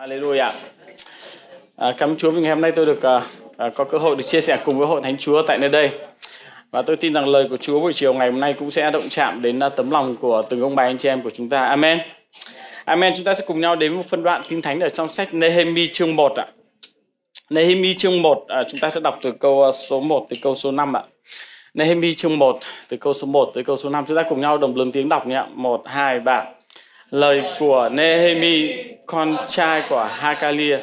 Hallelujah. 0.00 0.52
À, 1.76 1.94
cảm 1.98 2.10
ơn 2.10 2.16
Chúa 2.16 2.30
vì 2.30 2.40
ngày 2.40 2.50
hôm 2.50 2.60
nay 2.60 2.72
tôi 2.72 2.86
được 2.86 3.02
à, 3.02 3.22
à, 3.56 3.68
có 3.74 3.84
cơ 3.84 3.98
hội 3.98 4.16
được 4.16 4.22
chia 4.22 4.40
sẻ 4.40 4.62
cùng 4.64 4.78
với 4.78 4.88
hội 4.88 5.00
thánh 5.02 5.16
Chúa 5.18 5.42
tại 5.42 5.58
nơi 5.58 5.70
đây. 5.70 5.90
Và 6.70 6.82
tôi 6.82 6.96
tin 6.96 7.14
rằng 7.14 7.28
lời 7.28 7.46
của 7.50 7.56
Chúa 7.56 7.80
buổi 7.80 7.92
chiều 7.92 8.12
ngày 8.12 8.30
hôm 8.30 8.40
nay 8.40 8.54
cũng 8.58 8.70
sẽ 8.70 8.90
động 8.90 9.02
chạm 9.10 9.42
đến 9.42 9.60
à, 9.60 9.68
tấm 9.68 9.90
lòng 9.90 10.16
của 10.16 10.42
từng 10.42 10.60
ông 10.60 10.74
bà 10.74 10.82
anh 10.82 10.98
chị 10.98 11.08
em 11.08 11.22
của 11.22 11.30
chúng 11.30 11.48
ta. 11.48 11.64
Amen. 11.64 11.98
Amen. 12.84 13.12
Chúng 13.16 13.24
ta 13.24 13.34
sẽ 13.34 13.44
cùng 13.46 13.60
nhau 13.60 13.76
đến 13.76 13.92
một 13.92 14.06
phân 14.06 14.22
đoạn 14.22 14.42
kinh 14.48 14.62
thánh 14.62 14.80
ở 14.80 14.88
trong 14.88 15.08
sách 15.08 15.34
Nehemi 15.34 15.88
chương 15.92 16.16
1 16.16 16.32
ạ. 16.36 16.46
Nehemi 17.50 17.94
chương 17.94 18.22
1 18.22 18.44
à, 18.48 18.62
chúng 18.70 18.80
ta 18.80 18.90
sẽ 18.90 19.00
đọc 19.00 19.18
từ 19.22 19.32
câu 19.32 19.64
à, 19.64 19.70
số 19.72 20.00
1 20.00 20.26
tới 20.30 20.38
câu 20.42 20.54
số 20.54 20.70
5 20.70 20.96
ạ. 20.96 21.02
Nehemi 21.74 22.14
chương 22.14 22.38
1 22.38 22.58
từ 22.88 22.96
câu 22.96 23.12
số 23.12 23.26
1 23.26 23.50
tới 23.54 23.64
câu 23.64 23.76
số 23.76 23.90
5 23.90 24.04
chúng 24.08 24.16
ta 24.16 24.22
cùng 24.28 24.40
nhau 24.40 24.58
đồng 24.58 24.76
lớn 24.76 24.92
tiếng 24.92 25.08
đọc 25.08 25.26
nhé. 25.26 25.44
1 25.54 25.82
2 25.86 26.20
3 26.20 26.44
lời 27.10 27.42
của 27.58 27.88
Nehemi, 27.92 28.74
con 29.06 29.36
trai 29.46 29.82
của 29.88 30.08
Hakalia, 30.10 30.78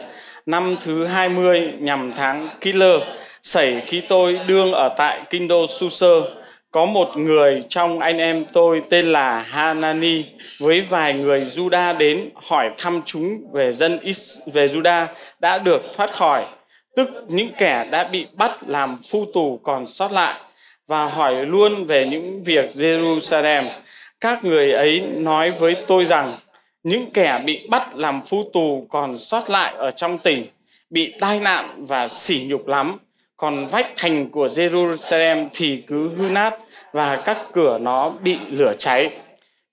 năm 0.45 0.75
thứ 0.81 1.05
20 1.05 1.73
nhằm 1.79 2.13
tháng 2.15 2.49
Kisler 2.61 3.01
xảy 3.43 3.79
khi 3.79 4.01
tôi 4.01 4.39
đương 4.47 4.71
ở 4.71 4.89
tại 4.97 5.21
kinh 5.29 5.47
đô 5.47 5.67
Suser, 5.67 6.23
có 6.71 6.85
một 6.85 7.17
người 7.17 7.63
trong 7.69 7.99
anh 7.99 8.17
em 8.17 8.45
tôi 8.53 8.81
tên 8.89 9.05
là 9.05 9.41
Hanani 9.41 10.23
với 10.59 10.81
vài 10.81 11.13
người 11.13 11.45
Juda 11.45 11.97
đến 11.97 12.29
hỏi 12.35 12.71
thăm 12.77 13.01
chúng 13.05 13.51
về 13.53 13.71
dân 13.71 13.99
Is 13.99 14.39
về 14.53 14.65
Juda 14.65 15.05
đã 15.39 15.57
được 15.57 15.81
thoát 15.93 16.13
khỏi, 16.13 16.45
tức 16.95 17.09
những 17.27 17.49
kẻ 17.57 17.87
đã 17.91 18.03
bị 18.03 18.25
bắt 18.33 18.51
làm 18.67 19.01
phu 19.09 19.25
tù 19.33 19.59
còn 19.63 19.87
sót 19.87 20.11
lại 20.11 20.39
và 20.87 21.05
hỏi 21.05 21.45
luôn 21.45 21.85
về 21.85 22.07
những 22.07 22.43
việc 22.43 22.65
Jerusalem 22.67 23.63
các 24.21 24.43
người 24.43 24.71
ấy 24.71 25.01
nói 25.15 25.51
với 25.51 25.75
tôi 25.87 26.05
rằng, 26.05 26.37
những 26.83 27.09
kẻ 27.13 27.41
bị 27.45 27.67
bắt 27.69 27.95
làm 27.95 28.21
phu 28.27 28.49
tù 28.53 28.87
còn 28.89 29.17
sót 29.17 29.49
lại 29.49 29.73
ở 29.77 29.91
trong 29.91 30.17
tỉnh, 30.17 30.45
bị 30.89 31.13
tai 31.19 31.39
nạn 31.39 31.85
và 31.87 32.07
sỉ 32.07 32.45
nhục 32.47 32.67
lắm. 32.67 32.97
Còn 33.37 33.67
vách 33.67 33.91
thành 33.95 34.29
của 34.29 34.47
Jerusalem 34.47 35.47
thì 35.53 35.83
cứ 35.87 36.09
hư 36.17 36.29
nát 36.29 36.57
và 36.93 37.21
các 37.25 37.37
cửa 37.53 37.77
nó 37.77 38.09
bị 38.09 38.37
lửa 38.49 38.73
cháy. 38.77 39.09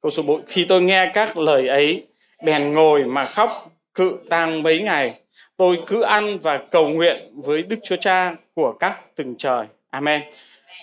Câu 0.02 0.10
số 0.10 0.22
4 0.22 0.42
khi 0.48 0.64
tôi 0.68 0.83
nghe 0.83 1.11
các 1.14 1.38
lời 1.38 1.68
ấy, 1.68 2.06
bèn 2.44 2.72
ngồi 2.72 3.05
mà 3.05 3.27
khóc 3.27 3.70
cự 3.94 4.18
tang 4.30 4.62
mấy 4.62 4.80
ngày. 4.80 5.14
Tôi 5.56 5.78
cứ 5.86 6.02
ăn 6.02 6.38
và 6.38 6.58
cầu 6.70 6.88
nguyện 6.88 7.30
với 7.34 7.62
Đức 7.62 7.77
Chúa 7.83 7.96
Cha 7.96 8.34
của 8.55 8.72
các 8.80 8.98
từng 9.16 9.34
trời. 9.38 9.66
Amen. 9.90 10.22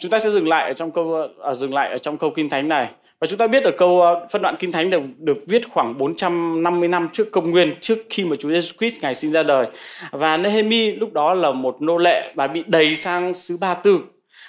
Chúng 0.02 0.11
ta 0.11 0.19
sẽ 0.19 0.30
dừng 0.30 0.47
lại 0.47 0.67
ở 0.67 0.73
trong 0.73 0.91
câu, 0.91 1.13
ở, 1.39 1.53
dừng 1.53 1.73
lại 1.73 1.89
ở 1.89 1.97
trong 1.97 2.17
câu 2.17 2.30
kinh 2.35 2.50
thánh 2.50 2.67
này 2.67 2.88
và 3.22 3.27
chúng 3.27 3.38
ta 3.38 3.47
biết 3.47 3.64
ở 3.64 3.72
câu 3.77 4.02
ờ, 4.02 4.27
phân 4.31 4.41
đoạn 4.41 4.55
Kinh 4.59 4.72
Thánh 4.72 4.89
được, 4.89 5.02
được 5.17 5.38
viết 5.47 5.69
khoảng 5.69 5.97
450 5.97 6.88
năm 6.89 7.09
trước 7.14 7.31
công 7.31 7.52
nguyên, 7.52 7.73
trước 7.81 7.97
khi 8.09 8.25
mà 8.25 8.36
Chúa 8.36 8.50
Jesus 8.50 8.78
Christ 8.78 9.02
Ngài 9.02 9.16
sinh 9.16 9.31
ra 9.31 9.44
đời. 9.44 9.67
Và 10.11 10.38
Nehemi 10.38 10.91
lúc 10.91 11.13
đó 11.13 11.33
là 11.33 11.52
một 11.52 11.81
nô 11.81 11.97
lệ 11.97 12.33
và 12.36 12.47
bị 12.47 12.63
đầy 12.67 12.95
sang 12.95 13.33
xứ 13.33 13.58
Ba 13.58 13.73
Tư. 13.73 14.00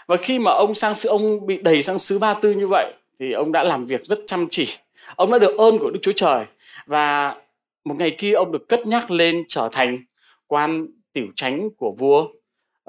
Và 0.07 0.17
khi 0.17 0.39
mà 0.39 0.51
ông 0.51 0.75
sang 0.75 0.95
xứ 0.95 1.09
ông 1.09 1.47
bị 1.47 1.59
đầy 1.63 1.83
sang 1.83 1.99
xứ 1.99 2.19
Ba 2.19 2.35
Tư 2.35 2.51
như 2.51 2.67
vậy 2.67 2.93
thì 3.21 3.33
ông 3.33 3.53
đã 3.53 3.65
làm 3.65 3.87
việc 3.87 4.05
rất 4.05 4.19
chăm 4.27 4.47
chỉ. 4.51 4.69
Ông 5.17 5.33
đã 5.33 5.39
được 5.39 5.57
ơn 5.59 5.79
của 5.79 5.91
Đức 5.91 6.01
Chúa 6.03 6.13
Trời 6.13 6.45
và 6.87 7.35
một 7.85 7.95
ngày 7.99 8.11
kia 8.11 8.33
ông 8.33 8.53
được 8.53 8.69
cất 8.69 8.87
nhắc 8.87 9.11
lên 9.11 9.45
trở 9.49 9.69
thành 9.73 9.99
quan 10.47 10.87
tiểu 11.13 11.27
chánh 11.37 11.69
của 11.77 11.95
vua 11.99 12.29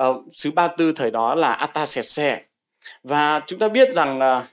uh, 0.04 0.26
xứ 0.32 0.52
Ba 0.52 0.68
Tư 0.68 0.92
thời 0.92 1.12
đó 1.12 1.36
là 1.36 1.54
Atasese. 1.54 2.42
Và 3.04 3.42
chúng 3.48 3.60
ta 3.60 3.68
biết 3.68 3.94
rằng 3.96 4.20
là 4.20 4.48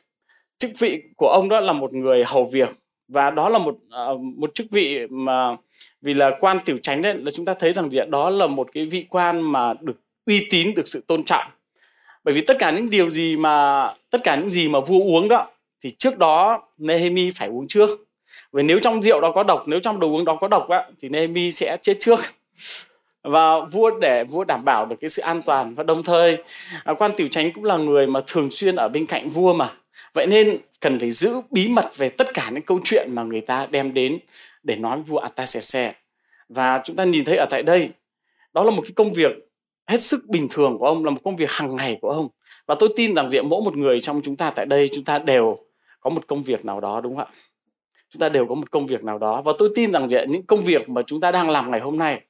chức 0.61 0.71
vị 0.79 1.03
của 1.17 1.29
ông 1.29 1.49
đó 1.49 1.61
là 1.61 1.73
một 1.73 1.93
người 1.93 2.25
hầu 2.25 2.45
việc. 2.45 2.69
Và 3.09 3.31
đó 3.31 3.49
là 3.49 3.59
một 3.59 3.77
uh, 4.13 4.21
một 4.21 4.55
chức 4.55 4.67
vị 4.71 5.07
mà 5.11 5.57
vì 6.03 6.15
là 6.15 6.31
quan 6.41 6.59
tiểu 6.65 6.77
chánh 6.83 7.03
đấy 7.03 7.15
là 7.15 7.31
chúng 7.31 7.45
ta 7.45 7.55
thấy 7.55 7.73
rằng 7.73 7.91
gì 7.91 8.01
đó 8.09 8.31
là 8.31 8.47
một 8.47 8.69
cái 8.73 8.87
vị 8.87 9.07
quan 9.11 9.41
mà 9.41 9.75
được 9.81 10.01
uy 10.27 10.47
tín 10.51 10.75
được 10.75 10.89
sự 10.89 11.05
tôn 11.07 11.25
trọng. 11.25 11.45
Bởi 12.25 12.35
vì 12.35 12.41
tất 12.41 12.57
cả 12.59 12.71
những 12.71 12.91
điều 12.91 13.11
gì 13.11 13.37
mà 13.37 13.87
tất 14.11 14.25
cả 14.25 14.37
những 14.37 14.51
gì 14.51 14.69
mà 14.69 14.81
vua 14.81 15.01
uống 15.01 15.29
đó 15.29 15.47
thì 15.83 15.91
trước 15.91 16.19
đó 16.19 16.63
Nehemi 16.79 17.31
phải 17.31 17.49
uống 17.49 17.69
trước. 17.69 17.91
Vì 18.53 18.63
nếu 18.63 18.79
trong 18.79 19.03
rượu 19.03 19.21
đó 19.21 19.33
có 19.35 19.43
độc 19.43 19.63
nếu 19.67 19.81
trong 19.81 20.01
đồ 20.01 20.09
uống 20.09 20.25
đó 20.25 20.39
có 20.41 20.49
độc 20.49 20.69
á, 20.69 20.85
thì 21.03 21.09
Nehemi 21.09 21.53
sẽ 21.53 21.77
chết 21.83 21.95
trước. 22.01 22.21
Và 23.23 23.61
vua 23.61 23.91
để 24.01 24.25
vua 24.25 24.45
đảm 24.45 24.65
bảo 24.65 24.87
được 24.87 24.97
cái 25.01 25.11
sự 25.11 25.23
an 25.23 25.43
toàn. 25.43 25.75
Và 25.75 25.83
đồng 25.83 26.03
thời 26.03 26.39
à, 26.85 26.95
quan 26.95 27.11
tiểu 27.17 27.29
chánh 27.29 27.53
cũng 27.53 27.65
là 27.65 27.77
người 27.77 28.07
mà 28.07 28.21
thường 28.27 28.51
xuyên 28.51 28.77
ở 28.77 28.89
bên 28.89 29.07
cạnh 29.07 29.29
vua 29.29 29.53
mà 29.53 29.73
vậy 30.15 30.27
nên 30.27 30.59
cần 30.81 30.99
phải 30.99 31.11
giữ 31.11 31.41
bí 31.51 31.69
mật 31.69 31.97
về 31.97 32.09
tất 32.09 32.35
cả 32.35 32.51
những 32.51 32.63
câu 32.63 32.81
chuyện 32.85 33.09
mà 33.11 33.23
người 33.23 33.41
ta 33.41 33.67
đem 33.67 33.95
đến 33.95 34.19
để 34.63 34.77
nói 34.77 34.97
với 34.97 35.05
vua 35.05 35.19
Atasese 35.19 35.95
và 36.51 36.81
chúng 36.85 36.97
ta 36.97 37.05
nhìn 37.05 37.25
thấy 37.25 37.37
ở 37.37 37.47
tại 37.51 37.63
đây, 37.63 37.91
đó 38.53 38.65
là 38.65 38.71
một 38.71 38.83
cái 38.83 38.93
công 38.97 39.13
việc 39.13 39.33
hết 39.87 40.03
sức 40.03 40.27
bình 40.29 40.49
thường 40.51 40.77
của 40.79 40.87
ông, 40.87 41.05
là 41.05 41.11
một 41.11 41.21
công 41.25 41.37
việc 41.37 41.51
hàng 41.51 41.77
ngày 41.77 41.99
của 42.03 42.11
ông. 42.11 42.29
Và 42.67 42.75
tôi 42.79 42.89
tin 42.97 43.15
rằng 43.15 43.31
diện 43.31 43.49
mỗi 43.49 43.63
một 43.63 43.77
người 43.77 44.01
trong 44.01 44.21
chúng 44.23 44.37
ta 44.37 44.51
tại 44.51 44.67
đây, 44.67 44.89
chúng 44.93 45.05
ta 45.05 45.19
đều 45.19 45.59
có 46.01 46.11
một 46.11 46.27
công 46.27 46.43
việc 46.43 46.65
nào 46.65 46.81
đó, 46.81 47.01
đúng 47.01 47.17
không 47.17 47.27
ạ? 47.27 47.35
Chúng 48.11 48.21
ta 48.21 48.29
đều 48.29 48.47
có 48.47 48.55
một 48.55 48.71
công 48.71 48.87
việc 48.87 49.05
nào 49.05 49.19
đó. 49.19 49.43
Và 49.43 49.53
tôi 49.59 49.71
tin 49.75 49.93
rằng 49.93 50.09
diện 50.09 50.33
những 50.33 50.47
công 50.47 50.65
việc 50.65 50.89
mà 50.89 51.03
chúng 51.03 51.21
ta 51.21 51.31
đang 51.31 51.51
làm 51.51 51.71
ngày 51.71 51.81
hôm 51.81 51.99
nay, 51.99 52.21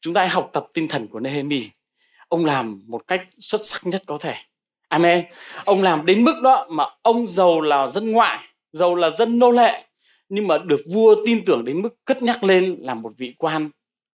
chúng 0.00 0.14
ta 0.14 0.20
hãy 0.20 0.28
học 0.28 0.50
tập 0.52 0.66
tinh 0.74 0.88
thần 0.88 1.06
của 1.06 1.20
Nehemi. 1.20 1.70
Ông 2.28 2.44
làm 2.44 2.82
một 2.86 3.06
cách 3.06 3.22
xuất 3.38 3.60
sắc 3.64 3.86
nhất 3.86 4.02
có 4.06 4.18
thể. 4.18 4.34
Amen. 4.90 5.24
Ông 5.64 5.82
làm 5.82 6.06
đến 6.06 6.24
mức 6.24 6.34
đó 6.42 6.66
mà 6.70 6.84
ông 7.02 7.26
giàu 7.26 7.60
là 7.60 7.86
dân 7.86 8.12
ngoại, 8.12 8.38
giàu 8.72 8.94
là 8.94 9.10
dân 9.10 9.38
nô 9.38 9.50
lệ, 9.50 9.84
nhưng 10.28 10.46
mà 10.48 10.58
được 10.58 10.80
vua 10.92 11.14
tin 11.26 11.44
tưởng 11.44 11.64
đến 11.64 11.82
mức 11.82 12.04
cất 12.04 12.22
nhắc 12.22 12.44
lên 12.44 12.76
làm 12.80 13.02
một 13.02 13.12
vị 13.16 13.34
quan 13.38 13.70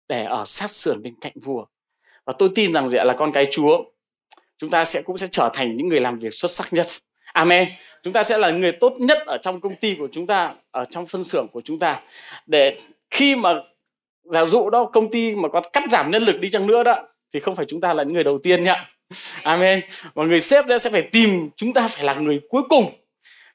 để 0.09 0.25
ở 0.25 0.45
sát 0.47 0.71
sườn 0.71 1.03
bên 1.03 1.15
cạnh 1.21 1.33
vua. 1.35 1.65
Và 2.25 2.33
tôi 2.39 2.51
tin 2.55 2.73
rằng 2.73 2.89
dạ 2.89 3.05
là 3.05 3.15
con 3.19 3.33
cái 3.33 3.47
Chúa, 3.51 3.85
chúng 4.59 4.71
ta 4.71 4.85
sẽ 4.85 5.03
cũng 5.03 5.19
sẽ 5.19 5.27
trở 5.31 5.51
thành 5.53 5.77
những 5.77 5.89
người 5.89 6.01
làm 6.01 6.19
việc 6.19 6.35
xuất 6.35 6.51
sắc 6.51 6.73
nhất. 6.73 6.87
Amen. 7.33 7.69
Chúng 8.03 8.13
ta 8.13 8.23
sẽ 8.23 8.39
là 8.39 8.51
người 8.51 8.73
tốt 8.73 8.93
nhất 8.99 9.19
ở 9.27 9.37
trong 9.43 9.61
công 9.61 9.75
ty 9.75 9.95
của 9.99 10.09
chúng 10.13 10.27
ta, 10.27 10.55
ở 10.71 10.85
trong 10.85 11.07
phân 11.07 11.25
xưởng 11.25 11.47
của 11.53 11.61
chúng 11.61 11.79
ta. 11.79 12.03
Để 12.47 12.79
khi 13.11 13.37
mà 13.37 13.55
giả 14.25 14.45
dụ 14.45 14.71
đó 14.71 14.91
công 14.93 15.11
ty 15.11 15.35
mà 15.35 15.49
có 15.49 15.61
cắt 15.73 15.85
giảm 15.91 16.11
nhân 16.11 16.23
lực 16.23 16.41
đi 16.41 16.51
chăng 16.51 16.67
nữa 16.67 16.83
đó 16.83 17.03
thì 17.33 17.41
không 17.41 17.57
phải 17.57 17.67
chúng 17.69 17.81
ta 17.81 17.95
là 17.95 18.03
những 18.03 18.15
người 18.15 18.25
đầu 18.25 18.39
tiên 18.43 18.65
nhá 18.65 18.87
Amen. 19.43 19.81
Và 20.15 20.25
người 20.25 20.41
sếp 20.41 20.65
sẽ 20.81 20.91
phải 20.91 21.03
tìm 21.03 21.51
chúng 21.57 21.73
ta 21.73 21.89
phải 21.89 22.05
là 22.05 22.15
người 22.15 22.41
cuối 22.49 22.63
cùng. 22.69 22.93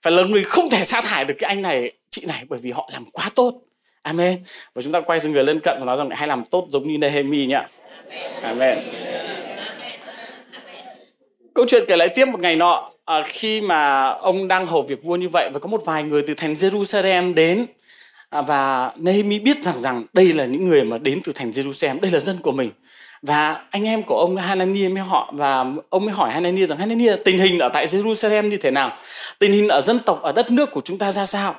Phải 0.02 0.14
là 0.14 0.24
người 0.24 0.44
không 0.44 0.70
thể 0.70 0.84
sa 0.84 1.02
thải 1.02 1.26
được 1.26 1.34
cái 1.40 1.48
anh 1.48 1.62
này, 1.62 1.92
chị 2.10 2.26
này 2.26 2.46
bởi 2.50 2.60
vì 2.60 2.72
họ 2.72 2.90
làm 2.94 3.06
quá 3.12 3.30
tốt. 3.36 3.62
Amen. 4.02 4.44
Và 4.74 4.82
chúng 4.82 4.92
ta 4.92 5.02
quay 5.02 5.20
sang 5.20 5.32
người 5.32 5.44
lân 5.44 5.60
cận 5.60 5.78
và 5.80 5.86
nói 5.86 5.98
rằng 5.98 6.10
hãy 6.10 6.28
làm 6.28 6.44
tốt 6.46 6.68
giống 6.70 6.88
như 6.88 6.98
Nehemi 6.98 7.46
nhá. 7.46 7.68
Amen. 8.42 8.80
Câu 11.54 11.66
chuyện 11.68 11.84
kể 11.88 11.98
lại 11.98 12.10
tiếp 12.10 12.26
một 12.26 12.40
ngày 12.40 12.56
nọ 12.56 12.92
à, 13.06 13.24
khi 13.26 13.62
mà 13.62 14.08
ông 14.10 14.48
đang 14.48 14.66
hầu 14.68 14.82
việc 14.82 15.04
vua 15.04 15.16
như 15.16 15.30
vậy 15.30 15.50
và 15.54 15.60
có 15.60 15.68
một 15.68 15.82
vài 15.86 16.04
người 16.04 16.24
từ 16.28 16.34
thành 16.34 16.54
Jerusalem 16.54 17.34
đến 17.34 17.66
à, 18.30 18.42
và 18.42 18.92
Nehemi 18.98 19.40
biết 19.40 19.64
rằng 19.64 19.82
rằng 19.82 20.06
đây 20.14 20.34
là 20.34 20.46
những 20.46 20.70
người 20.70 20.84
mà 20.84 20.98
đến 20.98 21.22
từ 21.24 21.32
thành 21.36 21.52
Jerusalem, 21.52 22.00
đây 22.00 22.12
là 22.12 22.20
dân 22.20 22.38
của 22.44 22.52
mình 22.52 22.72
và 23.28 23.66
anh 23.72 23.84
em 23.84 24.03
của 24.03 24.19
ông 24.19 24.36
Hanania 24.36 24.90
mới 24.90 25.03
họ 25.03 25.34
và 25.36 25.66
ông 25.90 26.06
mới 26.06 26.13
hỏi 26.13 26.31
Hanania 26.31 26.66
rằng, 26.66 26.78
Hanania, 26.78 27.16
tình 27.25 27.40
hình 27.40 27.59
ở 27.59 27.69
tại 27.74 27.86
Jerusalem 27.86 28.50
như 28.50 28.58
thế 28.58 28.72
nào? 28.72 28.97
Tình 29.40 29.52
hình 29.52 29.68
ở 29.68 29.81
dân 29.81 30.00
tộc, 30.06 30.22
ở 30.22 30.31
đất 30.31 30.52
nước 30.52 30.72
của 30.72 30.81
chúng 30.81 30.97
ta 30.97 31.12
ra 31.12 31.25
sao? 31.25 31.56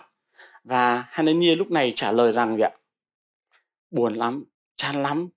Và 0.65 1.05
Hanania 1.11 1.55
lúc 1.55 1.71
này 1.71 1.93
trả 1.95 2.13
lời 2.13 2.33
rằng 2.33 2.57
vậy 2.57 2.71
buồn 3.91 4.15
lắm, 4.15 4.45
chán 4.77 5.03
lắm. 5.03 5.29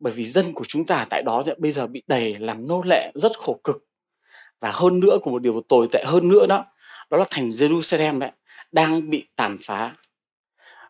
Bởi 0.00 0.12
vì 0.12 0.24
dân 0.24 0.52
của 0.52 0.64
chúng 0.68 0.86
ta 0.86 1.06
tại 1.10 1.22
đó 1.22 1.42
bây 1.58 1.70
giờ 1.70 1.86
bị 1.86 2.02
đầy 2.06 2.36
làm 2.38 2.68
nô 2.68 2.82
lệ, 2.82 3.12
rất 3.14 3.38
khổ 3.38 3.60
cực. 3.64 3.76
Và 4.60 4.70
hơn 4.70 5.00
nữa 5.00 5.18
của 5.22 5.30
một 5.30 5.42
điều 5.42 5.62
tồi 5.68 5.88
tệ 5.92 6.04
hơn 6.06 6.28
nữa 6.28 6.46
đó 6.46 6.64
đó 7.10 7.18
là 7.18 7.24
thành 7.30 7.48
Jerusalem 7.48 8.18
đấy 8.18 8.30
đang 8.72 9.10
bị 9.10 9.28
tàn 9.36 9.56
phá. 9.62 9.94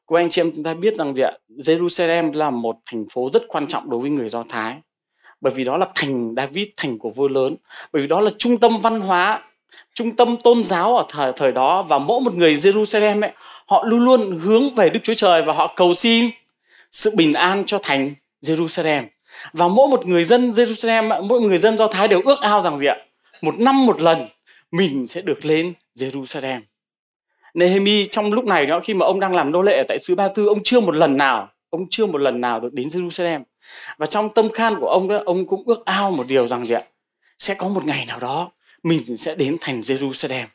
Cô 0.06 0.17
anh 0.17 0.31
chị 0.31 0.41
em 0.41 0.53
chúng 0.55 0.65
ta 0.65 0.75
biết 0.75 0.97
rằng 0.97 1.15
gì 1.15 1.22
ạ? 1.22 1.33
Jerusalem 1.49 2.33
là 2.33 2.50
một 2.50 2.77
thành 2.87 3.05
phố 3.12 3.31
rất 3.33 3.43
quan 3.49 3.67
trọng 3.67 3.91
đối 3.91 4.00
với 4.00 4.11
người 4.11 4.29
Do 4.29 4.44
Thái. 4.49 4.76
Bởi 5.41 5.53
vì 5.55 5.64
đó 5.64 5.76
là 5.76 5.87
thành 5.94 6.35
David, 6.37 6.67
thành 6.76 6.99
của 6.99 7.11
vua 7.11 7.29
lớn. 7.29 7.56
Bởi 7.93 8.03
vì 8.03 8.08
đó 8.08 8.20
là 8.20 8.31
trung 8.38 8.58
tâm 8.58 8.81
văn 8.81 9.00
hóa, 9.00 9.43
trung 9.94 10.17
tâm 10.17 10.37
tôn 10.44 10.64
giáo 10.64 10.97
ở 10.97 11.05
thời 11.08 11.32
thời 11.37 11.53
đó 11.53 11.82
và 11.82 11.99
mỗi 11.99 12.20
một 12.20 12.35
người 12.35 12.55
Jerusalem 12.55 13.23
ấy, 13.23 13.32
họ 13.67 13.85
luôn 13.87 14.05
luôn 14.05 14.38
hướng 14.38 14.75
về 14.75 14.91
Đức 14.91 15.00
Chúa 15.03 15.14
Trời 15.14 15.43
và 15.43 15.53
họ 15.53 15.73
cầu 15.76 15.94
xin 15.94 16.31
sự 16.91 17.11
bình 17.14 17.32
an 17.32 17.64
cho 17.67 17.79
thành 17.82 18.14
Jerusalem. 18.43 19.05
Và 19.52 19.69
mỗi 19.69 19.88
một 19.88 20.06
người 20.06 20.25
dân 20.25 20.50
Jerusalem, 20.50 21.26
mỗi 21.26 21.41
người 21.41 21.59
dân 21.59 21.79
Do 21.79 21.87
Thái 21.87 22.09
đều 22.09 22.23
ước 22.25 22.41
ao 22.41 22.62
rằng 22.62 22.79
gì 22.79 22.87
ạ? 22.87 22.97
Một 23.43 23.59
năm 23.59 23.87
một 23.87 24.02
lần 24.02 24.29
mình 24.73 25.06
sẽ 25.06 25.20
được 25.23 25.44
lên 25.44 25.73
Jerusalem. 25.99 26.61
Nehemi 27.56 28.06
trong 28.06 28.32
lúc 28.32 28.44
này 28.44 28.67
đó, 28.67 28.81
khi 28.81 28.94
mà 28.94 29.06
ông 29.06 29.20
đang 29.20 29.35
làm 29.35 29.53
nô 29.53 29.62
lệ 29.62 29.76
ở 29.76 29.85
tại 29.88 29.99
xứ 29.99 30.14
Ba 30.14 30.29
Tư, 30.29 30.47
ông 30.47 30.58
chưa 30.64 30.81
một 30.81 30.94
lần 30.94 31.17
nào, 31.17 31.49
ông 31.70 31.87
chưa 31.91 32.06
một 32.06 32.19
lần 32.19 32.41
nào 32.41 32.61
được 32.61 32.73
đến 32.73 32.88
Jerusalem. 32.88 33.43
Và 33.99 34.06
trong 34.06 34.35
tâm 34.35 34.50
khan 34.50 34.75
của 34.81 34.88
ông 34.88 35.08
đó, 35.08 35.23
ông 35.26 35.47
cũng 35.47 35.62
ước 35.67 35.85
ao 35.85 36.11
một 36.11 36.26
điều 36.26 36.49
rằng 36.49 36.67
gì 36.67 36.75
ạ? 36.75 36.82
Sẽ 37.38 37.55
có 37.55 37.69
một 37.69 37.85
ngày 37.85 38.05
nào 38.06 38.19
đó, 38.19 38.50
mình 38.82 39.17
sẽ 39.17 39.35
đến 39.35 39.56
thành 39.61 39.81
Jerusalem. 39.81 40.47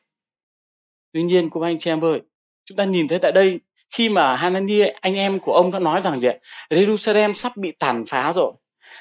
Tuy 1.14 1.24
nhiên, 1.24 1.50
cô 1.50 1.62
anh 1.62 1.80
chị 1.80 1.92
em 1.92 2.04
ơi, 2.04 2.22
chúng 2.66 2.76
ta 2.76 2.84
nhìn 2.84 3.08
thấy 3.08 3.20
tại 3.20 3.32
đây, 3.32 3.60
khi 3.90 4.10
mà 4.10 4.36
Hanania 4.36 4.86
anh 5.02 5.16
em 5.16 5.40
của 5.40 5.54
ông 5.54 5.72
đã 5.72 5.80
nói 5.80 6.02
rằng 6.02 6.20
gì 6.20 6.28
ạ? 6.28 6.36
Jerusalem 6.70 7.34
sắp 7.34 7.58
bị 7.58 7.72
tàn 7.72 8.06
phá 8.06 8.34
rồi. 8.36 8.52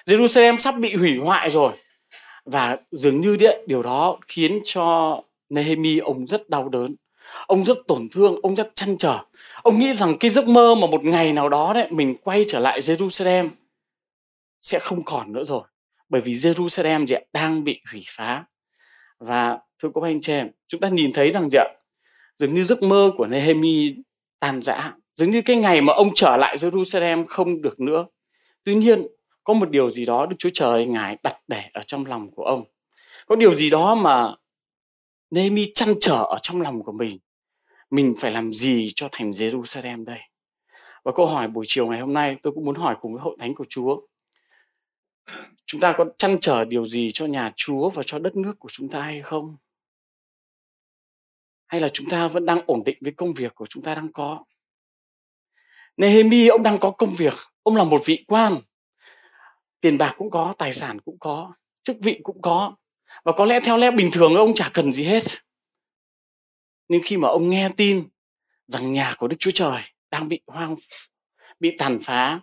Jerusalem 0.06 0.58
sắp 0.58 0.74
bị 0.78 0.94
hủy 0.94 1.16
hoại 1.16 1.50
rồi. 1.50 1.72
Và 2.44 2.76
dường 2.90 3.20
như 3.20 3.36
điện 3.36 3.60
điều 3.66 3.82
đó 3.82 4.18
khiến 4.28 4.60
cho 4.64 5.16
Nehemi 5.48 5.98
ông 5.98 6.26
rất 6.26 6.50
đau 6.50 6.68
đớn 6.68 6.94
ông 7.46 7.64
rất 7.64 7.78
tổn 7.88 8.08
thương, 8.12 8.36
ông 8.42 8.54
rất 8.54 8.70
chăn 8.74 8.96
trở. 8.98 9.18
Ông 9.62 9.78
nghĩ 9.78 9.94
rằng 9.94 10.18
cái 10.18 10.30
giấc 10.30 10.48
mơ 10.48 10.74
mà 10.74 10.86
một 10.86 11.04
ngày 11.04 11.32
nào 11.32 11.48
đó 11.48 11.72
đấy, 11.74 11.86
mình 11.90 12.16
quay 12.22 12.44
trở 12.48 12.58
lại 12.60 12.80
Jerusalem 12.80 13.48
sẽ 14.60 14.78
không 14.78 15.04
còn 15.04 15.32
nữa 15.32 15.44
rồi. 15.44 15.62
Bởi 16.08 16.20
vì 16.20 16.32
Jerusalem 16.32 17.06
gì 17.06 17.16
đang 17.32 17.64
bị 17.64 17.80
hủy 17.92 18.04
phá. 18.08 18.44
Và 19.18 19.58
thưa 19.82 19.88
các 19.94 20.04
anh 20.04 20.20
chị 20.20 20.32
em, 20.32 20.50
chúng 20.68 20.80
ta 20.80 20.88
nhìn 20.88 21.12
thấy 21.12 21.30
rằng 21.30 21.50
gì 21.50 21.58
ạ, 21.58 21.68
dường 22.36 22.54
như 22.54 22.64
giấc 22.64 22.82
mơ 22.82 23.10
của 23.16 23.26
Nehemi 23.26 23.94
tan 24.40 24.62
rã. 24.62 24.92
Dường 25.16 25.30
như 25.30 25.42
cái 25.42 25.56
ngày 25.56 25.80
mà 25.80 25.92
ông 25.92 26.08
trở 26.14 26.36
lại 26.36 26.56
Jerusalem 26.56 27.24
không 27.26 27.62
được 27.62 27.80
nữa. 27.80 28.06
Tuy 28.64 28.74
nhiên, 28.74 29.06
có 29.44 29.54
một 29.54 29.70
điều 29.70 29.90
gì 29.90 30.04
đó 30.04 30.26
Đức 30.26 30.36
Chúa 30.38 30.50
Trời 30.54 30.86
ngài 30.86 31.16
đặt 31.22 31.36
để 31.48 31.64
ở 31.72 31.82
trong 31.86 32.06
lòng 32.06 32.30
của 32.30 32.44
ông. 32.44 32.64
Có 33.26 33.36
điều 33.36 33.54
gì 33.54 33.70
đó 33.70 33.94
mà 33.94 34.34
Nehemi 35.30 35.72
chăn 35.74 35.94
trở 36.00 36.24
ở 36.24 36.36
trong 36.42 36.60
lòng 36.60 36.82
của 36.82 36.92
mình. 36.92 37.18
Mình 37.90 38.14
phải 38.20 38.30
làm 38.30 38.52
gì 38.52 38.92
cho 38.96 39.08
thành 39.12 39.30
Jerusalem 39.30 40.04
đây? 40.04 40.20
Và 41.04 41.12
câu 41.16 41.26
hỏi 41.26 41.48
buổi 41.48 41.64
chiều 41.68 41.86
ngày 41.86 42.00
hôm 42.00 42.12
nay 42.12 42.36
tôi 42.42 42.52
cũng 42.52 42.64
muốn 42.64 42.74
hỏi 42.74 42.96
cùng 43.00 43.12
với 43.12 43.22
hội 43.22 43.36
thánh 43.40 43.54
của 43.54 43.64
Chúa. 43.68 44.00
Chúng 45.66 45.80
ta 45.80 45.94
có 45.98 46.04
chăn 46.18 46.38
trở 46.40 46.64
điều 46.64 46.86
gì 46.86 47.10
cho 47.14 47.26
nhà 47.26 47.52
Chúa 47.56 47.90
và 47.90 48.02
cho 48.06 48.18
đất 48.18 48.36
nước 48.36 48.58
của 48.58 48.68
chúng 48.72 48.88
ta 48.88 49.02
hay 49.02 49.22
không? 49.22 49.56
Hay 51.66 51.80
là 51.80 51.88
chúng 51.88 52.08
ta 52.08 52.28
vẫn 52.28 52.46
đang 52.46 52.60
ổn 52.66 52.82
định 52.84 52.98
với 53.00 53.12
công 53.16 53.34
việc 53.34 53.54
của 53.54 53.66
chúng 53.66 53.82
ta 53.82 53.94
đang 53.94 54.12
có? 54.12 54.44
Nehemi 55.96 56.46
ông 56.46 56.62
đang 56.62 56.78
có 56.78 56.90
công 56.90 57.14
việc. 57.14 57.34
Ông 57.62 57.76
là 57.76 57.84
một 57.84 58.02
vị 58.04 58.24
quan. 58.26 58.56
Tiền 59.80 59.98
bạc 59.98 60.14
cũng 60.16 60.30
có, 60.30 60.54
tài 60.58 60.72
sản 60.72 61.00
cũng 61.00 61.18
có, 61.18 61.54
chức 61.82 61.96
vị 62.02 62.20
cũng 62.22 62.42
có 62.42 62.76
và 63.24 63.32
có 63.32 63.44
lẽ 63.44 63.60
theo 63.60 63.78
lẽ 63.78 63.90
bình 63.90 64.10
thường 64.12 64.34
ông 64.34 64.54
chả 64.54 64.70
cần 64.74 64.92
gì 64.92 65.04
hết. 65.04 65.22
Nhưng 66.88 67.02
khi 67.04 67.16
mà 67.16 67.28
ông 67.28 67.50
nghe 67.50 67.68
tin 67.76 68.08
rằng 68.66 68.92
nhà 68.92 69.14
của 69.18 69.28
đức 69.28 69.36
chúa 69.38 69.50
trời 69.50 69.82
đang 70.10 70.28
bị 70.28 70.40
hoang, 70.46 70.76
bị 71.60 71.70
tàn 71.78 71.98
phá, 72.02 72.40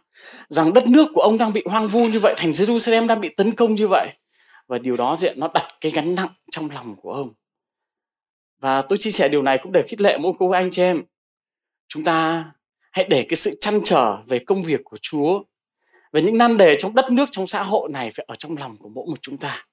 rằng 0.50 0.74
đất 0.74 0.88
nước 0.88 1.08
của 1.14 1.22
ông 1.22 1.38
đang 1.38 1.54
bị 1.54 1.64
hoang 1.66 1.88
vu 1.88 2.08
như 2.08 2.20
vậy, 2.20 2.34
thành 2.38 2.52
jerusalem 2.52 3.08
đang 3.08 3.22
bị 3.22 3.30
tấn 3.30 3.52
công 3.52 3.76
như 3.76 3.88
vậy, 3.88 4.10
và 4.68 4.78
điều 4.78 4.98
đó 4.98 5.18
diện 5.20 5.40
nó 5.40 5.48
đặt 5.54 5.68
cái 5.82 5.92
gánh 5.92 6.16
nặng 6.16 6.34
trong 6.52 6.70
lòng 6.72 6.96
của 6.96 7.12
ông. 7.12 7.34
Và 8.60 8.82
tôi 8.82 8.98
chia 8.98 9.12
sẻ 9.12 9.28
điều 9.28 9.42
này 9.42 9.58
cũng 9.62 9.72
để 9.72 9.84
khích 9.88 10.02
lệ 10.02 10.18
mỗi 10.18 10.34
cô 10.40 10.50
anh 10.50 10.72
chị 10.72 10.82
em. 10.82 11.04
Chúng 11.88 12.04
ta 12.04 12.46
hãy 12.92 13.06
để 13.10 13.26
cái 13.30 13.36
sự 13.36 13.58
chăn 13.62 13.82
trở 13.86 14.18
về 14.28 14.40
công 14.40 14.64
việc 14.64 14.82
của 14.84 14.98
chúa 15.02 15.44
về 16.14 16.22
những 16.22 16.38
nan 16.38 16.58
đề 16.58 16.76
trong 16.80 16.96
đất 16.96 17.12
nước, 17.12 17.30
trong 17.32 17.48
xã 17.48 17.64
hội 17.64 17.90
này 17.92 18.12
phải 18.16 18.26
ở 18.30 18.36
trong 18.36 18.58
lòng 18.58 18.78
của 18.78 18.90
mỗi 18.90 19.06
một 19.10 19.22
chúng 19.22 19.38
ta 19.38 19.67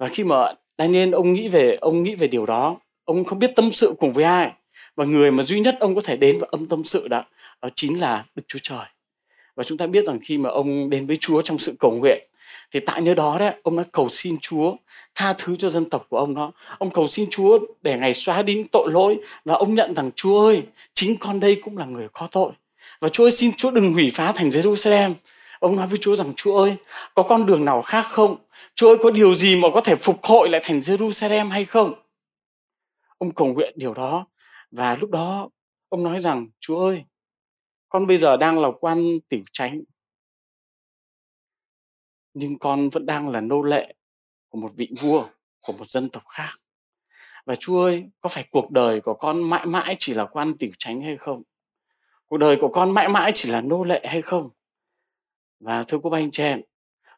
và 0.00 0.08
khi 0.08 0.24
mà 0.24 0.52
Daniel, 0.78 1.14
ông 1.14 1.32
nghĩ 1.32 1.48
về, 1.48 1.78
ông 1.80 2.02
nghĩ 2.02 2.14
về 2.14 2.26
điều 2.26 2.46
đó, 2.46 2.76
ông 3.04 3.24
không 3.24 3.38
biết 3.38 3.56
tâm 3.56 3.70
sự 3.72 3.94
cùng 3.98 4.12
với 4.12 4.24
ai. 4.24 4.52
Và 4.96 5.04
người 5.04 5.30
mà 5.30 5.42
duy 5.42 5.60
nhất 5.60 5.76
ông 5.80 5.94
có 5.94 6.00
thể 6.00 6.16
đến 6.16 6.38
và 6.40 6.46
âm 6.50 6.66
tâm 6.66 6.84
sự 6.84 7.08
đó 7.08 7.24
đó 7.62 7.68
chính 7.74 8.00
là 8.00 8.24
Đức 8.34 8.42
Chúa 8.48 8.58
Trời. 8.62 8.84
Và 9.56 9.64
chúng 9.64 9.78
ta 9.78 9.86
biết 9.86 10.04
rằng 10.04 10.18
khi 10.22 10.38
mà 10.38 10.50
ông 10.50 10.90
đến 10.90 11.06
với 11.06 11.16
Chúa 11.20 11.40
trong 11.40 11.58
sự 11.58 11.74
cầu 11.80 11.90
nguyện, 11.90 12.28
thì 12.72 12.80
tại 12.80 13.00
nơi 13.00 13.14
đó 13.14 13.36
đấy 13.38 13.54
ông 13.62 13.76
đã 13.76 13.84
cầu 13.92 14.08
xin 14.08 14.38
Chúa 14.40 14.76
tha 15.14 15.32
thứ 15.38 15.56
cho 15.56 15.68
dân 15.68 15.90
tộc 15.90 16.06
của 16.08 16.18
ông 16.18 16.34
đó. 16.34 16.52
Ông 16.78 16.90
cầu 16.90 17.06
xin 17.06 17.30
Chúa 17.30 17.58
để 17.82 17.98
ngày 17.98 18.14
xóa 18.14 18.42
đi 18.42 18.54
những 18.54 18.68
tội 18.72 18.90
lỗi 18.92 19.18
và 19.44 19.54
ông 19.54 19.74
nhận 19.74 19.94
rằng, 19.94 20.10
Chúa 20.14 20.40
ơi, 20.46 20.62
chính 20.94 21.16
con 21.16 21.40
đây 21.40 21.60
cũng 21.64 21.78
là 21.78 21.84
người 21.84 22.08
có 22.12 22.28
tội. 22.32 22.52
Và 23.00 23.08
Chúa 23.08 23.24
ơi, 23.24 23.30
xin 23.30 23.52
Chúa 23.56 23.70
đừng 23.70 23.92
hủy 23.92 24.10
phá 24.14 24.32
thành 24.32 24.48
Jerusalem 24.48 25.12
ông 25.60 25.76
nói 25.76 25.86
với 25.86 25.98
Chúa 25.98 26.16
rằng, 26.16 26.32
Chúa 26.36 26.56
ơi, 26.56 26.76
có 27.14 27.22
con 27.22 27.46
đường 27.46 27.64
nào 27.64 27.82
khác 27.82 28.02
không? 28.02 28.36
Chúa 28.74 28.88
ơi, 28.88 28.96
có 29.02 29.10
điều 29.10 29.34
gì 29.34 29.56
mà 29.56 29.68
có 29.74 29.80
thể 29.80 29.94
phục 29.94 30.24
hội 30.24 30.48
lại 30.48 30.60
thành 30.64 30.78
Jerusalem 30.78 31.48
hay 31.50 31.64
không? 31.64 31.94
Ông 33.18 33.34
cầu 33.34 33.46
nguyện 33.46 33.74
điều 33.76 33.94
đó 33.94 34.26
và 34.70 34.96
lúc 34.96 35.10
đó 35.10 35.50
ông 35.88 36.02
nói 36.02 36.20
rằng, 36.20 36.48
Chúa 36.60 36.86
ơi, 36.86 37.04
con 37.88 38.06
bây 38.06 38.16
giờ 38.16 38.36
đang 38.36 38.58
là 38.58 38.68
quan 38.80 39.18
tiểu 39.28 39.42
tránh 39.52 39.82
nhưng 42.34 42.58
con 42.58 42.88
vẫn 42.90 43.06
đang 43.06 43.28
là 43.28 43.40
nô 43.40 43.62
lệ 43.62 43.94
của 44.48 44.58
một 44.58 44.72
vị 44.76 44.88
vua, 45.00 45.28
của 45.60 45.72
một 45.72 45.90
dân 45.90 46.08
tộc 46.08 46.22
khác. 46.28 46.56
Và 47.46 47.54
Chúa 47.54 47.82
ơi, 47.82 48.04
có 48.20 48.28
phải 48.28 48.48
cuộc 48.50 48.70
đời 48.70 49.00
của 49.00 49.14
con 49.14 49.50
mãi 49.50 49.66
mãi 49.66 49.96
chỉ 49.98 50.14
là 50.14 50.26
quan 50.26 50.58
tiểu 50.58 50.70
tránh 50.78 51.00
hay 51.00 51.16
không? 51.16 51.42
Cuộc 52.26 52.36
đời 52.36 52.56
của 52.60 52.68
con 52.68 52.90
mãi 52.90 53.08
mãi 53.08 53.32
chỉ 53.34 53.50
là 53.50 53.60
nô 53.60 53.84
lệ 53.84 54.00
hay 54.04 54.22
không? 54.22 54.50
Và 55.60 55.84
thưa 55.84 55.98
cô 56.02 56.10
anh 56.10 56.30
chị 56.30 56.42
em 56.42 56.60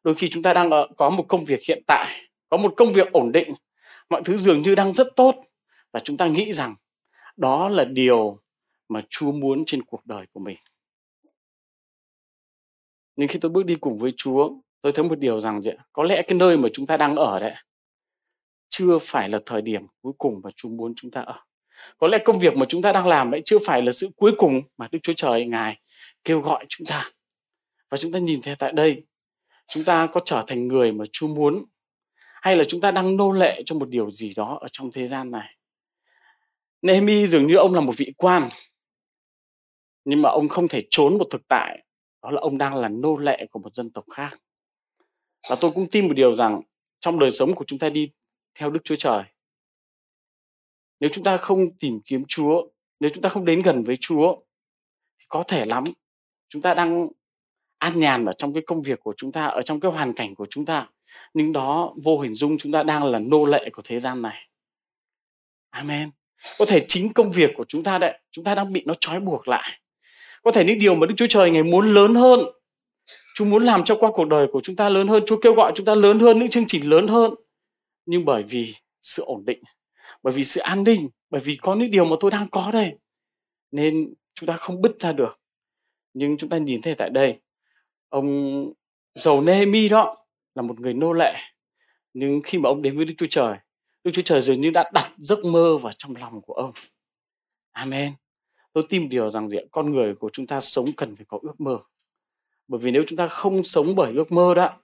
đôi 0.02 0.14
khi 0.14 0.28
chúng 0.28 0.42
ta 0.42 0.52
đang 0.52 0.70
ờ, 0.70 0.88
có 0.96 1.10
một 1.10 1.24
công 1.28 1.44
việc 1.44 1.60
hiện 1.68 1.82
tại 1.86 2.20
có 2.48 2.56
một 2.56 2.74
công 2.76 2.92
việc 2.92 3.12
ổn 3.12 3.32
định 3.32 3.54
mọi 4.10 4.22
thứ 4.24 4.36
dường 4.36 4.62
như 4.62 4.74
đang 4.74 4.92
rất 4.92 5.06
tốt 5.16 5.34
và 5.92 6.00
chúng 6.00 6.16
ta 6.16 6.26
nghĩ 6.26 6.52
rằng 6.52 6.74
đó 7.36 7.68
là 7.68 7.84
điều 7.84 8.38
mà 8.88 9.02
Chúa 9.10 9.32
muốn 9.32 9.64
trên 9.66 9.82
cuộc 9.82 10.06
đời 10.06 10.26
của 10.32 10.40
mình. 10.40 10.56
Nhưng 13.16 13.28
khi 13.28 13.38
tôi 13.38 13.50
bước 13.50 13.64
đi 13.64 13.76
cùng 13.80 13.98
với 13.98 14.12
Chúa, 14.16 14.50
tôi 14.80 14.92
thấy 14.92 15.04
một 15.04 15.18
điều 15.18 15.40
rằng 15.40 15.62
gì 15.62 15.70
có 15.92 16.02
lẽ 16.02 16.22
cái 16.22 16.38
nơi 16.38 16.56
mà 16.56 16.68
chúng 16.72 16.86
ta 16.86 16.96
đang 16.96 17.16
ở 17.16 17.40
đấy 17.40 17.54
chưa 18.68 18.98
phải 18.98 19.28
là 19.28 19.40
thời 19.46 19.62
điểm 19.62 19.82
cuối 20.02 20.12
cùng 20.18 20.40
mà 20.44 20.50
Chúa 20.56 20.68
muốn 20.68 20.92
chúng 20.96 21.10
ta 21.10 21.20
ở. 21.20 21.38
Có 21.98 22.08
lẽ 22.08 22.18
công 22.24 22.38
việc 22.38 22.56
mà 22.56 22.66
chúng 22.68 22.82
ta 22.82 22.92
đang 22.92 23.06
làm 23.06 23.30
đấy 23.30 23.42
chưa 23.44 23.58
phải 23.66 23.82
là 23.82 23.92
sự 23.92 24.08
cuối 24.16 24.32
cùng 24.38 24.62
mà 24.76 24.88
Đức 24.92 24.98
Chúa 25.02 25.12
Trời 25.12 25.46
Ngài 25.46 25.80
kêu 26.24 26.40
gọi 26.40 26.64
chúng 26.68 26.86
ta. 26.86 27.10
Và 27.92 27.98
chúng 27.98 28.12
ta 28.12 28.18
nhìn 28.18 28.42
thấy 28.42 28.54
tại 28.58 28.72
đây, 28.72 29.06
chúng 29.66 29.84
ta 29.84 30.06
có 30.06 30.20
trở 30.24 30.44
thành 30.46 30.68
người 30.68 30.92
mà 30.92 31.04
Chúa 31.12 31.28
muốn 31.28 31.64
hay 32.42 32.56
là 32.56 32.64
chúng 32.68 32.80
ta 32.80 32.90
đang 32.90 33.16
nô 33.16 33.32
lệ 33.32 33.62
cho 33.66 33.74
một 33.74 33.88
điều 33.88 34.10
gì 34.10 34.32
đó 34.36 34.58
ở 34.60 34.68
trong 34.72 34.92
thế 34.92 35.08
gian 35.08 35.30
này. 35.30 35.56
Nehemi 36.82 37.26
dường 37.26 37.46
như 37.46 37.56
ông 37.56 37.74
là 37.74 37.80
một 37.80 37.92
vị 37.96 38.12
quan 38.16 38.48
nhưng 40.04 40.22
mà 40.22 40.30
ông 40.30 40.48
không 40.48 40.68
thể 40.68 40.82
trốn 40.90 41.18
một 41.18 41.26
thực 41.30 41.48
tại 41.48 41.84
đó 42.22 42.30
là 42.30 42.40
ông 42.40 42.58
đang 42.58 42.74
là 42.74 42.88
nô 42.88 43.16
lệ 43.16 43.46
của 43.50 43.58
một 43.58 43.74
dân 43.74 43.90
tộc 43.90 44.04
khác 44.10 44.40
và 45.50 45.56
tôi 45.60 45.70
cũng 45.74 45.90
tin 45.90 46.08
một 46.08 46.14
điều 46.14 46.34
rằng 46.34 46.60
trong 47.00 47.18
đời 47.18 47.30
sống 47.30 47.54
của 47.54 47.64
chúng 47.64 47.78
ta 47.78 47.90
đi 47.90 48.10
theo 48.54 48.70
Đức 48.70 48.80
Chúa 48.84 48.96
Trời 48.96 49.24
nếu 51.00 51.10
chúng 51.12 51.24
ta 51.24 51.36
không 51.36 51.78
tìm 51.78 52.00
kiếm 52.04 52.24
Chúa 52.28 52.68
nếu 53.00 53.10
chúng 53.14 53.22
ta 53.22 53.28
không 53.28 53.44
đến 53.44 53.62
gần 53.62 53.84
với 53.84 53.96
Chúa 54.00 54.36
thì 55.18 55.24
có 55.28 55.44
thể 55.48 55.64
lắm 55.66 55.84
chúng 56.48 56.62
ta 56.62 56.74
đang 56.74 57.08
an 57.82 58.00
nhàn 58.00 58.24
ở 58.24 58.32
trong 58.32 58.54
cái 58.54 58.62
công 58.66 58.82
việc 58.82 59.00
của 59.00 59.14
chúng 59.16 59.32
ta, 59.32 59.44
ở 59.44 59.62
trong 59.62 59.80
cái 59.80 59.90
hoàn 59.90 60.12
cảnh 60.12 60.34
của 60.34 60.46
chúng 60.50 60.64
ta. 60.64 60.88
Nhưng 61.34 61.52
đó, 61.52 61.94
vô 62.02 62.20
hình 62.20 62.34
dung 62.34 62.58
chúng 62.58 62.72
ta 62.72 62.82
đang 62.82 63.04
là 63.04 63.18
nô 63.18 63.44
lệ 63.44 63.70
của 63.72 63.82
thế 63.84 63.98
gian 64.00 64.22
này. 64.22 64.48
Amen. 65.70 66.10
Có 66.58 66.64
thể 66.68 66.84
chính 66.88 67.12
công 67.12 67.30
việc 67.30 67.50
của 67.54 67.64
chúng 67.68 67.82
ta 67.82 67.98
đấy, 67.98 68.18
chúng 68.30 68.44
ta 68.44 68.54
đang 68.54 68.72
bị 68.72 68.82
nó 68.86 68.94
trói 69.00 69.20
buộc 69.20 69.48
lại. 69.48 69.80
Có 70.42 70.52
thể 70.52 70.64
những 70.64 70.78
điều 70.78 70.94
mà 70.94 71.06
đức 71.06 71.14
chúa 71.16 71.26
trời 71.26 71.50
ngày 71.50 71.62
muốn 71.62 71.94
lớn 71.94 72.14
hơn, 72.14 72.40
chúa 73.34 73.44
muốn 73.44 73.62
làm 73.62 73.84
cho 73.84 73.96
qua 73.96 74.10
cuộc 74.14 74.24
đời 74.24 74.46
của 74.52 74.60
chúng 74.60 74.76
ta 74.76 74.88
lớn 74.88 75.08
hơn, 75.08 75.22
chúa 75.26 75.40
kêu 75.40 75.54
gọi 75.54 75.72
chúng 75.74 75.86
ta 75.86 75.94
lớn 75.94 76.18
hơn, 76.18 76.38
những 76.38 76.50
chương 76.50 76.66
trình 76.66 76.90
lớn 76.90 77.06
hơn. 77.08 77.34
Nhưng 78.06 78.24
bởi 78.24 78.42
vì 78.42 78.74
sự 79.02 79.22
ổn 79.22 79.44
định, 79.44 79.62
bởi 80.22 80.34
vì 80.34 80.44
sự 80.44 80.60
an 80.60 80.84
ninh, 80.84 81.08
bởi 81.30 81.40
vì 81.40 81.56
có 81.56 81.74
những 81.74 81.90
điều 81.90 82.04
mà 82.04 82.16
tôi 82.20 82.30
đang 82.30 82.48
có 82.48 82.70
đây, 82.72 82.92
nên 83.70 84.14
chúng 84.34 84.46
ta 84.46 84.56
không 84.56 84.82
bứt 84.82 85.00
ra 85.00 85.12
được. 85.12 85.40
Nhưng 86.14 86.36
chúng 86.36 86.50
ta 86.50 86.58
nhìn 86.58 86.82
thấy 86.82 86.94
tại 86.94 87.10
đây 87.10 87.38
ông 88.12 88.72
giàu 89.14 89.40
Nehemi 89.40 89.88
đó 89.88 90.16
là 90.54 90.62
một 90.62 90.80
người 90.80 90.94
nô 90.94 91.12
lệ, 91.12 91.34
nhưng 92.14 92.40
khi 92.44 92.58
mà 92.58 92.68
ông 92.68 92.82
đến 92.82 92.96
với 92.96 93.04
Đức 93.04 93.14
Chúa 93.18 93.26
Trời, 93.30 93.56
Đức 94.04 94.10
Chúa 94.14 94.22
Trời 94.22 94.40
dường 94.40 94.60
như 94.60 94.70
đã 94.70 94.90
đặt 94.94 95.12
giấc 95.18 95.44
mơ 95.44 95.78
vào 95.78 95.92
trong 95.98 96.16
lòng 96.16 96.40
của 96.42 96.54
ông. 96.54 96.72
Amen. 97.72 98.12
Tôi 98.72 98.84
tin 98.88 99.08
điều 99.08 99.30
rằng 99.30 99.48
gì 99.48 99.58
con 99.70 99.92
người 99.92 100.14
của 100.14 100.30
chúng 100.32 100.46
ta 100.46 100.60
sống 100.60 100.92
cần 100.96 101.16
phải 101.16 101.24
có 101.28 101.38
ước 101.42 101.60
mơ. 101.60 101.78
Bởi 102.68 102.80
vì 102.80 102.90
nếu 102.90 103.02
chúng 103.06 103.16
ta 103.16 103.28
không 103.28 103.62
sống 103.62 103.94
bởi 103.94 104.12
ước 104.12 104.32
mơ 104.32 104.54
đó, 104.54 104.80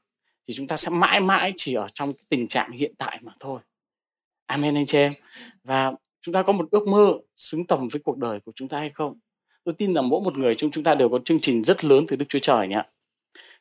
thì 0.48 0.54
chúng 0.54 0.66
ta 0.66 0.76
sẽ 0.76 0.90
mãi 0.90 1.20
mãi 1.20 1.52
chỉ 1.56 1.74
ở 1.74 1.86
trong 1.88 2.12
cái 2.12 2.24
tình 2.28 2.48
trạng 2.48 2.70
hiện 2.70 2.94
tại 2.98 3.18
mà 3.22 3.32
thôi. 3.40 3.60
Amen, 4.46 4.74
anh 4.74 4.86
chị 4.86 4.98
em. 4.98 5.12
Và 5.64 5.92
chúng 6.20 6.32
ta 6.32 6.42
có 6.42 6.52
một 6.52 6.68
ước 6.70 6.88
mơ 6.88 7.18
xứng 7.36 7.66
tầm 7.66 7.88
với 7.88 8.02
cuộc 8.04 8.18
đời 8.18 8.40
của 8.40 8.52
chúng 8.54 8.68
ta 8.68 8.78
hay 8.78 8.90
không? 8.90 9.18
Tôi 9.64 9.74
tin 9.78 9.94
rằng 9.94 10.08
mỗi 10.08 10.20
một 10.20 10.38
người 10.38 10.54
trong 10.54 10.70
chúng 10.70 10.84
ta 10.84 10.94
đều 10.94 11.08
có 11.08 11.18
chương 11.24 11.40
trình 11.40 11.64
rất 11.64 11.84
lớn 11.84 12.04
từ 12.08 12.16
Đức 12.16 12.26
Chúa 12.28 12.38
Trời 12.38 12.68
nhé. 12.68 12.82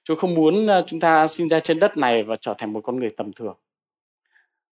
Chúa 0.07 0.15
không 0.15 0.33
muốn 0.33 0.67
ờ, 0.67 0.83
chúng 0.87 0.99
ta 0.99 1.27
sinh 1.27 1.49
ra 1.49 1.59
trên 1.59 1.79
đất 1.79 1.97
này 1.97 2.23
và 2.23 2.35
trở 2.35 2.53
thành 2.57 2.73
một 2.73 2.81
con 2.83 2.99
người 2.99 3.09
tầm 3.17 3.33
thường. 3.33 3.57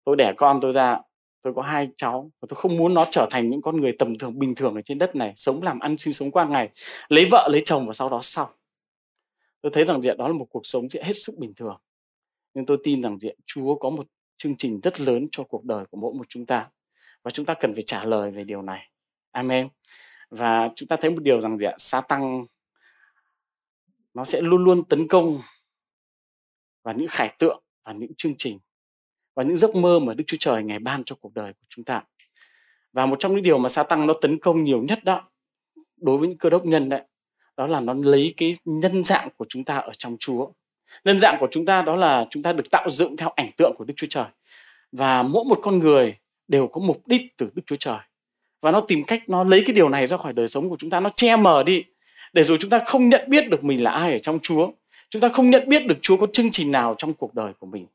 Tôi 0.05 0.17
đẻ 0.17 0.33
con 0.37 0.61
tôi 0.61 0.73
ra, 0.73 0.99
tôi 1.43 1.55
có 1.55 1.63
hai 1.63 1.89
cháu 1.97 2.31
và 2.41 2.47
tôi 2.49 2.57
không 2.57 2.77
muốn 2.77 2.95
nó 2.95 3.07
trở 3.11 3.27
thành 3.31 3.51
những 3.51 3.63
con 3.63 3.81
người 3.81 3.93
tầm 3.99 4.19
thường, 4.19 4.39
bình 4.39 4.55
thường 4.55 4.75
ở 4.75 4.83
trên 4.83 4.99
đất 4.99 5.17
này, 5.17 5.33
sống 5.37 5.63
làm 5.63 5.79
ăn, 5.79 5.99
sinh 5.99 6.13
sống 6.13 6.31
qua 6.31 6.45
ngày, 6.45 6.71
lấy 7.09 7.27
vợ, 7.31 7.49
lấy 7.53 7.63
chồng 7.65 7.87
và 7.87 7.93
sau 7.93 8.09
đó 8.09 8.19
xong 8.23 8.49
tôi 9.61 9.73
thấy 9.73 9.85
rằng 9.85 10.03
diện 10.03 10.19
đó 10.19 10.29
là 10.29 10.35
một 10.35 10.47
cuộc 10.51 10.67
sống 10.67 10.87
hết 11.03 11.13
sức 11.13 11.35
bình 11.39 11.55
thường. 11.55 11.81
Nhưng 12.55 12.67
tôi 12.67 12.79
tin 12.85 13.03
rằng 13.03 13.19
diện 13.19 13.39
Chúa 13.47 13.75
có 13.75 13.91
một 13.91 14.07
chương 14.37 14.57
trình 14.57 14.81
rất 14.81 15.01
lớn 15.01 15.29
cho 15.33 15.45
cuộc 15.45 15.65
đời 15.65 15.85
của 15.91 15.97
mỗi 15.97 16.15
một 16.15 16.25
chúng 16.29 16.47
ta 16.47 16.69
và 17.23 17.31
chúng 17.31 17.47
ta 17.47 17.55
cần 17.55 17.75
phải 17.75 17.83
trả 17.83 18.05
lời 18.05 18.31
về 18.31 18.45
điều 18.45 18.63
này. 18.63 18.91
Amen. 19.31 19.69
Và 20.31 20.71
chúng 20.77 20.89
ta 20.89 20.97
thấy 20.97 21.11
một 21.11 21.23
điều 21.23 21.41
rằng 21.41 21.59
gì 21.59 21.67
ạ 21.67 21.75
sa 21.79 22.01
tăng 22.01 22.47
nó 24.15 24.25
sẽ 24.25 24.41
luôn 24.41 24.65
luôn 24.65 24.85
tấn 24.85 25.09
công 25.09 25.43
vào 26.83 26.95
những 26.95 27.09
khải 27.09 27.35
tượng 27.39 27.63
và 27.85 27.93
những 27.93 28.15
chương 28.17 28.35
trình 28.39 28.59
và 29.35 29.43
những 29.43 29.57
giấc 29.57 29.75
mơ 29.75 29.99
mà 29.99 30.15
Đức 30.15 30.25
Chúa 30.27 30.37
Trời 30.41 30.63
ngày 30.63 30.79
ban 30.79 31.05
cho 31.05 31.17
cuộc 31.21 31.35
đời 31.35 31.53
của 31.53 31.67
chúng 31.69 31.85
ta. 31.85 32.03
Và 32.93 33.07
một 33.07 33.17
trong 33.19 33.35
những 33.35 33.43
điều 33.43 33.59
mà 33.59 33.69
sa 33.69 33.83
tăng 33.83 34.07
nó 34.07 34.15
tấn 34.21 34.39
công 34.39 34.65
nhiều 34.65 34.83
nhất 34.83 35.05
đó 35.05 35.29
đối 35.97 36.19
với 36.19 36.29
những 36.29 36.39
cơ 36.39 36.51
đốc 36.51 36.65
nhân 36.65 36.89
đấy 36.89 37.03
đó 37.57 37.67
là 37.67 37.81
nó 37.81 37.95
lấy 37.95 38.35
cái 38.37 38.53
nhân 38.65 39.05
dạng 39.05 39.29
của 39.37 39.45
chúng 39.49 39.65
ta 39.65 39.77
ở 39.77 39.93
trong 39.99 40.17
Chúa. 40.21 40.49
Nhân 41.05 41.21
dạng 41.21 41.37
của 41.41 41.49
chúng 41.51 41.67
ta 41.67 41.83
đó 41.83 41.97
là 41.97 42.27
chúng 42.31 42.43
ta 42.43 42.53
được 42.53 42.71
tạo 42.71 42.91
dựng 42.91 43.17
theo 43.17 43.33
ảnh 43.37 43.51
tượng 43.57 43.75
của 43.79 43.85
Đức 43.85 43.95
Chúa 43.97 44.07
Trời. 44.11 44.27
Và 44.93 45.23
mỗi 45.23 45.45
một 45.45 45.59
con 45.63 45.79
người 45.79 46.17
đều 46.49 46.67
có 46.67 46.81
mục 46.81 47.07
đích 47.07 47.23
từ 47.37 47.51
Đức 47.55 47.63
Chúa 47.67 47.77
Trời. 47.77 47.99
Và 48.61 48.71
nó 48.71 48.81
tìm 48.81 49.05
cách 49.05 49.29
nó 49.29 49.45
lấy 49.45 49.63
cái 49.67 49.75
điều 49.75 49.89
này 49.89 50.07
ra 50.07 50.17
khỏi 50.17 50.33
đời 50.33 50.49
sống 50.49 50.71
của 50.71 50.77
chúng 50.79 50.91
ta, 50.91 51.01
nó 51.01 51.11
che 51.17 51.37
mờ 51.37 51.63
đi 51.63 51.85
để 52.33 52.43
rồi 52.43 52.57
chúng 52.61 52.71
ta 52.71 52.79
không 52.87 53.09
nhận 53.09 53.31
biết 53.31 53.49
được 53.51 53.65
mình 53.65 53.83
là 53.83 53.91
ai 53.91 54.13
ở 54.13 54.19
trong 54.19 54.39
Chúa. 54.43 54.73
Chúng 55.11 55.23
ta 55.23 55.29
không 55.29 55.51
nhận 55.51 55.69
biết 55.69 55.87
được 55.87 55.99
Chúa 56.03 56.17
có 56.17 56.27
chương 56.33 56.51
trình 56.51 56.71
nào 56.71 56.95
trong 56.99 57.15
cuộc 57.15 57.35
đời 57.35 57.53
của 57.59 57.67
mình. 57.67 57.87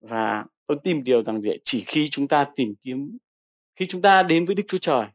Và 0.00 0.44
tôi 0.66 0.78
tìm 0.84 1.04
điều 1.04 1.22
rằng 1.22 1.42
gì 1.42 1.50
chỉ 1.64 1.84
khi 1.86 2.08
chúng 2.08 2.28
ta 2.28 2.46
tìm 2.56 2.74
kiếm 2.82 3.18
khi 3.76 3.86
chúng 3.86 4.02
ta 4.02 4.22
đến 4.22 4.44
với 4.44 4.54
Đức 4.54 4.62
Chúa 4.68 4.78
Trời, 4.78 5.06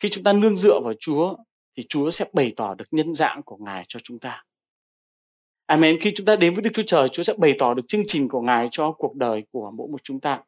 khi 0.00 0.08
chúng 0.08 0.24
ta 0.24 0.32
nương 0.32 0.56
dựa 0.56 0.80
vào 0.84 0.94
Chúa 1.00 1.36
thì 1.76 1.82
Chúa 1.88 2.10
sẽ 2.10 2.24
bày 2.32 2.52
tỏ 2.56 2.74
được 2.74 2.84
nhân 2.90 3.14
dạng 3.14 3.42
của 3.42 3.56
Ngài 3.56 3.84
cho 3.88 4.00
chúng 4.02 4.18
ta. 4.18 4.44
Amen. 5.66 6.00
Khi 6.00 6.12
chúng 6.14 6.26
ta 6.26 6.36
đến 6.36 6.54
với 6.54 6.62
Đức 6.62 6.70
Chúa 6.74 6.82
Trời, 6.86 7.08
Chúa 7.08 7.22
sẽ 7.22 7.34
bày 7.38 7.54
tỏ 7.58 7.74
được 7.74 7.82
chương 7.88 8.02
trình 8.06 8.28
của 8.28 8.40
Ngài 8.40 8.68
cho 8.70 8.92
cuộc 8.92 9.16
đời 9.16 9.42
của 9.52 9.70
mỗi 9.70 9.88
một 9.88 10.02
chúng 10.02 10.20
ta. 10.20 10.40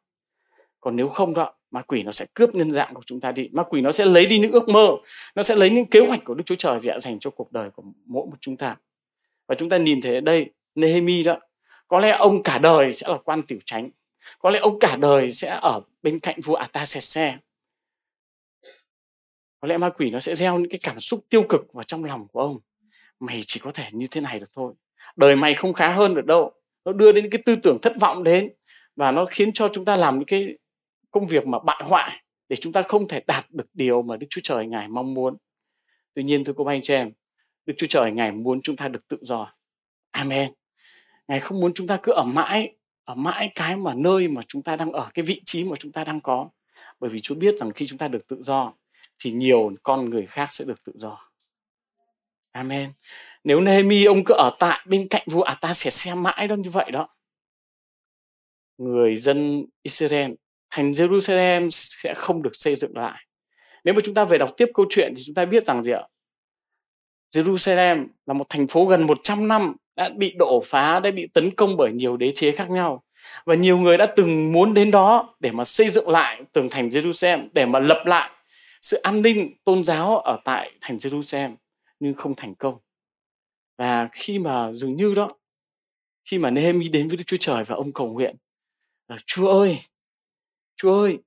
Còn 0.79 0.95
nếu 0.95 1.09
không 1.09 1.33
đó, 1.33 1.53
ma 1.73 1.81
quỷ 1.81 2.03
nó 2.03 2.11
sẽ 2.11 2.25
cướp 2.33 2.55
nhân 2.55 2.71
dạng 2.71 2.93
của 2.93 3.01
chúng 3.05 3.19
ta 3.19 3.31
đi. 3.31 3.49
Ma 3.51 3.63
quỷ 3.63 3.81
nó 3.81 3.91
sẽ 3.91 4.05
lấy 4.05 4.25
đi 4.25 4.39
những 4.39 4.51
ước 4.51 4.69
mơ, 4.69 4.89
nó 5.35 5.43
sẽ 5.43 5.55
lấy 5.55 5.69
những 5.69 5.85
kế 5.85 5.99
hoạch 5.99 6.23
của 6.23 6.33
Đức 6.33 6.43
Chúa 6.45 6.55
Trời 6.55 6.79
dành 6.79 7.19
cho 7.19 7.29
cuộc 7.29 7.51
đời 7.51 7.69
của 7.69 7.83
mỗi 8.05 8.25
một 8.25 8.37
chúng 8.41 8.57
ta. 8.57 8.75
Và 9.47 9.55
chúng 9.55 9.69
ta 9.69 9.77
nhìn 9.77 10.01
thấy 10.01 10.15
ở 10.15 10.21
đây, 10.21 10.51
Nehemi 10.75 11.23
đó, 11.23 11.39
có 11.87 11.99
lẽ 11.99 12.09
ông 12.09 12.43
cả 12.43 12.57
đời 12.57 12.91
sẽ 12.91 13.07
là 13.07 13.17
quan 13.17 13.41
tiểu 13.43 13.59
tránh. 13.65 13.89
Có 14.39 14.49
lẽ 14.49 14.59
ông 14.59 14.79
cả 14.79 14.95
đời 14.95 15.31
sẽ 15.31 15.59
ở 15.61 15.81
bên 16.03 16.19
cạnh 16.19 16.41
vua 16.41 16.55
Artaxerxes. 16.55 17.33
Có 19.59 19.67
lẽ 19.67 19.77
ma 19.77 19.89
quỷ 19.89 20.09
nó 20.09 20.19
sẽ 20.19 20.35
gieo 20.35 20.59
những 20.59 20.69
cái 20.69 20.79
cảm 20.83 20.99
xúc 20.99 21.25
tiêu 21.29 21.43
cực 21.49 21.73
vào 21.73 21.83
trong 21.83 22.03
lòng 22.03 22.27
của 22.27 22.39
ông. 22.39 22.59
Mày 23.19 23.41
chỉ 23.47 23.59
có 23.59 23.71
thể 23.71 23.83
như 23.91 24.07
thế 24.11 24.21
này 24.21 24.39
được 24.39 24.49
thôi 24.53 24.73
đời 25.15 25.35
mày 25.35 25.55
không 25.55 25.73
khá 25.73 25.93
hơn 25.93 26.15
được 26.15 26.25
đâu 26.25 26.51
nó 26.85 26.91
đưa 26.91 27.11
đến 27.11 27.29
cái 27.29 27.41
tư 27.45 27.55
tưởng 27.55 27.77
thất 27.81 27.93
vọng 27.99 28.23
đến 28.23 28.49
và 28.95 29.11
nó 29.11 29.25
khiến 29.25 29.53
cho 29.53 29.67
chúng 29.67 29.85
ta 29.85 29.95
làm 29.95 30.19
những 30.19 30.25
cái 30.25 30.57
công 31.13 31.27
việc 31.27 31.47
mà 31.47 31.59
bại 31.59 31.81
hoại 31.85 32.23
để 32.49 32.55
chúng 32.55 32.73
ta 32.73 32.81
không 32.81 33.07
thể 33.07 33.21
đạt 33.27 33.45
được 33.49 33.67
điều 33.73 34.01
mà 34.01 34.17
Đức 34.17 34.27
Chúa 34.29 34.41
Trời 34.43 34.65
ngài 34.65 34.87
mong 34.87 35.13
muốn. 35.13 35.37
Tuy 36.13 36.23
nhiên 36.23 36.43
thưa 36.43 36.53
cô 36.57 36.65
anh 36.65 36.81
chị 36.81 36.93
em, 36.93 37.11
Đức 37.65 37.73
Chúa 37.77 37.87
Trời 37.87 38.11
ngài 38.11 38.31
muốn 38.31 38.61
chúng 38.61 38.75
ta 38.75 38.87
được 38.87 39.07
tự 39.07 39.17
do. 39.21 39.53
Amen. 40.11 40.53
Ngài 41.27 41.39
không 41.39 41.59
muốn 41.59 41.73
chúng 41.73 41.87
ta 41.87 41.99
cứ 42.03 42.11
ở 42.11 42.23
mãi 42.23 42.75
ở 43.05 43.15
mãi 43.15 43.51
cái 43.55 43.75
mà 43.75 43.93
nơi 43.93 44.27
mà 44.27 44.41
chúng 44.47 44.61
ta 44.61 44.75
đang 44.75 44.91
ở 44.91 45.09
cái 45.13 45.25
vị 45.25 45.41
trí 45.45 45.63
mà 45.63 45.75
chúng 45.75 45.91
ta 45.91 46.03
đang 46.03 46.21
có. 46.21 46.49
Bởi 46.99 47.09
vì 47.09 47.19
Chúa 47.21 47.35
biết 47.35 47.55
rằng 47.59 47.71
khi 47.71 47.85
chúng 47.87 47.97
ta 47.97 48.07
được 48.07 48.27
tự 48.27 48.43
do 48.43 48.73
thì 49.19 49.31
nhiều 49.31 49.71
con 49.83 50.09
người 50.09 50.25
khác 50.25 50.47
sẽ 50.51 50.65
được 50.65 50.83
tự 50.83 50.93
do. 50.95 51.29
Amen. 52.51 52.91
Nếu 53.43 53.61
Nehemi 53.61 54.05
ông 54.05 54.23
cứ 54.25 54.33
ở 54.33 54.55
tại 54.59 54.85
bên 54.87 55.07
cạnh 55.09 55.23
vua 55.31 55.45
ta 55.61 55.73
sẽ 55.73 55.89
xem 55.89 56.23
mãi 56.23 56.47
đó 56.47 56.55
như 56.55 56.69
vậy 56.69 56.91
đó. 56.91 57.07
Người 58.77 59.15
dân 59.15 59.65
Israel, 59.83 60.31
thành 60.73 60.91
Jerusalem 60.91 61.69
sẽ 61.71 62.13
không 62.13 62.41
được 62.41 62.55
xây 62.55 62.75
dựng 62.75 62.97
lại. 62.97 63.25
Nếu 63.83 63.93
mà 63.93 63.99
chúng 64.03 64.15
ta 64.15 64.25
về 64.25 64.37
đọc 64.37 64.49
tiếp 64.57 64.67
câu 64.73 64.85
chuyện 64.89 65.13
thì 65.17 65.23
chúng 65.25 65.35
ta 65.35 65.45
biết 65.45 65.65
rằng 65.65 65.83
gì 65.83 65.91
ạ? 65.91 66.03
Jerusalem 67.35 68.07
là 68.25 68.33
một 68.33 68.45
thành 68.49 68.67
phố 68.67 68.85
gần 68.85 69.07
100 69.07 69.47
năm 69.47 69.75
đã 69.95 70.09
bị 70.17 70.35
đổ 70.39 70.63
phá, 70.65 70.99
đã 70.99 71.11
bị 71.11 71.27
tấn 71.27 71.55
công 71.55 71.77
bởi 71.77 71.91
nhiều 71.91 72.17
đế 72.17 72.31
chế 72.35 72.51
khác 72.51 72.69
nhau. 72.69 73.03
Và 73.45 73.55
nhiều 73.55 73.77
người 73.77 73.97
đã 73.97 74.05
từng 74.05 74.51
muốn 74.51 74.73
đến 74.73 74.91
đó 74.91 75.35
để 75.39 75.51
mà 75.51 75.63
xây 75.63 75.89
dựng 75.89 76.09
lại 76.09 76.41
tường 76.53 76.69
thành 76.69 76.89
Jerusalem, 76.89 77.47
để 77.53 77.65
mà 77.65 77.79
lập 77.79 78.03
lại 78.05 78.29
sự 78.83 78.97
an 78.97 79.21
ninh 79.21 79.53
tôn 79.63 79.83
giáo 79.83 80.17
ở 80.17 80.39
tại 80.45 80.71
thành 80.81 80.97
Jerusalem 80.97 81.55
nhưng 81.99 82.13
không 82.13 82.35
thành 82.35 82.55
công 82.55 82.77
và 83.77 84.09
khi 84.11 84.39
mà 84.39 84.71
dường 84.71 84.95
như 84.95 85.13
đó 85.15 85.31
khi 86.25 86.37
mà 86.37 86.49
Nehemi 86.49 86.89
đến 86.89 87.07
với 87.07 87.17
Đức 87.17 87.23
Chúa 87.27 87.37
Trời 87.39 87.63
và 87.63 87.75
ông 87.75 87.91
cầu 87.91 88.07
nguyện 88.07 88.35
là 89.07 89.17
Chúa 89.25 89.51
ơi 89.51 89.79
Chúa 90.83 91.01
ơi 91.01 91.19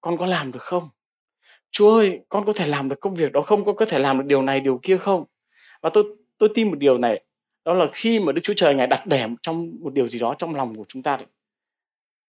con 0.00 0.16
có 0.16 0.26
làm 0.26 0.52
được 0.52 0.62
không? 0.62 0.88
Chúa 1.70 1.94
ơi 1.94 2.20
con 2.28 2.44
có 2.44 2.52
thể 2.52 2.66
làm 2.66 2.88
được 2.88 3.00
công 3.00 3.14
việc 3.14 3.32
đó 3.32 3.42
không? 3.42 3.64
Con 3.64 3.76
có 3.76 3.84
thể 3.84 3.98
làm 3.98 4.18
được 4.18 4.24
điều 4.26 4.42
này 4.42 4.60
điều 4.60 4.80
kia 4.82 4.96
không? 4.98 5.24
Và 5.82 5.90
tôi 5.90 6.04
tôi 6.38 6.48
tin 6.54 6.70
một 6.70 6.78
điều 6.78 6.98
này 6.98 7.24
đó 7.64 7.74
là 7.74 7.86
khi 7.92 8.20
mà 8.20 8.32
Đức 8.32 8.40
Chúa 8.44 8.52
Trời 8.56 8.74
ngài 8.74 8.86
đặt 8.86 9.06
đẻ 9.06 9.28
trong 9.42 9.70
một 9.80 9.92
điều 9.94 10.08
gì 10.08 10.18
đó 10.18 10.34
trong 10.38 10.54
lòng 10.54 10.74
của 10.74 10.84
chúng 10.88 11.02
ta 11.02 11.16
đấy 11.16 11.26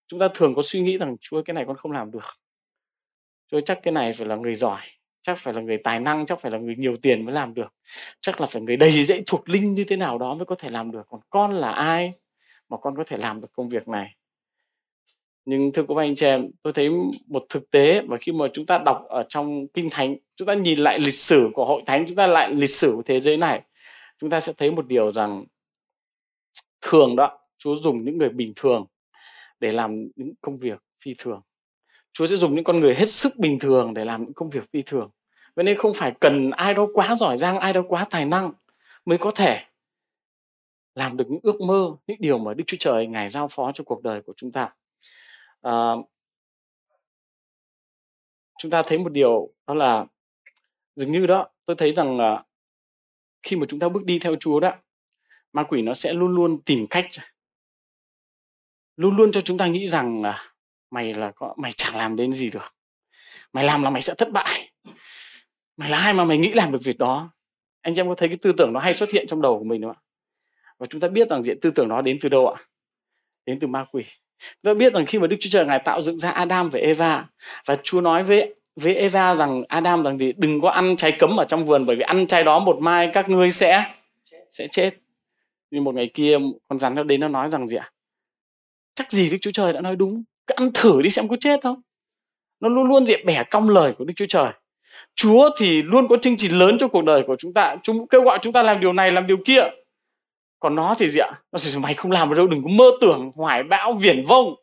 chúng 0.07 0.19
ta 0.19 0.27
thường 0.33 0.55
có 0.55 0.61
suy 0.61 0.81
nghĩ 0.81 0.97
rằng 0.97 1.15
Chúa 1.21 1.37
ơi, 1.37 1.43
cái 1.45 1.53
này 1.53 1.63
con 1.67 1.77
không 1.77 1.91
làm 1.91 2.11
được. 2.11 2.23
Chúa 3.51 3.57
ơi, 3.57 3.63
chắc 3.65 3.79
cái 3.83 3.91
này 3.91 4.13
phải 4.13 4.27
là 4.27 4.35
người 4.35 4.55
giỏi 4.55 4.81
chắc 5.21 5.37
phải 5.37 5.53
là 5.53 5.61
người 5.61 5.77
tài 5.77 5.99
năng 5.99 6.25
chắc 6.25 6.41
phải 6.41 6.51
là 6.51 6.57
người 6.57 6.75
nhiều 6.75 6.97
tiền 7.01 7.25
mới 7.25 7.33
làm 7.35 7.53
được 7.53 7.73
chắc 8.21 8.41
là 8.41 8.47
phải 8.47 8.61
người 8.61 8.77
đầy 8.77 9.03
dẫy 9.05 9.23
thuộc 9.27 9.49
linh 9.49 9.73
như 9.73 9.83
thế 9.83 9.97
nào 9.97 10.17
đó 10.17 10.33
mới 10.33 10.45
có 10.45 10.55
thể 10.55 10.69
làm 10.69 10.91
được. 10.91 11.07
Còn 11.09 11.21
con 11.29 11.53
là 11.53 11.71
ai 11.71 12.13
mà 12.69 12.77
con 12.77 12.95
có 12.97 13.03
thể 13.03 13.17
làm 13.17 13.41
được 13.41 13.47
công 13.53 13.69
việc 13.69 13.87
này? 13.87 14.15
Nhưng 15.45 15.71
thưa 15.71 15.83
các 15.87 15.97
anh 15.97 16.15
chị 16.15 16.25
em 16.25 16.51
tôi 16.61 16.73
thấy 16.73 16.89
một 17.27 17.45
thực 17.49 17.71
tế 17.71 18.01
và 18.07 18.17
khi 18.17 18.31
mà 18.31 18.45
chúng 18.53 18.65
ta 18.65 18.77
đọc 18.77 19.05
ở 19.09 19.23
trong 19.23 19.67
kinh 19.67 19.89
thánh 19.89 20.15
chúng 20.35 20.47
ta 20.47 20.53
nhìn 20.53 20.79
lại 20.79 20.99
lịch 20.99 21.13
sử 21.13 21.49
của 21.53 21.65
hội 21.65 21.81
thánh 21.85 22.05
chúng 22.07 22.15
ta 22.15 22.27
lại 22.27 22.53
lịch 22.53 22.69
sử 22.69 22.91
của 22.95 23.03
thế 23.05 23.19
giới 23.19 23.37
này 23.37 23.61
chúng 24.21 24.29
ta 24.29 24.39
sẽ 24.39 24.53
thấy 24.57 24.71
một 24.71 24.87
điều 24.87 25.11
rằng 25.11 25.45
thường 26.81 27.15
đó 27.15 27.39
chúa 27.57 27.75
dùng 27.75 28.05
những 28.05 28.17
người 28.17 28.29
bình 28.29 28.53
thường 28.55 28.85
để 29.59 29.71
làm 29.71 30.07
những 30.15 30.33
công 30.41 30.57
việc 30.57 30.79
phi 31.03 31.15
thường 31.17 31.41
Chúa 32.17 32.25
sẽ 32.25 32.35
dùng 32.35 32.55
những 32.55 32.63
con 32.63 32.79
người 32.79 32.95
hết 32.95 33.05
sức 33.05 33.35
bình 33.37 33.59
thường 33.59 33.93
để 33.93 34.05
làm 34.05 34.23
những 34.23 34.33
công 34.33 34.49
việc 34.49 34.71
phi 34.73 34.81
thường. 34.81 35.09
Vậy 35.55 35.65
nên 35.65 35.77
không 35.77 35.93
phải 35.93 36.13
cần 36.19 36.51
ai 36.51 36.73
đó 36.73 36.87
quá 36.93 37.15
giỏi 37.15 37.37
giang, 37.37 37.59
ai 37.59 37.73
đó 37.73 37.81
quá 37.87 38.07
tài 38.09 38.25
năng 38.25 38.51
mới 39.05 39.17
có 39.17 39.31
thể 39.31 39.63
làm 40.95 41.17
được 41.17 41.25
những 41.29 41.39
ước 41.43 41.61
mơ, 41.61 41.95
những 42.07 42.17
điều 42.19 42.37
mà 42.37 42.53
Đức 42.53 42.63
Chúa 42.67 42.77
Trời 42.79 43.07
Ngài 43.07 43.29
giao 43.29 43.47
phó 43.47 43.71
cho 43.71 43.83
cuộc 43.83 44.03
đời 44.03 44.21
của 44.21 44.33
chúng 44.37 44.51
ta. 44.51 44.73
À, 45.65 45.95
chúng 48.59 48.71
ta 48.71 48.83
thấy 48.87 48.97
một 48.97 49.11
điều 49.11 49.53
đó 49.67 49.73
là 49.73 50.05
dường 50.95 51.11
như 51.11 51.25
đó 51.25 51.47
tôi 51.65 51.75
thấy 51.75 51.93
rằng 51.93 52.17
là 52.17 52.43
khi 53.43 53.55
mà 53.55 53.65
chúng 53.69 53.79
ta 53.79 53.89
bước 53.89 54.05
đi 54.05 54.19
theo 54.19 54.35
Chúa 54.39 54.59
đó 54.59 54.71
ma 55.53 55.63
quỷ 55.63 55.81
nó 55.81 55.93
sẽ 55.93 56.13
luôn 56.13 56.35
luôn 56.35 56.61
tìm 56.61 56.87
cách 56.89 57.05
luôn 58.95 59.17
luôn 59.17 59.31
cho 59.31 59.41
chúng 59.41 59.57
ta 59.57 59.67
nghĩ 59.67 59.87
rằng 59.87 60.21
là 60.21 60.53
mày 60.91 61.13
là 61.13 61.31
có 61.31 61.55
mày 61.57 61.71
chẳng 61.75 61.95
làm 61.95 62.15
đến 62.15 62.31
gì 62.33 62.49
được. 62.49 62.75
Mày 63.53 63.63
làm 63.63 63.83
là 63.83 63.89
mày 63.89 64.01
sẽ 64.01 64.13
thất 64.17 64.31
bại. 64.31 64.71
Mày 65.77 65.89
là 65.89 65.97
ai 65.97 66.13
mà 66.13 66.23
mày 66.23 66.37
nghĩ 66.37 66.53
làm 66.53 66.71
được 66.71 66.79
việc 66.83 66.97
đó? 66.97 67.29
Anh 67.81 67.93
chị 67.93 68.01
em 68.01 68.07
có 68.07 68.15
thấy 68.15 68.27
cái 68.27 68.37
tư 68.37 68.51
tưởng 68.57 68.73
nó 68.73 68.79
hay 68.79 68.93
xuất 68.93 69.11
hiện 69.11 69.27
trong 69.27 69.41
đầu 69.41 69.59
của 69.59 69.65
mình 69.65 69.81
không 69.81 69.91
ạ? 69.91 70.01
Và 70.77 70.87
chúng 70.89 71.01
ta 71.01 71.07
biết 71.07 71.29
rằng 71.29 71.43
diện 71.43 71.59
tư 71.61 71.71
tưởng 71.75 71.89
đó 71.89 72.01
đến 72.01 72.17
từ 72.21 72.29
đâu 72.29 72.47
ạ? 72.47 72.63
Đến 73.45 73.59
từ 73.59 73.67
ma 73.67 73.85
quỷ 73.91 74.05
chúng 74.39 74.73
ta 74.73 74.73
biết 74.73 74.93
rằng 74.93 75.05
khi 75.05 75.19
mà 75.19 75.27
đức 75.27 75.35
chúa 75.39 75.49
trời 75.49 75.65
ngài 75.65 75.79
tạo 75.79 76.01
dựng 76.01 76.17
ra 76.17 76.29
adam 76.29 76.69
và 76.69 76.79
eva, 76.79 77.25
và 77.65 77.77
chúa 77.83 78.01
nói 78.01 78.23
với 78.23 78.55
với 78.75 78.95
eva 78.95 79.35
rằng 79.35 79.63
adam 79.67 80.03
rằng 80.03 80.17
gì? 80.17 80.33
Đừng 80.37 80.61
có 80.61 80.69
ăn 80.69 80.95
trái 80.95 81.11
cấm 81.19 81.39
ở 81.39 81.45
trong 81.45 81.65
vườn, 81.65 81.85
bởi 81.85 81.95
vì 81.95 82.01
ăn 82.01 82.27
trái 82.27 82.43
đó 82.43 82.59
một 82.59 82.77
mai 82.79 83.09
các 83.13 83.29
ngươi 83.29 83.51
sẽ 83.51 83.83
sẽ 84.51 84.67
chết. 84.67 84.89
Nhưng 85.71 85.83
một 85.83 85.95
ngày 85.95 86.11
kia 86.13 86.37
con 86.67 86.79
rắn 86.79 86.95
nó 86.95 87.03
đến 87.03 87.19
nó 87.19 87.27
nói 87.27 87.49
rằng 87.49 87.67
gì 87.67 87.77
ạ? 87.77 87.91
Chắc 88.95 89.11
gì 89.11 89.29
đức 89.29 89.37
chúa 89.41 89.51
trời 89.51 89.73
đã 89.73 89.81
nói 89.81 89.95
đúng? 89.95 90.23
Cứ 90.47 90.53
ăn 90.55 90.69
thử 90.73 91.01
đi 91.01 91.09
xem 91.09 91.27
có 91.27 91.35
chết 91.39 91.59
không? 91.63 91.81
Nó 92.59 92.69
luôn 92.69 92.87
luôn 92.87 93.05
diện 93.05 93.25
bẻ 93.25 93.43
cong 93.43 93.69
lời 93.69 93.93
của 93.97 94.05
đức 94.05 94.13
chúa 94.15 94.25
trời. 94.25 94.51
Chúa 95.15 95.49
thì 95.57 95.83
luôn 95.83 96.07
có 96.07 96.17
chương 96.21 96.37
trình 96.37 96.59
lớn 96.59 96.77
cho 96.79 96.87
cuộc 96.87 97.03
đời 97.03 97.23
của 97.27 97.35
chúng 97.39 97.53
ta. 97.53 97.75
Chúng, 97.83 98.07
kêu 98.07 98.21
gọi 98.21 98.39
chúng 98.41 98.53
ta 98.53 98.63
làm 98.63 98.79
điều 98.79 98.93
này, 98.93 99.11
làm 99.11 99.27
điều 99.27 99.37
kia 99.45 99.61
còn 100.65 100.75
nó 100.75 100.95
thì 100.99 101.09
gì 101.09 101.19
ạ? 101.19 101.31
Nó 101.51 101.57
sẽ 101.57 101.79
mày 101.79 101.93
không 101.93 102.11
làm 102.11 102.29
được 102.29 102.35
đâu 102.35 102.47
đừng 102.47 102.63
có 102.63 102.69
mơ 102.69 102.91
tưởng 103.01 103.31
hoài 103.35 103.63
bão 103.63 103.93
viển 103.93 104.25
vông. 104.27 104.55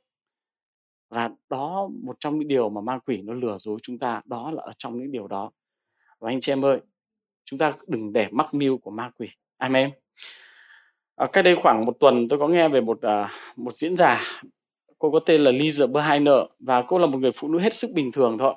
Và 1.11 1.30
đó 1.50 1.88
một 2.02 2.16
trong 2.21 2.38
những 2.38 2.49
điều 2.49 2.68
mà 2.68 2.80
ma 2.80 2.99
quỷ 3.06 3.23
nó 3.23 3.32
lừa 3.35 3.56
dối 3.59 3.78
chúng 3.82 3.99
ta 3.99 4.23
đó 4.25 4.50
là 4.50 4.62
ở 4.62 4.73
trong 4.78 4.99
những 4.99 5.12
điều 5.12 5.26
đó. 5.28 5.50
Và 6.18 6.30
anh 6.30 6.40
chị 6.40 6.52
em 6.52 6.64
ơi 6.64 6.80
chúng 7.44 7.59
ta 7.59 7.73
đừng 7.87 8.12
để 8.12 8.28
mắc 8.30 8.54
mưu 8.54 8.78
của 8.78 8.90
ma 8.90 9.11
quỷ. 9.18 9.28
Amen. 9.56 9.90
À, 11.16 11.26
cách 11.32 11.44
đây 11.44 11.56
khoảng 11.62 11.85
một 11.87 11.97
tuần 12.00 12.28
tôi 12.28 12.38
có 12.38 12.49
nghe 12.49 12.68
về 12.68 12.80
một 12.80 13.02
à, 13.02 13.30
một 13.56 13.76
diễn 13.76 13.97
giả 13.97 14.21
cô 14.99 15.11
có 15.11 15.18
tên 15.18 15.40
là 15.40 15.50
Lisa 15.50 15.87
Berheiner 15.87 16.38
và 16.59 16.82
cô 16.82 16.99
là 16.99 17.06
một 17.06 17.18
người 17.18 17.32
phụ 17.32 17.49
nữ 17.49 17.59
hết 17.59 17.75
sức 17.75 17.90
bình 17.90 18.12
thường 18.12 18.38
thôi. 18.38 18.54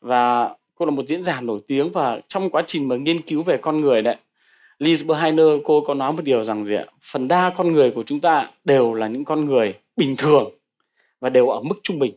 Và 0.00 0.54
cô 0.74 0.84
là 0.84 0.90
một 0.90 1.06
diễn 1.06 1.22
giả 1.22 1.40
nổi 1.40 1.60
tiếng 1.66 1.92
và 1.92 2.20
trong 2.28 2.50
quá 2.50 2.62
trình 2.66 2.88
mà 2.88 2.96
nghiên 2.96 3.20
cứu 3.20 3.42
về 3.42 3.58
con 3.62 3.80
người 3.80 4.02
đấy 4.02 4.16
Liz 4.78 5.06
Berheiner 5.06 5.46
cô 5.64 5.80
có 5.80 5.94
nói 5.94 6.12
một 6.12 6.22
điều 6.24 6.44
rằng 6.44 6.66
gì 6.66 6.74
ạ? 6.74 6.84
Phần 7.12 7.28
đa 7.28 7.52
con 7.56 7.72
người 7.72 7.90
của 7.90 8.02
chúng 8.06 8.20
ta 8.20 8.50
đều 8.64 8.94
là 8.94 9.08
những 9.08 9.24
con 9.24 9.44
người 9.44 9.74
bình 9.96 10.16
thường 10.16 10.50
và 11.20 11.28
đều 11.28 11.48
ở 11.48 11.60
mức 11.60 11.74
trung 11.82 11.98
bình. 11.98 12.16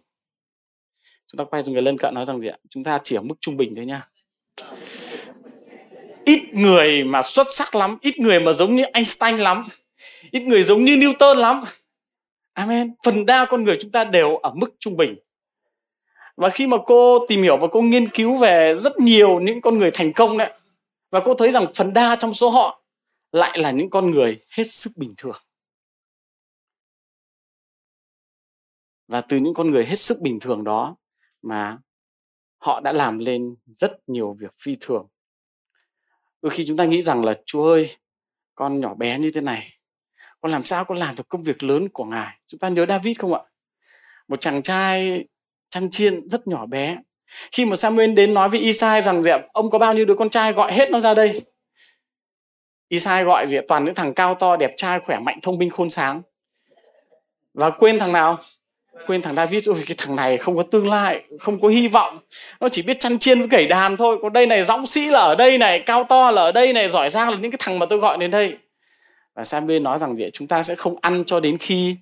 Chúng 1.27 1.37
ta 1.37 1.43
quay 1.43 1.63
cho 1.63 1.71
người 1.71 1.81
lân 1.81 1.97
cận 1.97 2.13
nói 2.13 2.25
rằng 2.25 2.39
gì 2.39 2.47
ạ? 2.47 2.57
Chúng 2.69 2.83
ta 2.83 2.99
chỉ 3.03 3.15
ở 3.15 3.21
mức 3.21 3.35
trung 3.41 3.57
bình 3.57 3.75
thôi 3.75 3.85
nha. 3.85 4.07
Ít 6.25 6.41
người 6.53 7.03
mà 7.03 7.21
xuất 7.21 7.47
sắc 7.49 7.75
lắm, 7.75 7.97
ít 8.01 8.19
người 8.19 8.39
mà 8.39 8.53
giống 8.53 8.75
như 8.75 8.83
Einstein 8.83 9.37
lắm, 9.37 9.67
ít 10.31 10.43
người 10.43 10.63
giống 10.63 10.83
như 10.83 10.95
Newton 10.95 11.35
lắm. 11.35 11.63
Amen. 12.53 12.93
Phần 13.05 13.25
đa 13.25 13.45
con 13.45 13.63
người 13.63 13.77
chúng 13.79 13.91
ta 13.91 14.03
đều 14.03 14.37
ở 14.37 14.51
mức 14.55 14.75
trung 14.79 14.97
bình. 14.97 15.15
Và 16.37 16.49
khi 16.49 16.67
mà 16.67 16.77
cô 16.85 17.25
tìm 17.27 17.41
hiểu 17.41 17.57
và 17.57 17.67
cô 17.71 17.81
nghiên 17.81 18.09
cứu 18.09 18.37
về 18.37 18.75
rất 18.75 18.99
nhiều 18.99 19.39
những 19.39 19.61
con 19.61 19.77
người 19.77 19.91
thành 19.91 20.13
công 20.13 20.37
đấy 20.37 20.51
và 21.11 21.21
cô 21.25 21.33
thấy 21.33 21.51
rằng 21.51 21.65
phần 21.75 21.93
đa 21.93 22.15
trong 22.15 22.33
số 22.33 22.49
họ 22.49 22.83
lại 23.31 23.59
là 23.59 23.71
những 23.71 23.89
con 23.89 24.11
người 24.11 24.45
hết 24.49 24.63
sức 24.63 24.91
bình 24.95 25.13
thường. 25.17 25.37
Và 29.07 29.21
từ 29.21 29.37
những 29.37 29.53
con 29.53 29.71
người 29.71 29.85
hết 29.85 29.95
sức 29.95 30.19
bình 30.19 30.39
thường 30.39 30.63
đó 30.63 30.97
mà 31.41 31.77
họ 32.57 32.79
đã 32.79 32.93
làm 32.93 33.17
lên 33.17 33.55
rất 33.77 33.91
nhiều 34.07 34.35
việc 34.39 34.51
phi 34.61 34.77
thường. 34.81 35.07
Đôi 36.41 36.49
khi 36.49 36.65
chúng 36.67 36.77
ta 36.77 36.85
nghĩ 36.85 37.01
rằng 37.01 37.25
là, 37.25 37.33
chúa 37.45 37.65
ơi, 37.65 37.95
con 38.55 38.79
nhỏ 38.79 38.93
bé 38.95 39.19
như 39.19 39.31
thế 39.33 39.41
này, 39.41 39.69
con 40.41 40.51
làm 40.51 40.63
sao 40.63 40.85
con 40.85 40.97
làm 40.97 41.15
được 41.15 41.29
công 41.29 41.43
việc 41.43 41.63
lớn 41.63 41.89
của 41.89 42.05
ngài? 42.05 42.39
Chúng 42.47 42.59
ta 42.59 42.69
nhớ 42.69 42.85
david 42.89 43.19
không 43.19 43.33
ạ? 43.33 43.41
Một 44.27 44.41
chàng 44.41 44.61
trai 44.61 45.25
chăn 45.69 45.89
chiên 45.91 46.29
rất 46.29 46.47
nhỏ 46.47 46.65
bé 46.65 46.97
khi 47.51 47.65
mà 47.65 47.75
Samuel 47.75 48.13
đến 48.13 48.33
nói 48.33 48.49
với 48.49 48.59
Isai 48.59 49.01
rằng 49.01 49.23
dẹp, 49.23 49.41
ông 49.53 49.69
có 49.69 49.77
bao 49.77 49.93
nhiêu 49.93 50.05
đứa 50.05 50.15
con 50.15 50.29
trai 50.29 50.53
gọi 50.53 50.73
hết 50.73 50.89
nó 50.91 50.99
ra 50.99 51.13
đây? 51.13 51.41
Isai 52.87 53.23
gọi 53.23 53.47
gì 53.47 53.57
toàn 53.67 53.85
những 53.85 53.95
thằng 53.95 54.13
cao 54.13 54.35
to, 54.35 54.55
đẹp 54.55 54.73
trai, 54.77 54.99
khỏe 54.99 55.19
mạnh, 55.19 55.39
thông 55.41 55.57
minh, 55.57 55.69
khôn 55.69 55.89
sáng. 55.89 56.21
Và 57.53 57.69
quên 57.69 57.99
thằng 57.99 58.11
nào? 58.11 58.37
Quên 59.07 59.21
thằng 59.21 59.35
David. 59.35 59.65
Rồi 59.65 59.83
cái 59.87 59.95
thằng 59.97 60.15
này 60.15 60.37
không 60.37 60.57
có 60.57 60.63
tương 60.63 60.89
lai, 60.89 61.23
không 61.39 61.61
có 61.61 61.67
hy 61.67 61.87
vọng. 61.87 62.19
Nó 62.59 62.69
chỉ 62.69 62.81
biết 62.81 62.99
chăn 62.99 63.19
chiên 63.19 63.39
với 63.39 63.47
gảy 63.47 63.65
đàn 63.67 63.97
thôi. 63.97 64.17
Còn 64.21 64.33
đây 64.33 64.45
này 64.45 64.63
dõng 64.63 64.85
sĩ 64.85 65.05
là 65.09 65.19
ở 65.19 65.35
đây 65.35 65.57
này, 65.57 65.79
cao 65.79 66.03
to 66.03 66.31
là 66.31 66.41
ở 66.41 66.51
đây 66.51 66.73
này, 66.73 66.89
giỏi 66.89 67.09
giang 67.09 67.29
là 67.29 67.37
những 67.37 67.51
cái 67.51 67.59
thằng 67.61 67.79
mà 67.79 67.85
tôi 67.85 67.99
gọi 67.99 68.17
đến 68.17 68.31
đây. 68.31 68.57
Và 69.35 69.43
Samuel 69.43 69.81
nói 69.81 69.99
rằng 69.99 70.15
gì 70.15 70.29
chúng 70.33 70.47
ta 70.47 70.63
sẽ 70.63 70.75
không 70.75 70.95
ăn 71.01 71.23
cho 71.25 71.39
đến 71.39 71.57
khi 71.57 71.95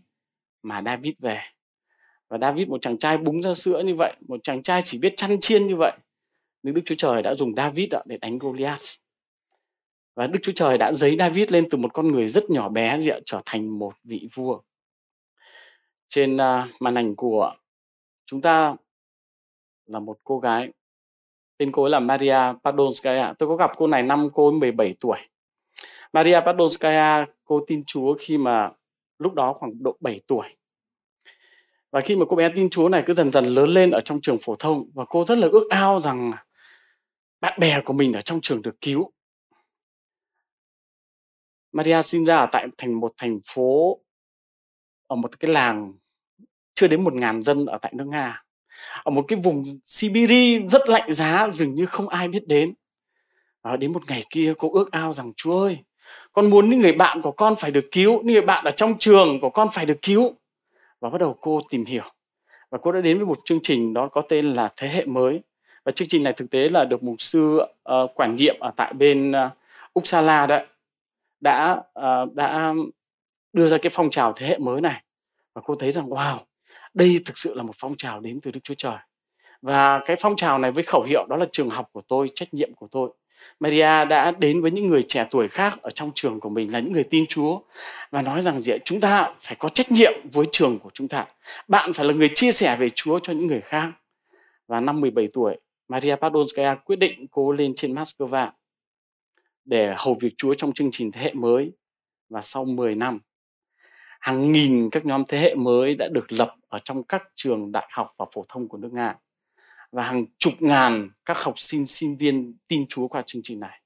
mà 0.63 0.81
David 0.86 1.13
về 1.19 1.39
và 2.29 2.38
David, 2.38 2.67
một 2.67 2.81
chàng 2.81 2.98
trai 2.98 3.17
búng 3.17 3.41
ra 3.41 3.53
sữa 3.53 3.81
như 3.86 3.95
vậy, 3.95 4.15
một 4.27 4.39
chàng 4.43 4.63
trai 4.63 4.81
chỉ 4.81 4.98
biết 4.98 5.13
chăn 5.17 5.39
chiên 5.39 5.67
như 5.67 5.75
vậy. 5.75 5.93
Nhưng 6.63 6.74
Đức 6.74 6.81
Chúa 6.86 6.95
Trời 6.95 7.21
đã 7.21 7.36
dùng 7.36 7.55
David 7.55 7.93
để 8.05 8.17
đánh 8.17 8.38
Goliath. 8.38 8.81
Và 10.15 10.27
Đức 10.27 10.39
Chúa 10.43 10.51
Trời 10.55 10.77
đã 10.77 10.93
giấy 10.93 11.15
David 11.19 11.51
lên 11.51 11.67
từ 11.69 11.77
một 11.77 11.93
con 11.93 12.07
người 12.07 12.27
rất 12.27 12.50
nhỏ 12.50 12.69
bé 12.69 13.00
diện 13.00 13.24
trở 13.25 13.39
thành 13.45 13.79
một 13.79 13.93
vị 14.03 14.27
vua. 14.33 14.62
Trên 16.07 16.38
à, 16.38 16.67
màn 16.79 16.95
ảnh 16.95 17.15
của 17.15 17.55
chúng 18.25 18.41
ta 18.41 18.75
là 19.86 20.00
một 20.00 20.17
cô 20.24 20.39
gái. 20.39 20.69
Tên 21.57 21.71
cô 21.71 21.83
ấy 21.83 21.89
là 21.89 22.00
Maria 22.00 22.38
Padonskaya 22.63 23.33
tôi 23.39 23.50
có 23.50 23.55
gặp 23.55 23.71
cô 23.77 23.88
này 23.88 24.03
năm 24.03 24.29
cô 24.33 24.50
ấy 24.50 24.59
17 24.59 24.95
tuổi. 25.00 25.17
Maria 26.13 26.39
Padonskaya 26.45 27.25
cô 27.45 27.63
tin 27.67 27.83
Chúa 27.88 28.15
khi 28.19 28.38
mà 28.38 28.71
lúc 29.19 29.33
đó 29.33 29.53
khoảng 29.53 29.83
độ 29.83 29.98
7 30.00 30.21
tuổi 30.27 30.58
và 31.91 32.01
khi 32.01 32.15
mà 32.15 32.25
cô 32.29 32.36
bé 32.36 32.50
tin 32.55 32.69
Chúa 32.69 32.89
này 32.89 33.03
cứ 33.05 33.13
dần 33.13 33.31
dần 33.31 33.46
lớn 33.46 33.69
lên 33.69 33.91
ở 33.91 34.00
trong 34.00 34.22
trường 34.22 34.38
phổ 34.38 34.55
thông 34.55 34.91
và 34.93 35.05
cô 35.05 35.25
rất 35.25 35.38
là 35.38 35.48
ước 35.51 35.69
ao 35.69 36.01
rằng 36.01 36.31
bạn 37.41 37.60
bè 37.60 37.81
của 37.81 37.93
mình 37.93 38.13
ở 38.13 38.22
trong 38.22 38.41
trường 38.41 38.62
được 38.62 38.81
cứu. 38.81 39.12
Maria 41.72 42.01
sinh 42.01 42.25
ra 42.25 42.38
ở 42.38 42.48
tại 42.51 42.67
thành 42.77 43.00
một 43.00 43.13
thành 43.17 43.39
phố 43.46 44.00
ở 45.08 45.15
một 45.15 45.39
cái 45.39 45.51
làng 45.51 45.93
chưa 46.74 46.88
đến 46.88 47.03
một 47.03 47.13
ngàn 47.13 47.43
dân 47.43 47.65
ở 47.65 47.77
tại 47.81 47.91
nước 47.96 48.08
Nga. 48.08 48.43
Ở 49.03 49.12
một 49.12 49.25
cái 49.27 49.39
vùng 49.43 49.63
Siberia 49.84 50.60
rất 50.60 50.89
lạnh 50.89 51.13
giá, 51.13 51.50
dường 51.50 51.75
như 51.75 51.86
không 51.86 52.10
ai 52.10 52.27
biết 52.27 52.48
đến. 52.48 52.74
Và 53.62 53.77
đến 53.77 53.93
một 53.93 54.08
ngày 54.08 54.24
kia, 54.29 54.53
cô 54.58 54.74
ước 54.74 54.91
ao 54.91 55.13
rằng, 55.13 55.34
Chúa 55.36 55.62
ơi, 55.62 55.77
con 56.31 56.50
muốn 56.50 56.69
những 56.69 56.79
người 56.79 56.93
bạn 56.93 57.22
của 57.22 57.31
con 57.31 57.55
phải 57.55 57.72
được 57.72 57.88
cứu, 57.91 58.17
những 58.17 58.34
người 58.34 58.41
bạn 58.41 58.65
ở 58.65 58.72
trong 58.72 58.98
trường 59.00 59.39
của 59.41 59.50
con 59.50 59.67
phải 59.74 59.86
được 59.86 59.98
cứu 60.01 60.36
và 60.99 61.09
bắt 61.09 61.17
đầu 61.17 61.38
cô 61.41 61.62
tìm 61.69 61.85
hiểu. 61.85 62.03
Và 62.69 62.77
cô 62.81 62.91
đã 62.91 63.01
đến 63.01 63.17
với 63.17 63.25
một 63.25 63.39
chương 63.45 63.59
trình 63.63 63.93
đó 63.93 64.07
có 64.07 64.21
tên 64.29 64.53
là 64.53 64.69
thế 64.77 64.88
hệ 64.88 65.05
mới. 65.05 65.41
Và 65.85 65.91
chương 65.91 66.07
trình 66.07 66.23
này 66.23 66.33
thực 66.33 66.49
tế 66.51 66.69
là 66.69 66.85
được 66.85 67.03
mục 67.03 67.15
sư 67.19 67.57
uh, 67.57 68.12
quản 68.15 68.35
nhiệm 68.35 68.59
ở 68.59 68.71
tại 68.75 68.93
bên 68.93 69.31
uh, 69.31 69.51
Uppsala 69.99 70.47
đấy. 70.47 70.65
Đã 71.41 71.81
uh, 71.99 72.33
đã 72.33 72.73
đưa 73.53 73.67
ra 73.67 73.77
cái 73.77 73.89
phong 73.93 74.09
trào 74.09 74.33
thế 74.33 74.47
hệ 74.47 74.57
mới 74.57 74.81
này. 74.81 75.03
Và 75.53 75.62
cô 75.65 75.75
thấy 75.75 75.91
rằng 75.91 76.09
wow 76.09 76.38
đây 76.93 77.19
thực 77.25 77.38
sự 77.38 77.53
là 77.53 77.63
một 77.63 77.73
phong 77.77 77.95
trào 77.97 78.19
đến 78.19 78.39
từ 78.41 78.51
Đức 78.51 78.59
Chúa 78.63 78.73
Trời. 78.73 78.97
Và 79.62 80.01
cái 80.05 80.17
phong 80.19 80.35
trào 80.35 80.59
này 80.59 80.71
với 80.71 80.83
khẩu 80.83 81.03
hiệu 81.03 81.25
đó 81.29 81.35
là 81.35 81.45
trường 81.51 81.69
học 81.69 81.89
của 81.91 82.01
tôi 82.07 82.29
trách 82.35 82.53
nhiệm 82.53 82.73
của 82.73 82.88
tôi. 82.91 83.09
Maria 83.60 84.06
đã 84.06 84.32
đến 84.39 84.62
với 84.62 84.71
những 84.71 84.88
người 84.88 85.04
trẻ 85.04 85.28
tuổi 85.32 85.47
khác 85.47 85.82
ở 85.82 85.89
trong 85.89 86.12
trường 86.15 86.39
của 86.39 86.49
mình 86.49 86.73
là 86.73 86.80
những 86.80 86.93
người 86.93 87.04
tin 87.04 87.25
Chúa 87.28 87.60
và 88.12 88.21
nói 88.21 88.41
rằng 88.41 88.62
gì 88.62 88.73
chúng 88.86 88.99
ta 88.99 89.34
phải 89.41 89.56
có 89.60 89.69
trách 89.69 89.91
nhiệm 89.91 90.13
với 90.34 90.45
trường 90.52 90.80
của 90.80 90.89
chúng 90.93 91.08
ta. 91.08 91.25
Bạn 91.67 91.93
phải 91.93 92.06
là 92.06 92.13
người 92.13 92.30
chia 92.36 92.52
sẻ 92.52 92.78
về 92.80 92.89
Chúa 92.89 93.19
cho 93.19 93.34
những 93.34 93.47
người 93.47 93.62
khác. 93.62 93.91
Và 94.67 94.80
năm 94.80 95.02
17 95.02 95.28
tuổi, 95.34 95.58
Maria 95.88 96.15
Padonskaya 96.15 96.75
quyết 96.75 96.99
định 96.99 97.28
cô 97.32 97.52
lên 97.52 97.73
trên 97.75 97.95
Moscow 97.95 98.49
để 99.65 99.93
hầu 99.97 100.17
việc 100.21 100.34
Chúa 100.38 100.54
trong 100.54 100.73
chương 100.73 100.89
trình 100.91 101.12
thế 101.12 101.21
hệ 101.21 101.34
mới. 101.34 101.71
Và 102.30 102.41
sau 102.41 102.65
10 102.65 102.95
năm, 102.95 103.19
hàng 104.19 104.52
nghìn 104.52 104.89
các 104.89 105.06
nhóm 105.06 105.23
thế 105.28 105.39
hệ 105.39 105.56
mới 105.56 105.95
đã 105.95 106.08
được 106.08 106.32
lập 106.32 106.56
ở 106.67 106.80
trong 106.80 107.04
các 107.04 107.23
trường 107.36 107.71
đại 107.71 107.88
học 107.91 108.13
và 108.17 108.25
phổ 108.34 108.45
thông 108.49 108.67
của 108.67 108.78
nước 108.78 108.93
Nga 108.93 109.15
và 109.91 110.04
hàng 110.04 110.25
chục 110.38 110.54
ngàn 110.60 111.10
các 111.25 111.38
học 111.38 111.54
sinh 111.60 111.86
sinh 111.86 112.17
viên 112.17 112.58
tin 112.67 112.86
Chúa 112.89 113.08
qua 113.08 113.23
chương 113.25 113.41
trình 113.43 113.60
này. 113.60 113.82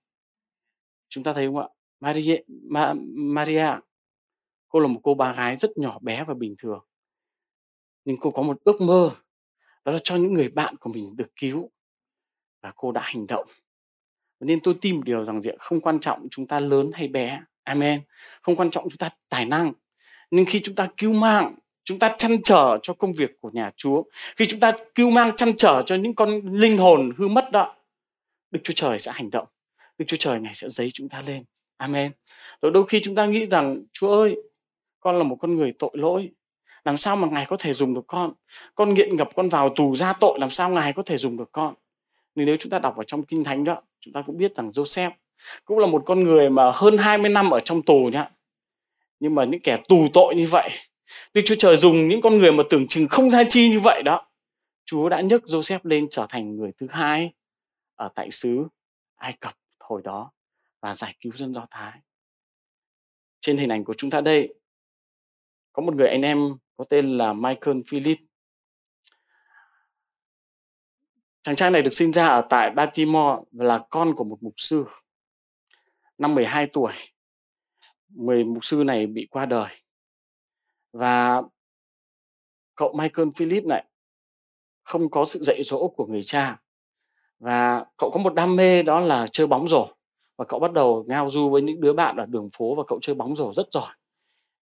Chúng 1.09 1.23
ta 1.23 1.33
thấy 1.33 1.45
không 1.45 1.57
ạ? 1.57 1.67
Maria, 1.99 2.37
Ma, 2.47 2.93
Maria, 3.15 3.67
cô 4.69 4.79
là 4.79 4.87
một 4.87 4.99
cô 5.03 5.13
bà 5.13 5.33
gái 5.33 5.55
rất 5.57 5.77
nhỏ 5.77 5.99
bé 5.99 6.23
và 6.23 6.33
bình 6.33 6.55
thường. 6.59 6.85
Nhưng 8.05 8.17
cô 8.19 8.31
có 8.31 8.41
một 8.41 8.61
ước 8.63 8.81
mơ, 8.81 9.15
đó 9.85 9.91
là 9.91 9.99
cho 10.03 10.15
những 10.15 10.33
người 10.33 10.49
bạn 10.49 10.75
của 10.77 10.89
mình 10.89 11.15
được 11.15 11.31
cứu. 11.35 11.71
Và 12.61 12.71
cô 12.75 12.91
đã 12.91 13.01
hành 13.03 13.27
động. 13.27 13.47
Nên 14.39 14.59
tôi 14.63 14.75
tin 14.81 14.95
một 14.95 15.01
điều 15.05 15.25
rằng 15.25 15.41
gì 15.41 15.51
không 15.59 15.81
quan 15.81 15.99
trọng 15.99 16.27
chúng 16.31 16.47
ta 16.47 16.59
lớn 16.59 16.91
hay 16.93 17.07
bé. 17.07 17.41
Amen. 17.63 18.01
Không 18.41 18.55
quan 18.55 18.71
trọng 18.71 18.83
chúng 18.83 18.97
ta 18.97 19.09
tài 19.29 19.45
năng. 19.45 19.73
Nhưng 20.31 20.45
khi 20.45 20.59
chúng 20.63 20.75
ta 20.75 20.89
cứu 20.97 21.13
mạng 21.13 21.55
chúng 21.83 21.99
ta 21.99 22.15
chăn 22.17 22.41
trở 22.43 22.77
cho 22.81 22.93
công 22.93 23.13
việc 23.13 23.31
của 23.41 23.49
nhà 23.53 23.71
Chúa, 23.75 24.03
khi 24.35 24.45
chúng 24.45 24.59
ta 24.59 24.71
cứu 24.95 25.09
mang 25.09 25.35
chăn 25.35 25.55
trở 25.57 25.81
cho 25.85 25.95
những 25.95 26.15
con 26.15 26.41
linh 26.45 26.77
hồn 26.77 27.11
hư 27.17 27.27
mất 27.27 27.51
đó, 27.51 27.75
Đức 28.51 28.59
Chúa 28.63 28.73
Trời 28.75 28.99
sẽ 28.99 29.11
hành 29.11 29.29
động. 29.29 29.47
Đức 29.97 30.05
Chúa 30.07 30.17
Trời 30.17 30.39
này 30.39 30.53
sẽ 30.53 30.69
giấy 30.69 30.89
chúng 30.93 31.09
ta 31.09 31.23
lên. 31.27 31.43
Amen. 31.77 32.11
Rồi 32.61 32.71
đôi 32.71 32.87
khi 32.87 32.99
chúng 33.03 33.15
ta 33.15 33.25
nghĩ 33.25 33.45
rằng 33.45 33.83
Chúa 33.93 34.13
ơi, 34.13 34.35
con 34.99 35.17
là 35.17 35.23
một 35.23 35.37
con 35.39 35.55
người 35.55 35.73
tội 35.79 35.91
lỗi. 35.93 36.31
Làm 36.85 36.97
sao 36.97 37.15
mà 37.15 37.27
Ngài 37.27 37.45
có 37.45 37.57
thể 37.59 37.73
dùng 37.73 37.93
được 37.93 38.07
con? 38.07 38.33
Con 38.75 38.93
nghiện 38.93 39.15
ngập 39.15 39.29
con 39.35 39.49
vào 39.49 39.69
tù 39.69 39.95
ra 39.95 40.13
tội, 40.19 40.39
làm 40.39 40.49
sao 40.49 40.69
Ngài 40.69 40.93
có 40.93 41.03
thể 41.03 41.17
dùng 41.17 41.37
được 41.37 41.51
con? 41.51 41.73
Nhưng 42.35 42.45
nếu 42.45 42.55
chúng 42.55 42.69
ta 42.69 42.79
đọc 42.79 42.97
ở 42.97 43.03
trong 43.07 43.23
Kinh 43.23 43.43
Thánh 43.43 43.63
đó, 43.63 43.81
chúng 43.99 44.13
ta 44.13 44.21
cũng 44.21 44.37
biết 44.37 44.55
rằng 44.55 44.69
Joseph 44.69 45.11
cũng 45.65 45.77
là 45.77 45.87
một 45.87 46.03
con 46.05 46.23
người 46.23 46.49
mà 46.49 46.71
hơn 46.71 46.97
20 46.97 47.29
năm 47.29 47.49
ở 47.49 47.59
trong 47.59 47.81
tù 47.81 48.09
nhá. 48.13 48.29
Nhưng 49.19 49.35
mà 49.35 49.43
những 49.43 49.61
kẻ 49.61 49.77
tù 49.89 50.07
tội 50.13 50.35
như 50.35 50.45
vậy 50.51 50.69
Đức 51.33 51.41
Chúa 51.45 51.55
Trời 51.59 51.75
dùng 51.75 52.07
những 52.07 52.21
con 52.21 52.37
người 52.37 52.51
mà 52.51 52.63
tưởng 52.69 52.87
chừng 52.87 53.07
không 53.07 53.29
ra 53.29 53.43
chi 53.49 53.69
như 53.69 53.79
vậy 53.79 54.03
đó. 54.03 54.29
Chúa 54.85 55.09
đã 55.09 55.21
nhấc 55.21 55.43
Joseph 55.43 55.79
lên 55.83 56.07
trở 56.11 56.27
thành 56.29 56.55
người 56.55 56.71
thứ 56.79 56.87
hai 56.89 57.33
ở 57.95 58.09
tại 58.15 58.31
xứ 58.31 58.67
Ai 59.15 59.37
Cập 59.39 59.53
hồi 59.79 60.01
đó 60.03 60.31
và 60.81 60.95
giải 60.95 61.15
cứu 61.19 61.33
dân 61.35 61.53
Do 61.53 61.67
Thái. 61.71 61.99
Trên 63.41 63.57
hình 63.57 63.69
ảnh 63.69 63.83
của 63.83 63.93
chúng 63.97 64.09
ta 64.09 64.21
đây 64.21 64.53
có 65.73 65.81
một 65.81 65.95
người 65.95 66.07
anh 66.07 66.21
em 66.21 66.37
có 66.77 66.85
tên 66.89 67.17
là 67.17 67.33
Michael 67.33 67.77
Philip. 67.87 68.17
Chàng 71.41 71.55
trai 71.55 71.71
này 71.71 71.81
được 71.81 71.93
sinh 71.93 72.13
ra 72.13 72.27
ở 72.27 72.47
tại 72.49 72.71
Baltimore 72.71 73.41
và 73.51 73.65
là 73.65 73.85
con 73.89 74.15
của 74.15 74.23
một 74.23 74.37
mục 74.41 74.53
sư. 74.57 74.85
Năm 76.17 76.35
12 76.35 76.67
tuổi, 76.73 76.93
người 78.09 78.43
mục 78.43 78.65
sư 78.65 78.83
này 78.85 79.07
bị 79.07 79.27
qua 79.31 79.45
đời 79.45 79.82
và 80.93 81.41
cậu 82.75 82.93
Michael 82.93 83.27
Phillips 83.35 83.67
này, 83.67 83.85
không 84.83 85.09
có 85.09 85.25
sự 85.25 85.39
dạy 85.43 85.63
dỗ 85.63 85.87
của 85.87 86.05
người 86.05 86.23
cha. 86.23 86.61
Và 87.39 87.85
cậu 87.97 88.11
có 88.13 88.19
một 88.19 88.33
đam 88.33 88.55
mê 88.55 88.83
đó 88.83 88.99
là 88.99 89.27
chơi 89.31 89.47
bóng 89.47 89.67
rổ. 89.67 89.87
Và 90.37 90.45
cậu 90.45 90.59
bắt 90.59 90.73
đầu 90.73 91.05
ngao 91.07 91.29
du 91.29 91.49
với 91.49 91.61
những 91.61 91.81
đứa 91.81 91.93
bạn 91.93 92.17
ở 92.17 92.25
đường 92.25 92.49
phố 92.57 92.75
và 92.75 92.83
cậu 92.87 92.99
chơi 93.01 93.15
bóng 93.15 93.35
rổ 93.35 93.53
rất 93.53 93.67
giỏi. 93.71 93.95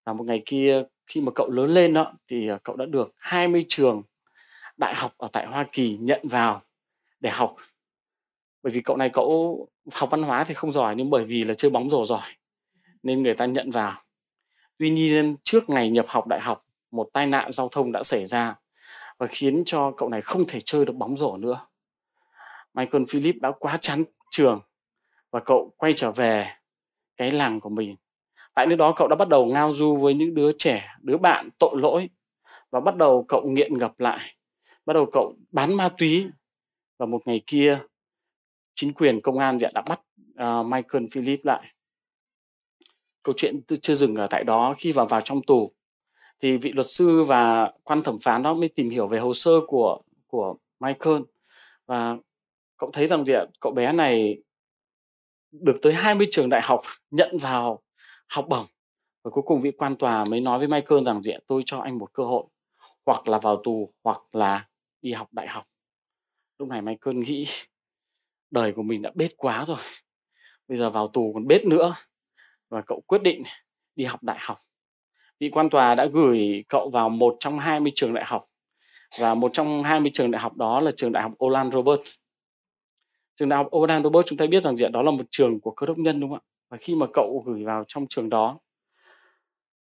Và 0.05 0.13
một 0.13 0.23
ngày 0.23 0.41
kia, 0.45 0.83
khi 1.07 1.21
mà 1.21 1.31
cậu 1.35 1.49
lớn 1.49 1.73
lên 1.73 1.93
đó, 1.93 2.13
thì 2.27 2.47
ờ, 2.47 2.57
cậu 2.63 2.75
đã 2.75 2.85
được 2.85 3.11
20 3.17 3.63
trường 3.67 4.01
đại 4.77 4.95
học 4.95 5.13
ở 5.17 5.27
tại 5.31 5.45
Hoa 5.45 5.67
Kỳ 5.71 5.97
nhận 5.97 6.21
vào 6.23 6.61
để 7.19 7.29
học. 7.29 7.55
Bởi 8.63 8.73
vì 8.73 8.81
cậu 8.81 8.97
này 8.97 9.09
cậu 9.13 9.67
học 9.91 10.09
văn 10.11 10.23
hóa 10.23 10.43
thì 10.43 10.53
không 10.53 10.71
giỏi 10.71 10.95
nhưng 10.95 11.09
bởi 11.09 11.25
vì 11.25 11.43
là 11.43 11.53
chơi 11.53 11.71
bóng 11.71 11.89
rổ 11.89 12.05
giỏi, 12.05 12.29
nên 13.03 13.23
người 13.23 13.33
ta 13.33 13.45
nhận 13.45 13.71
vào. 13.71 14.03
Tuy 14.81 14.89
nhiên 14.89 15.35
trước 15.43 15.69
ngày 15.69 15.89
nhập 15.89 16.05
học 16.07 16.27
đại 16.27 16.39
học, 16.39 16.65
một 16.91 17.09
tai 17.13 17.27
nạn 17.27 17.51
giao 17.51 17.69
thông 17.69 17.91
đã 17.91 18.03
xảy 18.03 18.25
ra 18.25 18.55
và 19.17 19.27
khiến 19.27 19.63
cho 19.65 19.91
cậu 19.97 20.09
này 20.09 20.21
không 20.21 20.45
thể 20.47 20.59
chơi 20.59 20.85
được 20.85 20.95
bóng 20.95 21.17
rổ 21.17 21.37
nữa. 21.37 21.67
Michael 22.73 23.03
Philip 23.09 23.35
đã 23.41 23.51
quá 23.59 23.77
chán 23.81 24.03
trường 24.31 24.61
và 25.31 25.39
cậu 25.39 25.73
quay 25.77 25.93
trở 25.93 26.11
về 26.11 26.47
cái 27.17 27.31
làng 27.31 27.59
của 27.59 27.69
mình. 27.69 27.95
Tại 28.53 28.67
nơi 28.67 28.77
đó 28.77 28.93
cậu 28.95 29.07
đã 29.07 29.15
bắt 29.15 29.27
đầu 29.27 29.45
ngao 29.45 29.73
du 29.73 29.97
với 29.97 30.13
những 30.13 30.33
đứa 30.33 30.51
trẻ, 30.57 30.87
đứa 31.01 31.17
bạn 31.17 31.49
tội 31.59 31.81
lỗi 31.81 32.09
và 32.71 32.79
bắt 32.79 32.95
đầu 32.95 33.25
cậu 33.27 33.49
nghiện 33.49 33.77
ngập 33.77 33.99
lại. 33.99 34.35
Bắt 34.85 34.93
đầu 34.93 35.05
cậu 35.11 35.35
bán 35.51 35.73
ma 35.73 35.89
túy 35.97 36.27
và 36.97 37.05
một 37.05 37.21
ngày 37.25 37.41
kia 37.47 37.79
chính 38.75 38.93
quyền 38.93 39.21
công 39.21 39.39
an 39.39 39.57
đã 39.73 39.81
bắt 39.81 40.01
uh, 40.31 40.65
Michael 40.65 41.05
Philip 41.11 41.45
lại. 41.45 41.73
Câu 43.23 43.34
chuyện 43.38 43.62
chưa 43.81 43.95
dừng 43.95 44.15
ở 44.15 44.27
tại 44.29 44.43
đó 44.43 44.75
khi 44.77 44.91
vào 44.91 45.05
vào 45.05 45.21
trong 45.21 45.41
tù. 45.47 45.71
Thì 46.41 46.57
vị 46.57 46.71
luật 46.71 46.88
sư 46.89 47.23
và 47.23 47.71
quan 47.84 48.03
thẩm 48.03 48.19
phán 48.19 48.43
đó 48.43 48.53
mới 48.53 48.69
tìm 48.69 48.89
hiểu 48.89 49.07
về 49.07 49.19
hồ 49.19 49.34
sơ 49.34 49.51
của 49.67 50.01
của 50.27 50.55
Michael. 50.79 51.21
Và 51.86 52.17
cậu 52.77 52.91
thấy 52.93 53.07
rằng 53.07 53.25
gì 53.25 53.34
ạ? 53.34 53.45
Cậu 53.60 53.71
bé 53.71 53.91
này 53.91 54.38
được 55.51 55.77
tới 55.81 55.93
20 55.93 56.27
trường 56.31 56.49
đại 56.49 56.62
học 56.62 56.81
nhận 57.12 57.38
vào 57.38 57.81
học 58.27 58.45
bổng. 58.49 58.65
Và 59.23 59.31
cuối 59.31 59.43
cùng 59.47 59.62
vị 59.62 59.71
quan 59.71 59.95
tòa 59.95 60.25
mới 60.25 60.41
nói 60.41 60.60
với 60.60 60.67
Michael 60.67 61.03
rằng 61.05 61.23
gì 61.23 61.31
ạ? 61.31 61.39
Tôi 61.47 61.62
cho 61.65 61.79
anh 61.79 61.97
một 61.97 62.13
cơ 62.13 62.23
hội, 62.23 62.45
hoặc 63.05 63.27
là 63.27 63.39
vào 63.39 63.62
tù, 63.63 63.93
hoặc 64.03 64.36
là 64.36 64.67
đi 65.01 65.12
học 65.12 65.27
đại 65.31 65.47
học. 65.47 65.63
Lúc 66.60 66.69
này 66.69 66.81
Michael 66.81 67.17
nghĩ 67.17 67.45
đời 68.51 68.71
của 68.71 68.84
mình 68.84 69.01
đã 69.01 69.12
bết 69.15 69.38
quá 69.38 69.65
rồi. 69.65 69.77
Bây 70.67 70.77
giờ 70.77 70.89
vào 70.89 71.07
tù 71.07 71.31
còn 71.34 71.47
bết 71.47 71.65
nữa 71.65 71.95
và 72.71 72.81
cậu 72.81 73.01
quyết 73.07 73.21
định 73.21 73.43
đi 73.95 74.05
học 74.05 74.23
đại 74.23 74.38
học. 74.39 74.57
Vị 75.39 75.49
quan 75.49 75.69
tòa 75.69 75.95
đã 75.95 76.05
gửi 76.05 76.63
cậu 76.69 76.89
vào 76.89 77.10
một 77.10 77.36
trong 77.39 77.60
20 77.60 77.91
trường 77.95 78.13
đại 78.13 78.25
học 78.25 78.45
và 79.19 79.34
một 79.34 79.53
trong 79.53 79.84
20 79.84 80.12
trường 80.13 80.31
đại 80.31 80.41
học 80.41 80.57
đó 80.57 80.79
là 80.79 80.91
trường 80.97 81.12
đại 81.12 81.23
học 81.23 81.31
Olan 81.45 81.71
Roberts. 81.71 82.15
Trường 83.36 83.49
đại 83.49 83.57
học 83.57 83.67
Olan 83.75 84.03
Roberts 84.03 84.29
chúng 84.29 84.38
ta 84.38 84.45
biết 84.45 84.63
rằng 84.63 84.77
diện 84.77 84.91
đó 84.91 85.01
là 85.01 85.12
một 85.12 85.23
trường 85.31 85.60
của 85.60 85.71
cơ 85.71 85.86
đốc 85.86 85.97
nhân, 85.97 86.19
đúng 86.19 86.29
không 86.29 86.39
ạ? 86.39 86.47
Và 86.69 86.77
khi 86.77 86.95
mà 86.95 87.05
cậu 87.13 87.43
gửi 87.45 87.63
vào 87.63 87.84
trong 87.88 88.05
trường 88.10 88.29
đó, 88.29 88.60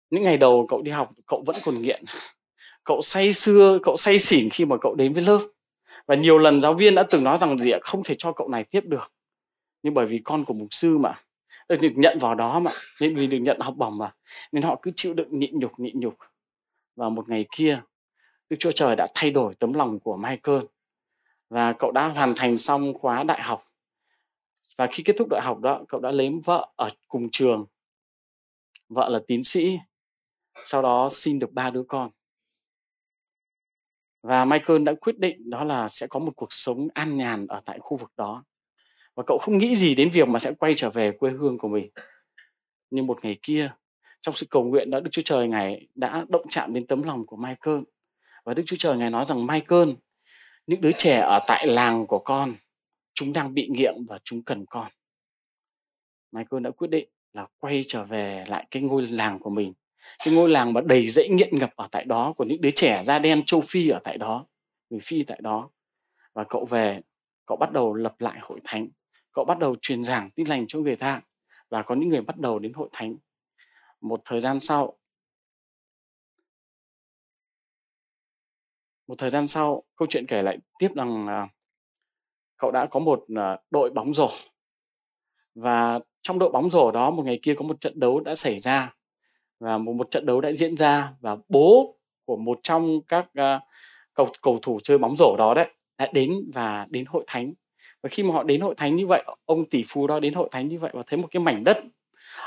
những 0.10 0.24
ngày 0.24 0.38
đầu 0.38 0.66
cậu 0.70 0.82
đi 0.82 0.92
học, 0.92 1.12
cậu 1.26 1.44
vẫn 1.46 1.56
còn 1.66 1.82
nghiện. 1.82 2.04
Cậu 2.84 3.02
say 3.02 3.34
sưa, 3.34 3.80
cậu 3.84 3.98
say 3.98 4.18
xỉn 4.18 4.50
khi 4.50 4.66
mà 4.66 4.78
cậu 4.82 4.96
đến 4.96 5.14
với 5.14 5.24
lớp. 5.24 5.40
Và 6.08 6.16
nhiều 6.16 6.38
lần 6.38 6.62
giáo 6.62 6.74
viên 6.74 6.96
đã 6.96 7.04
từng 7.04 7.24
nói 7.24 7.38
rằng 7.38 7.60
gì 7.60 7.72
ạ? 7.72 7.80
Không 7.82 8.04
thể 8.04 8.16
cho 8.18 8.32
cậu 8.32 8.50
này 8.50 8.64
tiếp 8.64 8.84
được. 8.86 9.12
Nhưng 9.84 9.94
bởi 9.94 10.06
vì 10.06 10.22
con 10.24 10.46
của 10.46 10.54
mục 10.54 10.68
sư 10.72 10.98
mà 10.98 11.14
Ờ, 11.68 11.76
được 11.76 11.92
nhận 11.96 12.18
vào 12.20 12.36
đó 12.36 12.60
mà, 12.60 12.72
nên 13.02 13.16
vì 13.16 13.28
được 13.28 13.38
nhận 13.38 13.60
học 13.60 13.74
bổng 13.78 13.98
mà. 13.98 14.16
Nên 14.52 14.64
họ 14.64 14.80
cứ 14.82 14.92
chịu 14.96 15.14
đựng 15.14 15.40
nhịn 15.40 15.60
nhục 15.60 15.80
nhịn 15.80 16.00
nhục. 16.00 16.14
Và 16.96 17.10
một 17.10 17.30
ngày 17.30 17.46
kia, 17.52 17.82
Đức 18.50 18.58
Chúa 18.60 18.72
Trời 18.72 18.96
đã 18.96 19.08
thay 19.16 19.32
đổi 19.32 19.56
tấm 19.56 19.74
lòng 19.74 20.00
của 20.00 20.18
Michael. 20.18 20.60
Và 21.50 21.74
cậu 21.74 21.92
đã 21.92 22.08
hoàn 22.08 22.34
thành 22.36 22.58
xong 22.58 22.94
khóa 23.00 23.24
đại 23.24 23.42
học. 23.42 23.64
Và 24.78 24.88
khi 24.92 25.04
kết 25.04 25.16
thúc 25.18 25.28
đại 25.32 25.42
học 25.42 25.60
đó, 25.60 25.84
cậu 25.88 26.00
đã 26.00 26.12
lấy 26.12 26.32
vợ 26.46 26.72
ở 26.76 26.90
cùng 27.08 27.30
trường. 27.32 27.66
Vợ 28.90 29.10
là 29.10 29.20
tiến 29.28 29.44
sĩ. 29.44 29.80
Sau 30.66 30.82
đó 30.82 31.10
sinh 31.12 31.40
được 31.40 31.52
ba 31.52 31.70
đứa 31.70 31.84
con. 31.84 32.12
Và 34.22 34.46
Michael 34.46 34.84
đã 34.84 34.94
quyết 35.02 35.20
định 35.20 35.50
đó 35.50 35.64
là 35.64 35.88
sẽ 35.88 36.08
có 36.08 36.20
một 36.20 36.32
cuộc 36.36 36.54
sống 36.54 36.88
an 36.94 37.18
nhàn 37.18 37.48
ở 37.48 37.62
tại 37.66 37.80
khu 37.80 37.98
vực 37.98 38.12
đó 38.18 38.44
và 39.18 39.24
cậu 39.28 39.38
không 39.38 39.58
nghĩ 39.58 39.76
gì 39.76 39.96
đến 39.96 40.10
việc 40.10 40.28
mà 40.28 40.40
sẽ 40.40 40.54
quay 40.60 40.76
trở 40.76 40.90
về 40.90 41.12
quê 41.12 41.32
hương 41.32 41.58
của 41.58 41.68
mình. 41.68 41.90
Nhưng 42.90 43.08
một 43.08 43.20
ngày 43.24 43.38
kia, 43.42 43.72
trong 44.22 44.36
sự 44.36 44.46
cầu 44.50 44.64
nguyện 44.64 44.90
đó 44.90 45.00
Đức 45.00 45.10
Chúa 45.12 45.22
Trời 45.22 45.48
ngài 45.48 45.88
đã 45.96 46.26
động 46.30 46.46
chạm 46.50 46.74
đến 46.74 46.88
tấm 46.88 47.04
lòng 47.04 47.26
của 47.26 47.36
Michael. 47.36 47.80
Và 48.46 48.54
Đức 48.54 48.64
Chúa 48.66 48.76
Trời 48.80 48.98
ngài 48.98 49.10
nói 49.10 49.26
rằng, 49.26 49.48
Michael, 49.48 49.90
những 50.68 50.82
đứa 50.82 50.92
trẻ 50.92 51.20
ở 51.20 51.40
tại 51.48 51.68
làng 51.68 52.08
của 52.08 52.20
con, 52.20 52.56
chúng 53.14 53.34
đang 53.34 53.54
bị 53.54 53.68
nghiện 53.68 54.06
và 54.08 54.18
chúng 54.24 54.44
cần 54.44 54.66
con. 54.66 54.92
Michael 56.32 56.64
đã 56.64 56.72
quyết 56.72 56.90
định 56.90 57.10
là 57.34 57.48
quay 57.58 57.84
trở 57.88 58.04
về 58.04 58.46
lại 58.48 58.68
cái 58.72 58.84
ngôi 58.84 59.08
làng 59.08 59.40
của 59.40 59.50
mình. 59.50 59.74
Cái 60.26 60.34
ngôi 60.34 60.50
làng 60.50 60.74
mà 60.74 60.82
đầy 60.82 61.08
dẫy 61.08 61.30
nghiện 61.30 61.60
ngập 61.60 61.76
ở 61.76 61.88
tại 61.92 62.06
đó 62.06 62.34
của 62.38 62.44
những 62.44 62.62
đứa 62.62 62.72
trẻ 62.72 63.02
da 63.04 63.20
đen 63.20 63.46
châu 63.46 63.62
Phi 63.62 63.90
ở 63.90 64.00
tại 64.04 64.18
đó, 64.18 64.46
người 64.90 65.00
Phi 65.04 65.24
tại 65.24 65.40
đó. 65.44 65.70
Và 66.34 66.44
cậu 66.44 66.66
về, 66.66 67.02
cậu 67.46 67.58
bắt 67.58 67.72
đầu 67.72 67.94
lập 67.94 68.16
lại 68.20 68.40
hội 68.42 68.60
thánh 68.64 68.88
cậu 69.38 69.46
bắt 69.46 69.60
đầu 69.60 69.76
truyền 69.82 70.04
giảng 70.04 70.30
tin 70.32 70.48
lành 70.48 70.68
cho 70.68 70.80
người 70.80 70.96
ta 70.96 71.22
và 71.70 71.82
có 71.82 71.96
những 71.96 72.10
người 72.10 72.22
bắt 72.22 72.38
đầu 72.38 72.60
đến 72.60 72.74
hội 72.74 72.90
thánh. 72.92 73.16
Một 74.02 74.22
thời 74.26 74.40
gian 74.40 74.60
sau 74.60 74.98
một 79.08 79.16
thời 79.18 79.30
gian 79.30 79.48
sau 79.48 79.84
câu 79.96 80.08
chuyện 80.10 80.26
kể 80.28 80.42
lại 80.42 80.58
tiếp 80.80 80.92
rằng 80.96 81.26
uh, 81.26 81.50
cậu 82.58 82.72
đã 82.72 82.86
có 82.86 83.00
một 83.00 83.20
uh, 83.20 83.60
đội 83.72 83.90
bóng 83.90 84.14
rổ. 84.14 84.30
Và 85.56 86.00
trong 86.22 86.40
đội 86.40 86.52
bóng 86.52 86.70
rổ 86.70 86.92
đó 86.92 87.12
một 87.12 87.24
ngày 87.26 87.40
kia 87.42 87.56
có 87.58 87.66
một 87.66 87.82
trận 87.82 88.00
đấu 88.00 88.20
đã 88.20 88.36
xảy 88.36 88.60
ra 88.60 88.96
và 89.60 89.78
một, 89.78 89.94
một 89.94 90.12
trận 90.12 90.26
đấu 90.26 90.42
đã 90.42 90.52
diễn 90.52 90.78
ra 90.78 91.14
và 91.20 91.38
bố 91.50 91.98
của 92.26 92.38
một 92.38 92.60
trong 92.64 93.02
các 93.08 93.26
uh, 93.26 93.62
cầu 94.14 94.32
cầu 94.42 94.60
thủ 94.62 94.80
chơi 94.84 94.98
bóng 94.98 95.16
rổ 95.18 95.36
đó 95.38 95.54
đấy 95.54 95.68
đã 95.98 96.08
đến 96.14 96.32
và 96.54 96.88
đến 96.90 97.06
hội 97.06 97.24
thánh 97.28 97.54
và 98.08 98.12
khi 98.12 98.24
mà 98.24 98.34
họ 98.34 98.44
đến 98.44 98.62
hội 98.62 98.76
thánh 98.78 98.96
như 98.96 99.08
vậy, 99.08 99.24
ông 99.46 99.70
tỷ 99.70 99.84
phú 99.88 100.08
đó 100.08 100.20
đến 100.20 100.34
hội 100.34 100.50
thánh 100.52 100.68
như 100.68 100.80
vậy 100.80 100.92
và 100.94 101.04
thấy 101.08 101.20
một 101.20 101.28
cái 101.32 101.42
mảnh 101.42 101.64
đất 101.64 101.78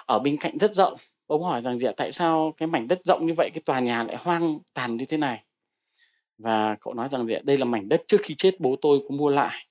ở 0.07 0.19
bên 0.19 0.37
cạnh 0.37 0.59
rất 0.59 0.75
rộng, 0.75 0.97
ông 1.27 1.43
hỏi 1.43 1.63
rằng 1.63 1.79
gì 1.79 1.87
ạ, 1.87 1.93
tại 1.97 2.13
sao 2.13 2.55
cái 2.57 2.67
mảnh 2.67 2.89
đất 2.89 3.01
rộng 3.05 3.27
như 3.27 3.35
vậy, 3.37 3.51
cái 3.55 3.63
tòa 3.67 3.81
nhà 3.81 4.05
lại 4.05 4.17
hoang 4.17 4.59
tàn 4.75 4.97
như 4.97 5.05
thế 5.05 5.17
này? 5.17 5.45
Và 6.39 6.77
cậu 6.81 6.95
nói 6.95 7.09
rằng 7.09 7.27
gì 7.27 7.35
ạ, 7.35 7.41
đây 7.45 7.57
là 7.57 7.65
mảnh 7.65 7.89
đất 7.89 8.03
trước 8.09 8.21
khi 8.23 8.35
chết 8.35 8.61
bố 8.61 8.77
tôi 8.83 9.01
có 9.09 9.15
mua 9.17 9.31
lại. 9.31 9.67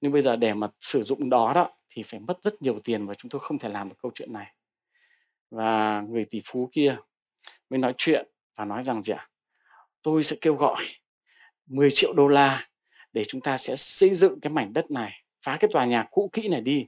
Nhưng 0.00 0.12
bây 0.12 0.22
giờ 0.22 0.36
để 0.36 0.54
mà 0.54 0.68
sử 0.80 1.04
dụng 1.04 1.30
đó 1.30 1.52
đó 1.54 1.70
thì 1.90 2.02
phải 2.02 2.20
mất 2.20 2.38
rất 2.42 2.62
nhiều 2.62 2.78
tiền 2.84 3.06
và 3.06 3.14
chúng 3.14 3.30
tôi 3.30 3.40
không 3.40 3.58
thể 3.58 3.68
làm 3.68 3.88
được 3.88 3.96
câu 4.02 4.10
chuyện 4.14 4.32
này. 4.32 4.54
Và 5.50 6.00
người 6.08 6.24
tỷ 6.24 6.42
phú 6.44 6.68
kia 6.72 6.96
mới 7.70 7.78
nói 7.78 7.94
chuyện 7.96 8.28
và 8.56 8.64
nói 8.64 8.82
rằng 8.82 9.02
gì 9.02 9.12
ạ, 9.12 9.28
tôi 10.02 10.22
sẽ 10.22 10.36
kêu 10.40 10.54
gọi 10.54 10.84
10 11.66 11.90
triệu 11.90 12.12
đô 12.12 12.28
la 12.28 12.66
để 13.12 13.24
chúng 13.28 13.40
ta 13.40 13.56
sẽ 13.56 13.76
xây 13.76 14.14
dựng 14.14 14.40
cái 14.40 14.52
mảnh 14.52 14.72
đất 14.72 14.90
này 14.90 15.23
phá 15.44 15.56
cái 15.60 15.70
tòa 15.72 15.84
nhà 15.84 16.06
cũ 16.10 16.30
kỹ 16.32 16.48
này 16.48 16.60
đi, 16.60 16.86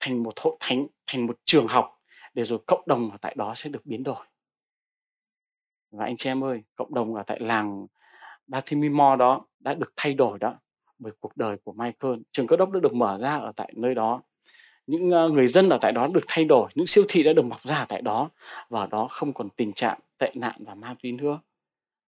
thành 0.00 0.22
một 0.22 0.40
hội 0.40 0.56
thánh 0.60 0.86
thành 1.06 1.26
một 1.26 1.38
trường 1.44 1.66
học 1.66 1.98
để 2.34 2.44
rồi 2.44 2.58
cộng 2.66 2.82
đồng 2.86 3.10
ở 3.10 3.16
tại 3.20 3.34
đó 3.38 3.52
sẽ 3.54 3.70
được 3.70 3.86
biến 3.86 4.02
đổi. 4.02 4.26
Và 5.90 6.04
anh 6.04 6.16
chị 6.16 6.30
em 6.30 6.44
ơi, 6.44 6.62
cộng 6.74 6.94
đồng 6.94 7.14
ở 7.14 7.22
tại 7.26 7.40
làng 7.40 7.86
Bathimimo 8.46 9.16
đó 9.16 9.46
đã 9.58 9.74
được 9.74 9.92
thay 9.96 10.14
đổi 10.14 10.38
đó 10.38 10.54
bởi 10.98 11.12
cuộc 11.20 11.36
đời 11.36 11.56
của 11.64 11.72
Michael. 11.72 12.14
Trường 12.32 12.46
cơ 12.46 12.56
đốc 12.56 12.70
đã 12.70 12.80
được 12.80 12.94
mở 12.94 13.18
ra 13.18 13.36
ở 13.36 13.52
tại 13.56 13.72
nơi 13.76 13.94
đó. 13.94 14.22
Những 14.86 15.10
ờ, 15.10 15.28
người 15.28 15.46
dân 15.46 15.68
ở 15.68 15.78
tại 15.80 15.92
đó 15.92 16.08
được 16.14 16.24
thay 16.28 16.44
đổi, 16.44 16.70
những 16.74 16.86
siêu 16.86 17.04
thị 17.08 17.22
đã 17.22 17.32
được 17.32 17.44
mọc 17.44 17.62
ra 17.62 17.76
ở 17.76 17.86
tại 17.88 18.02
đó 18.02 18.30
và 18.68 18.80
ở 18.80 18.86
đó 18.86 19.06
không 19.10 19.32
còn 19.32 19.48
tình 19.50 19.72
trạng 19.72 19.98
tệ 20.18 20.32
nạn 20.34 20.54
và 20.66 20.74
ma 20.74 20.94
túy 21.02 21.12
nữa. 21.12 21.40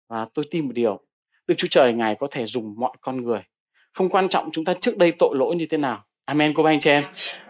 Và 0.08 0.26
tôi 0.34 0.44
tin 0.50 0.66
một 0.66 0.72
điều, 0.74 1.00
Đức 1.46 1.54
Chúa 1.58 1.68
Trời 1.70 1.92
Ngài 1.92 2.14
có 2.14 2.28
thể 2.30 2.46
dùng 2.46 2.74
mọi 2.78 2.96
con 3.00 3.22
người 3.22 3.42
không 3.96 4.08
quan 4.08 4.28
trọng 4.28 4.50
chúng 4.52 4.64
ta 4.64 4.74
trước 4.80 4.96
đây 4.96 5.12
tội 5.18 5.36
lỗi 5.36 5.56
như 5.56 5.66
thế 5.66 5.78
nào. 5.78 6.04
Amen 6.24 6.54
cô 6.54 6.62
anh 6.62 6.80
chị 6.80 6.90
em. 6.90 7.04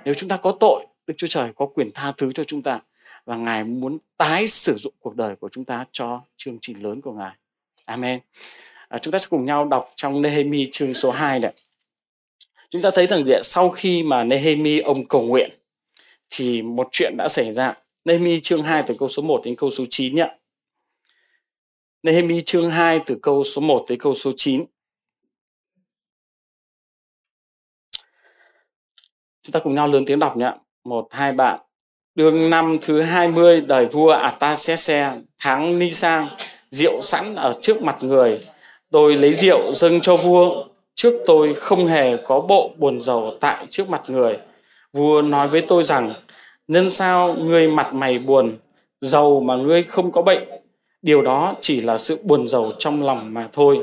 Nếu 0.04 0.14
chúng 0.14 0.28
ta 0.28 0.36
có 0.36 0.52
tội 0.60 0.86
đức 1.06 1.14
chúa 1.16 1.26
trời 1.26 1.52
có 1.56 1.66
quyền 1.66 1.90
tha 1.94 2.12
thứ 2.16 2.32
cho 2.32 2.44
chúng 2.44 2.62
ta 2.62 2.80
và 3.24 3.36
ngài 3.36 3.64
muốn 3.64 3.98
tái 4.16 4.46
sử 4.46 4.76
dụng 4.76 4.94
cuộc 5.00 5.16
đời 5.16 5.36
của 5.36 5.48
chúng 5.52 5.64
ta 5.64 5.84
cho 5.92 6.22
chương 6.36 6.58
trình 6.60 6.82
lớn 6.82 7.00
của 7.00 7.12
ngài. 7.12 7.32
Amen. 7.84 8.20
À, 8.88 8.98
chúng 8.98 9.12
ta 9.12 9.18
sẽ 9.18 9.26
cùng 9.30 9.44
nhau 9.44 9.64
đọc 9.64 9.92
trong 9.96 10.22
Nehemi 10.22 10.68
chương 10.72 10.94
số 10.94 11.10
2 11.10 11.38
này. 11.38 11.52
Chúng 12.70 12.82
ta 12.82 12.90
thấy 12.94 13.06
rằng 13.06 13.24
gì 13.24 13.34
sau 13.42 13.70
khi 13.70 14.02
mà 14.02 14.24
Nehemi 14.24 14.80
ông 14.80 15.06
cầu 15.06 15.22
nguyện 15.22 15.50
thì 16.30 16.62
một 16.62 16.88
chuyện 16.92 17.14
đã 17.18 17.28
xảy 17.28 17.52
ra. 17.52 17.74
Nehemi 18.04 18.40
chương 18.40 18.62
2 18.62 18.82
từ 18.86 18.94
câu 18.98 19.08
số 19.08 19.22
1 19.22 19.42
đến 19.44 19.56
câu 19.56 19.70
số 19.70 19.84
9 19.90 20.16
nhé. 20.16 20.36
Nehemi 22.02 22.40
chương 22.40 22.70
2 22.70 23.00
từ 23.06 23.18
câu 23.22 23.44
số 23.44 23.60
1 23.60 23.84
tới 23.88 23.96
câu 23.96 24.14
số 24.14 24.32
9 24.36 24.64
Chúng 29.46 29.52
ta 29.52 29.60
cùng 29.60 29.74
nhau 29.74 29.88
lớn 29.88 30.04
tiếng 30.04 30.18
đọc 30.18 30.36
nhé. 30.36 30.52
Một, 30.84 31.06
hai 31.10 31.32
bạn. 31.32 31.60
Đường 32.14 32.50
năm 32.50 32.78
thứ 32.82 33.00
20 33.02 33.60
đời 33.60 33.86
vua 33.86 34.10
Artaxerxes 34.10 35.12
tháng 35.40 35.78
Nisan, 35.78 36.28
rượu 36.70 37.00
sẵn 37.00 37.34
ở 37.34 37.52
trước 37.60 37.82
mặt 37.82 37.96
người. 38.00 38.40
Tôi 38.90 39.14
lấy 39.14 39.34
rượu 39.34 39.72
dâng 39.74 40.00
cho 40.00 40.16
vua. 40.16 40.64
Trước 40.94 41.14
tôi 41.26 41.54
không 41.54 41.86
hề 41.86 42.16
có 42.16 42.40
bộ 42.40 42.70
buồn 42.76 43.02
dầu 43.02 43.34
tại 43.40 43.66
trước 43.70 43.88
mặt 43.88 44.02
người. 44.06 44.38
Vua 44.92 45.22
nói 45.22 45.48
với 45.48 45.60
tôi 45.60 45.82
rằng, 45.82 46.14
nhân 46.68 46.90
sao 46.90 47.36
ngươi 47.38 47.68
mặt 47.68 47.94
mày 47.94 48.18
buồn, 48.18 48.58
giàu 49.00 49.40
mà 49.40 49.56
ngươi 49.56 49.82
không 49.82 50.12
có 50.12 50.22
bệnh. 50.22 50.42
Điều 51.02 51.22
đó 51.22 51.54
chỉ 51.60 51.80
là 51.80 51.98
sự 51.98 52.18
buồn 52.22 52.48
giàu 52.48 52.72
trong 52.78 53.02
lòng 53.02 53.34
mà 53.34 53.48
thôi. 53.52 53.80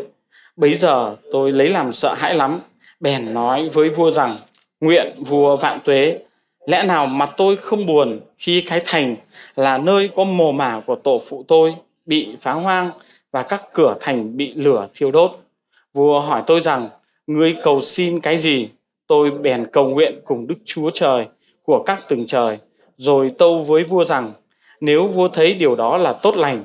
Bấy 0.56 0.73
giờ 0.73 1.15
tôi 1.32 1.52
lấy 1.52 1.69
làm 1.69 1.93
sợ 1.93 2.13
hãi 2.13 2.36
lắm, 2.36 2.60
bèn 2.99 3.34
nói 3.34 3.69
với 3.69 3.89
vua 3.89 4.12
rằng 4.12 4.38
Nguyện 4.83 5.13
vua 5.17 5.55
vạn 5.57 5.79
tuế, 5.85 6.19
lẽ 6.65 6.83
nào 6.83 7.05
mặt 7.05 7.33
tôi 7.37 7.55
không 7.55 7.85
buồn 7.85 8.19
khi 8.37 8.61
cái 8.61 8.81
thành 8.85 9.15
là 9.55 9.77
nơi 9.77 10.09
có 10.15 10.23
mồ 10.23 10.51
mả 10.51 10.81
của 10.85 10.95
tổ 10.95 11.21
phụ 11.29 11.45
tôi 11.47 11.75
bị 12.05 12.35
phá 12.39 12.51
hoang 12.53 12.91
và 13.31 13.43
các 13.43 13.63
cửa 13.73 13.95
thành 13.99 14.37
bị 14.37 14.53
lửa 14.55 14.87
thiêu 14.95 15.11
đốt. 15.11 15.31
Vua 15.93 16.19
hỏi 16.19 16.43
tôi 16.47 16.61
rằng, 16.61 16.89
ngươi 17.27 17.55
cầu 17.63 17.81
xin 17.81 18.19
cái 18.19 18.37
gì? 18.37 18.69
Tôi 19.07 19.31
bèn 19.31 19.65
cầu 19.71 19.89
nguyện 19.89 20.21
cùng 20.25 20.47
Đức 20.47 20.57
Chúa 20.65 20.89
Trời 20.89 21.25
của 21.63 21.83
các 21.83 22.09
tầng 22.09 22.25
trời, 22.25 22.57
rồi 22.97 23.31
tâu 23.37 23.61
với 23.61 23.83
vua 23.83 24.03
rằng, 24.03 24.33
nếu 24.81 25.07
vua 25.07 25.27
thấy 25.27 25.53
điều 25.53 25.75
đó 25.75 25.97
là 25.97 26.13
tốt 26.13 26.35
lành, 26.35 26.63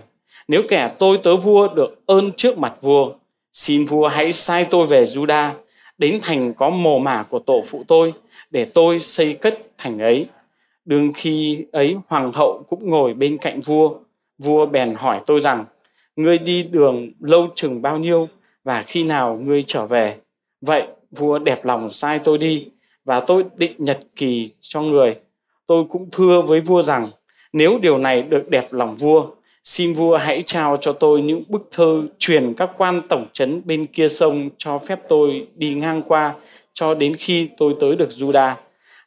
nếu 0.49 0.63
kẻ 0.69 0.91
tôi 0.99 1.19
tớ 1.23 1.37
vua 1.37 1.69
được 1.69 2.01
ơn 2.07 2.33
trước 2.33 2.59
mặt 2.59 2.75
vua, 2.81 3.13
xin 3.53 3.85
vua 3.85 4.09
hãy 4.09 4.33
sai 4.33 4.67
tôi 4.71 4.87
về 4.87 5.05
Juda, 5.05 5.51
đến 5.99 6.19
thành 6.23 6.55
có 6.55 6.71
mồ 6.71 6.99
mả 6.99 7.23
của 7.31 7.39
tổ 7.39 7.63
phụ 7.67 7.85
tôi, 7.89 8.13
để 8.51 8.65
tôi 8.65 9.01
xây 9.01 9.35
cất 9.35 9.59
thành 9.79 9.99
ấy. 9.99 10.27
Đương 10.85 11.13
khi 11.15 11.65
ấy 11.73 11.97
hoàng 12.09 12.33
hậu 12.33 12.65
cũng 12.69 12.91
ngồi 12.91 13.15
bên 13.15 13.39
cạnh 13.39 13.61
vua, 13.61 13.95
vua 14.39 14.67
bèn 14.67 14.95
hỏi 14.95 15.21
tôi 15.27 15.41
rằng, 15.41 15.65
ngươi 16.17 16.39
đi 16.39 16.63
đường 16.63 17.11
lâu 17.21 17.47
chừng 17.55 17.83
bao 17.83 17.99
nhiêu 17.99 18.29
và 18.65 18.83
khi 18.83 19.05
nào 19.05 19.39
ngươi 19.43 19.63
trở 19.63 19.87
về? 19.87 20.17
Vậy 20.61 20.83
vua 21.11 21.39
đẹp 21.39 21.65
lòng 21.65 21.91
sai 21.91 22.19
tôi 22.25 22.39
đi 22.39 22.69
và 23.05 23.21
tôi 23.21 23.45
định 23.57 23.75
nhật 23.79 23.99
kỳ 24.17 24.51
cho 24.61 24.83
người. 24.83 25.17
Tôi 25.67 25.85
cũng 25.85 26.09
thưa 26.13 26.43
với 26.43 26.61
vua 26.61 26.83
rằng 26.83 27.11
nếu 27.53 27.79
điều 27.79 27.99
này 27.99 28.23
được 28.23 28.51
đẹp 28.51 28.73
lòng 28.73 28.97
vua, 28.97 29.31
xin 29.69 29.93
vua 29.93 30.17
hãy 30.17 30.43
trao 30.43 30.77
cho 30.77 30.93
tôi 30.93 31.23
những 31.23 31.43
bức 31.49 31.69
thư 31.73 32.09
truyền 32.19 32.55
các 32.55 32.71
quan 32.79 33.03
tổng 33.09 33.27
trấn 33.33 33.63
bên 33.65 33.87
kia 33.87 34.09
sông 34.09 34.51
cho 34.59 34.79
phép 34.79 35.01
tôi 35.09 35.47
đi 35.55 35.75
ngang 35.75 36.03
qua 36.03 36.35
cho 36.73 36.95
đến 36.95 37.17
khi 37.17 37.49
tôi 37.57 37.75
tới 37.81 37.97
được 37.97 38.09
Juda. 38.09 38.55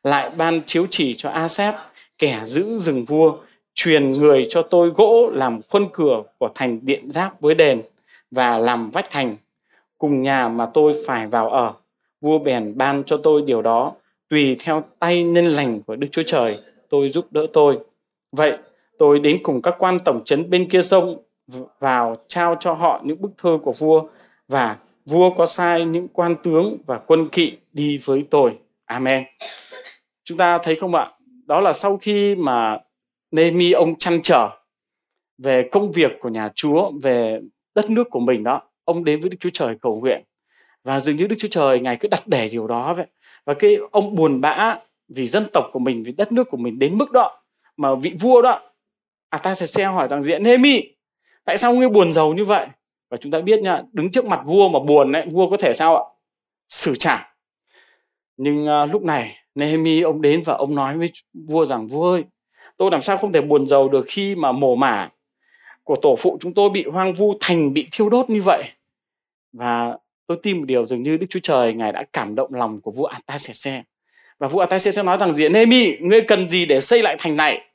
Lại 0.04 0.30
ban 0.30 0.62
chiếu 0.66 0.86
chỉ 0.90 1.14
cho 1.14 1.30
Asep, 1.30 1.76
kẻ 2.18 2.42
giữ 2.44 2.78
rừng 2.80 3.06
vua, 3.06 3.38
truyền 3.74 4.12
người 4.12 4.46
cho 4.50 4.62
tôi 4.62 4.90
gỗ 4.90 5.30
làm 5.34 5.62
khuôn 5.70 5.90
cửa 5.94 6.24
của 6.38 6.50
thành 6.56 6.80
điện 6.82 7.12
giáp 7.12 7.42
với 7.42 7.56
đền 7.56 7.82
và 8.32 8.58
làm 8.58 8.92
vách 8.92 9.10
thành. 9.10 9.36
Cùng 9.98 10.22
nhà 10.22 10.50
mà 10.50 10.66
tôi 10.74 10.94
phải 11.08 11.28
vào 11.28 11.50
ở 11.50 11.74
vua 12.22 12.40
bèn 12.40 12.78
ban 12.78 13.04
cho 13.04 13.18
tôi 13.18 13.42
điều 13.42 13.62
đó. 13.62 13.94
Tùy 14.30 14.56
theo 14.60 14.84
tay 15.00 15.24
nhân 15.24 15.46
lành 15.46 15.82
của 15.82 15.96
đức 15.96 16.08
chúa 16.12 16.24
trời 16.24 16.58
tôi 16.90 17.10
giúp 17.10 17.26
đỡ 17.32 17.46
tôi. 17.54 17.78
Vậy 18.32 18.58
tôi 19.02 19.20
đến 19.20 19.40
cùng 19.44 19.62
các 19.62 19.76
quan 19.80 19.98
tổng 20.06 20.24
trấn 20.26 20.50
bên 20.50 20.70
kia 20.70 20.82
sông 20.82 21.24
vào 21.80 22.16
trao 22.28 22.56
cho 22.60 22.74
họ 22.74 23.02
những 23.06 23.22
bức 23.22 23.32
thơ 23.38 23.58
của 23.64 23.74
vua 23.80 24.04
và 24.48 24.78
vua 25.06 25.30
có 25.30 25.46
sai 25.46 25.86
những 25.86 26.08
quan 26.08 26.36
tướng 26.44 26.78
và 26.86 26.98
quân 26.98 27.30
kỵ 27.30 27.58
đi 27.74 27.98
với 27.98 28.26
tôi. 28.30 28.58
Amen. 28.86 29.24
Chúng 30.24 30.38
ta 30.38 30.58
thấy 30.64 30.76
không 30.76 30.96
ạ? 30.96 31.12
Đó 31.46 31.62
là 31.62 31.74
sau 31.74 31.98
khi 31.98 32.36
mà 32.36 32.78
Nehemi 33.32 33.72
ông 33.72 33.96
chăn 33.96 34.22
trở 34.22 34.50
về 35.38 35.70
công 35.72 35.92
việc 35.92 36.12
của 36.20 36.30
nhà 36.30 36.50
Chúa, 36.56 36.92
về 37.04 37.40
đất 37.76 37.90
nước 37.90 38.10
của 38.10 38.20
mình 38.20 38.44
đó, 38.44 38.62
ông 38.86 39.04
đến 39.04 39.22
với 39.22 39.30
Đức 39.30 39.38
Chúa 39.40 39.50
Trời 39.54 39.76
cầu 39.82 40.00
nguyện. 40.00 40.24
Và 40.84 41.00
dường 41.00 41.16
như 41.16 41.28
Đức 41.28 41.36
Chúa 41.40 41.48
Trời 41.52 41.80
ngài 41.80 41.96
cứ 41.96 42.08
đặt 42.08 42.28
để 42.28 42.50
điều 42.52 42.68
đó 42.68 42.94
vậy. 42.94 43.06
Và 43.46 43.54
cái 43.54 43.78
ông 43.92 44.16
buồn 44.16 44.42
bã 44.42 44.78
vì 45.08 45.26
dân 45.26 45.46
tộc 45.54 45.66
của 45.72 45.80
mình 45.80 46.04
vì 46.04 46.12
đất 46.12 46.32
nước 46.32 46.50
của 46.52 46.58
mình 46.58 46.80
đến 46.80 46.98
mức 46.98 47.12
đó 47.12 47.42
mà 47.78 47.96
vị 47.96 48.14
vua 48.20 48.42
đó 48.42 48.62
à 49.32 49.38
ta 49.38 49.54
sẽ 49.54 49.66
xem 49.66 49.94
hỏi 49.94 50.08
rằng 50.08 50.22
diện 50.22 50.44
Nehemi 50.44 50.82
tại 51.46 51.58
sao 51.58 51.74
ngươi 51.74 51.90
buồn 51.90 52.14
giàu 52.14 52.34
như 52.34 52.46
vậy? 52.46 52.68
Và 53.10 53.18
chúng 53.18 53.32
ta 53.32 53.42
biết 53.42 53.60
nha 53.62 53.82
đứng 53.94 54.12
trước 54.12 54.26
mặt 54.26 54.42
vua 54.46 54.70
mà 54.70 54.80
buồn 54.80 55.12
đấy 55.12 55.26
vua 55.32 55.50
có 55.50 55.58
thể 55.58 55.74
sao 55.74 55.96
ạ? 55.96 56.04
Xử 56.70 56.96
trả. 56.96 57.34
Nhưng 58.38 58.68
uh, 58.68 58.92
lúc 58.92 59.04
này 59.04 59.38
Nehemi 59.56 60.02
ông 60.02 60.22
đến 60.22 60.44
và 60.46 60.54
ông 60.54 60.76
nói 60.76 60.98
với 60.98 61.08
vua 61.34 61.66
rằng 61.66 61.88
vua 61.88 62.12
ơi 62.12 62.24
tôi 62.78 62.92
làm 62.92 63.02
sao 63.02 63.18
không 63.18 63.34
thể 63.34 63.42
buồn 63.42 63.68
giàu 63.68 63.90
được 63.90 64.06
khi 64.08 64.36
mà 64.36 64.52
mồ 64.52 64.76
mả 64.76 65.10
của 65.84 65.96
tổ 66.02 66.16
phụ 66.16 66.38
chúng 66.42 66.54
tôi 66.54 66.70
bị 66.70 66.86
hoang 66.86 67.14
vu 67.14 67.34
thành 67.40 67.74
bị 67.74 67.88
thiêu 67.92 68.10
đốt 68.10 68.30
như 68.30 68.42
vậy? 68.42 68.64
Và 69.54 69.98
tôi 70.28 70.38
tin 70.44 70.58
một 70.58 70.66
điều 70.68 70.88
dường 70.88 71.04
như 71.04 71.18
Đức 71.18 71.28
Chúa 71.30 71.40
Trời 71.44 71.74
ngài 71.74 71.92
đã 71.92 72.04
cảm 72.14 72.36
động 72.36 72.54
lòng 72.54 72.82
của 72.82 72.92
vua 72.92 73.06
Artaxerxes 73.06 73.84
và 74.40 74.48
vua 74.48 74.60
Artaxerxes 74.60 75.06
nói 75.06 75.18
rằng 75.18 75.34
diện 75.34 75.54
Nehemi 75.54 75.98
ngươi 76.00 76.22
cần 76.22 76.50
gì 76.50 76.66
để 76.66 76.82
xây 76.82 77.02
lại 77.02 77.16
thành 77.20 77.36
này? 77.36 77.71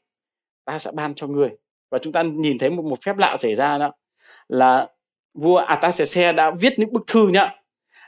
Ta 0.67 0.79
sẽ 0.79 0.91
ban 0.95 1.15
cho 1.15 1.27
người 1.27 1.51
và 1.91 1.99
chúng 1.99 2.13
ta 2.13 2.23
nhìn 2.23 2.59
thấy 2.59 2.71
một 2.71 2.85
một 2.85 3.03
phép 3.03 3.17
lạ 3.17 3.37
xảy 3.37 3.55
ra 3.55 3.79
đó 3.79 3.93
là 4.49 4.89
vua 5.35 5.57
Atasese 5.57 6.33
đã 6.33 6.51
viết 6.51 6.79
những 6.79 6.93
bức 6.93 7.07
thư 7.07 7.29
nhá 7.29 7.55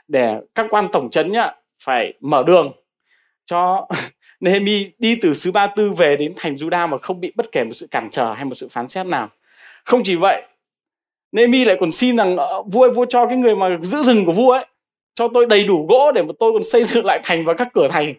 để 0.07 0.39
các 0.55 0.65
quan 0.69 0.87
tổng 0.91 1.09
trấn 1.09 1.31
nhá 1.31 1.51
phải 1.83 2.13
mở 2.19 2.43
đường 2.47 2.71
cho 3.45 3.87
Nehemi 4.39 4.85
đi 4.97 5.15
từ 5.21 5.33
xứ 5.33 5.51
Ba 5.51 5.67
Tư 5.67 5.91
về 5.91 6.17
đến 6.17 6.33
thành 6.35 6.55
Juda 6.55 6.89
mà 6.89 6.97
không 6.97 7.19
bị 7.19 7.31
bất 7.35 7.51
kể 7.51 7.63
một 7.63 7.73
sự 7.73 7.87
cản 7.87 8.09
trở 8.09 8.33
hay 8.33 8.45
một 8.45 8.55
sự 8.55 8.67
phán 8.71 8.87
xét 8.87 9.05
nào. 9.05 9.29
Không 9.85 10.01
chỉ 10.03 10.15
vậy, 10.15 10.43
Nehemi 11.31 11.65
lại 11.65 11.77
còn 11.79 11.91
xin 11.91 12.17
rằng 12.17 12.37
ờ, 12.37 12.63
vua 12.63 12.81
ơi, 12.81 12.91
vua 12.91 13.05
cho 13.05 13.25
cái 13.25 13.37
người 13.37 13.55
mà 13.55 13.77
giữ 13.81 14.03
rừng 14.03 14.25
của 14.25 14.31
vua 14.31 14.51
ấy 14.51 14.65
cho 15.15 15.27
tôi 15.33 15.45
đầy 15.45 15.63
đủ 15.63 15.85
gỗ 15.89 16.11
để 16.11 16.21
mà 16.21 16.33
tôi 16.39 16.53
còn 16.53 16.63
xây 16.63 16.83
dựng 16.83 17.05
lại 17.05 17.19
thành 17.23 17.45
và 17.45 17.53
các 17.53 17.67
cửa 17.73 17.87
thành. 17.91 18.13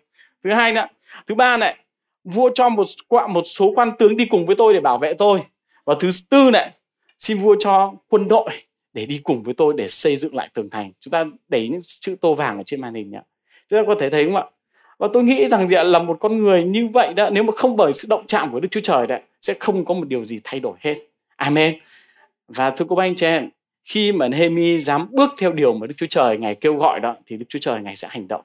Thứ 0.45 0.51
hai 0.51 0.73
nữa, 0.73 0.87
thứ 1.27 1.35
ba 1.35 1.57
này, 1.57 1.77
vua 2.25 2.51
cho 2.55 2.69
một 2.69 2.87
một 3.29 3.43
số 3.45 3.73
quan 3.77 3.91
tướng 3.99 4.17
đi 4.17 4.25
cùng 4.25 4.47
với 4.47 4.57
tôi 4.57 4.75
để 4.75 4.81
bảo 4.81 4.99
vệ 4.99 5.15
tôi. 5.15 5.41
Và 5.85 5.95
thứ 6.01 6.11
tư 6.31 6.51
này, 6.53 6.71
xin 7.19 7.39
vua 7.39 7.57
cho 7.59 7.93
quân 8.09 8.29
đội 8.29 8.51
để 8.93 9.07
đi 9.07 9.21
cùng 9.25 9.43
với 9.43 9.55
tôi 9.55 9.75
để 9.77 9.89
xây 9.89 10.17
dựng 10.17 10.35
lại 10.35 10.49
tường 10.55 10.71
thành. 10.71 10.93
Chúng 11.01 11.13
ta 11.13 11.25
đẩy 11.49 11.69
những 11.69 11.81
chữ 12.01 12.17
tô 12.21 12.35
vàng 12.35 12.57
ở 12.57 12.63
trên 12.67 12.81
màn 12.81 12.95
hình 12.95 13.11
nhé. 13.11 13.21
Chúng 13.69 13.79
ta 13.79 13.85
có 13.87 13.95
thể 14.01 14.11
thấy 14.11 14.25
không 14.25 14.37
ạ? 14.37 14.45
và 15.01 15.09
tôi 15.13 15.25
nghĩ 15.25 15.49
rằng 15.49 15.69
gì 15.69 15.77
là 15.85 15.99
một 15.99 16.17
con 16.21 16.39
người 16.39 16.65
như 16.65 16.87
vậy 16.87 17.15
đó 17.15 17.31
nếu 17.31 17.43
mà 17.43 17.53
không 17.57 17.77
bởi 17.77 17.93
sự 17.93 18.09
động 18.11 18.27
chạm 18.27 18.53
của 18.53 18.61
Đức 18.61 18.69
Chúa 18.71 18.81
Trời 18.81 19.07
đấy 19.07 19.21
sẽ 19.41 19.55
không 19.61 19.85
có 19.85 19.95
một 19.95 20.09
điều 20.09 20.25
gì 20.25 20.41
thay 20.45 20.61
đổi 20.61 20.75
hết 20.81 20.95
Amen 21.37 21.79
và 22.49 22.71
thưa 22.71 22.85
cô 22.89 22.97
bác 22.97 23.05
anh 23.05 23.15
chị 23.15 23.27
em 23.27 23.51
khi 23.85 24.13
mà 24.13 24.29
Nehemi 24.29 24.79
dám 24.79 25.09
bước 25.11 25.31
theo 25.39 25.53
điều 25.53 25.75
mà 25.75 25.87
Đức 25.87 25.95
Chúa 25.97 26.07
Trời 26.07 26.39
ngài 26.39 26.55
kêu 26.55 26.77
gọi 26.77 27.01
đó 27.01 27.17
thì 27.27 27.37
Đức 27.37 27.45
Chúa 27.49 27.59
Trời 27.59 27.81
ngài 27.81 27.97
sẽ 27.97 28.09
hành 28.11 28.29
động 28.29 28.43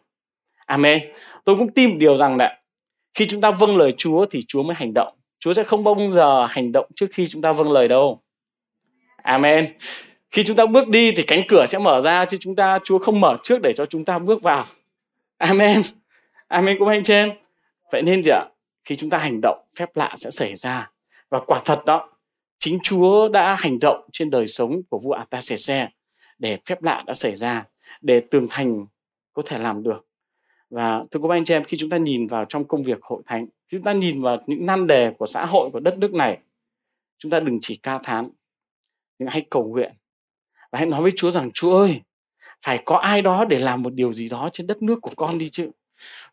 Amen 0.66 1.00
tôi 1.44 1.56
cũng 1.56 1.72
tin 1.72 1.90
một 1.90 1.96
điều 2.00 2.18
rằng 2.18 2.38
đấy 2.38 2.54
khi 3.15 3.28
chúng 3.28 3.41
ta 3.41 3.51
vâng 3.51 3.78
lời 3.78 3.93
Chúa 3.97 4.25
thì 4.25 4.43
Chúa 4.47 4.63
mới 4.63 4.75
hành 4.75 4.93
động 4.93 5.13
Chúa 5.39 5.54
sẽ 5.54 5.63
không 5.63 5.84
bao 5.84 5.97
giờ 6.12 6.45
hành 6.45 6.71
động 6.71 6.89
trước 6.95 7.08
khi 7.12 7.28
chúng 7.28 7.41
ta 7.41 7.51
vâng 7.51 7.71
lời 7.71 7.88
đâu 7.88 8.21
Amen 9.23 9.78
khi 10.32 10.43
chúng 10.43 10.56
ta 10.56 10.65
bước 10.65 10.88
đi 10.88 11.12
thì 11.12 11.23
cánh 11.23 11.41
cửa 11.47 11.65
sẽ 11.65 11.78
mở 11.78 12.01
ra 12.01 12.25
chứ 12.25 12.38
chúng 12.39 12.56
ta 12.56 12.80
Chúa 12.84 12.99
không 12.99 13.21
mở 13.21 13.38
trước 13.43 13.62
để 13.62 13.73
cho 13.78 13.86
chúng 13.86 14.06
ta 14.06 14.19
bước 14.19 14.41
vào 14.41 14.65
Amen 15.38 15.82
Amen 16.47 16.80
cũng 16.80 16.88
anh 16.88 17.04
chị 17.04 17.13
em. 17.13 17.32
Vậy 17.91 18.01
nên 18.01 18.23
gì 18.23 18.32
ạ? 18.32 18.45
Khi 18.86 18.95
chúng 18.95 19.10
ta 19.10 19.17
hành 19.17 19.39
động, 19.41 19.65
phép 19.80 19.95
lạ 19.95 20.13
sẽ 20.17 20.32
xảy 20.32 20.56
ra. 20.56 20.91
Và 21.30 21.39
quả 21.47 21.62
thật 21.65 21.86
đó, 21.86 22.10
chính 22.60 22.80
Chúa 22.84 23.30
đã 23.30 23.56
hành 23.56 23.80
động 23.80 24.10
trên 24.12 24.30
đời 24.30 24.47
sống 24.47 24.82
của 24.89 24.99
vua 24.99 25.12
Artaxerxes 25.12 25.88
để 26.38 26.58
phép 26.65 26.84
lạ 26.84 27.04
đã 27.08 27.13
xảy 27.13 27.36
ra, 27.36 27.65
để 28.01 28.21
tường 28.32 28.47
thành 28.49 28.86
có 29.34 29.41
thể 29.45 29.58
làm 29.58 29.84
được. 29.84 30.06
Và 30.69 31.04
thưa 31.12 31.19
quý 31.19 31.30
anh 31.32 31.45
chị 31.45 31.54
em, 31.54 31.63
khi 31.63 31.78
chúng 31.78 31.89
ta 31.89 31.97
nhìn 31.97 32.28
vào 32.28 32.45
trong 32.45 32.67
công 32.67 32.84
việc 32.84 33.01
hội 33.01 33.23
thánh, 33.25 33.47
chúng 33.69 33.84
ta 33.84 33.93
nhìn 33.93 34.21
vào 34.21 34.38
những 34.47 34.65
nan 34.65 34.88
đề 34.88 35.12
của 35.17 35.25
xã 35.25 35.45
hội 35.45 35.69
của 35.73 35.80
đất 35.80 35.97
nước 35.97 36.13
này, 36.13 36.38
chúng 37.17 37.32
ta 37.32 37.39
đừng 37.39 37.58
chỉ 37.62 37.75
ca 37.75 37.99
thán, 38.04 38.30
nhưng 39.19 39.30
hãy 39.30 39.45
cầu 39.49 39.63
nguyện 39.63 39.91
và 40.71 40.80
hãy 40.80 40.86
nói 40.86 41.01
với 41.01 41.12
Chúa 41.15 41.32
rằng 41.32 41.51
Chúa 41.54 41.78
ơi, 41.78 42.01
phải 42.65 42.82
có 42.86 42.97
ai 42.97 43.21
đó 43.21 43.45
để 43.45 43.60
làm 43.60 43.82
một 43.82 43.93
điều 43.93 44.13
gì 44.13 44.30
đó 44.30 44.49
trên 44.54 44.67
đất 44.67 44.82
nước 44.82 44.99
của 45.01 45.12
con 45.15 45.38
đi 45.38 45.49
chứ. 45.49 45.69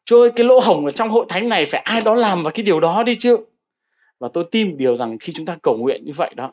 Chúa 0.05 0.21
ơi 0.21 0.31
cái 0.37 0.47
lỗ 0.47 0.61
hổng 0.61 0.85
ở 0.85 0.91
trong 0.91 1.11
hội 1.11 1.27
thánh 1.29 1.49
này 1.49 1.65
phải 1.65 1.81
ai 1.81 2.01
đó 2.05 2.15
làm 2.15 2.43
vào 2.43 2.53
cái 2.55 2.63
điều 2.63 2.81
đó 2.81 3.03
đi 3.03 3.17
chứ. 3.19 3.37
Và 4.21 4.29
tôi 4.33 4.45
tin 4.51 4.77
điều 4.77 4.97
rằng 4.97 5.19
khi 5.19 5.33
chúng 5.33 5.47
ta 5.47 5.57
cầu 5.63 5.77
nguyện 5.77 6.05
như 6.05 6.13
vậy 6.17 6.35
đó, 6.37 6.53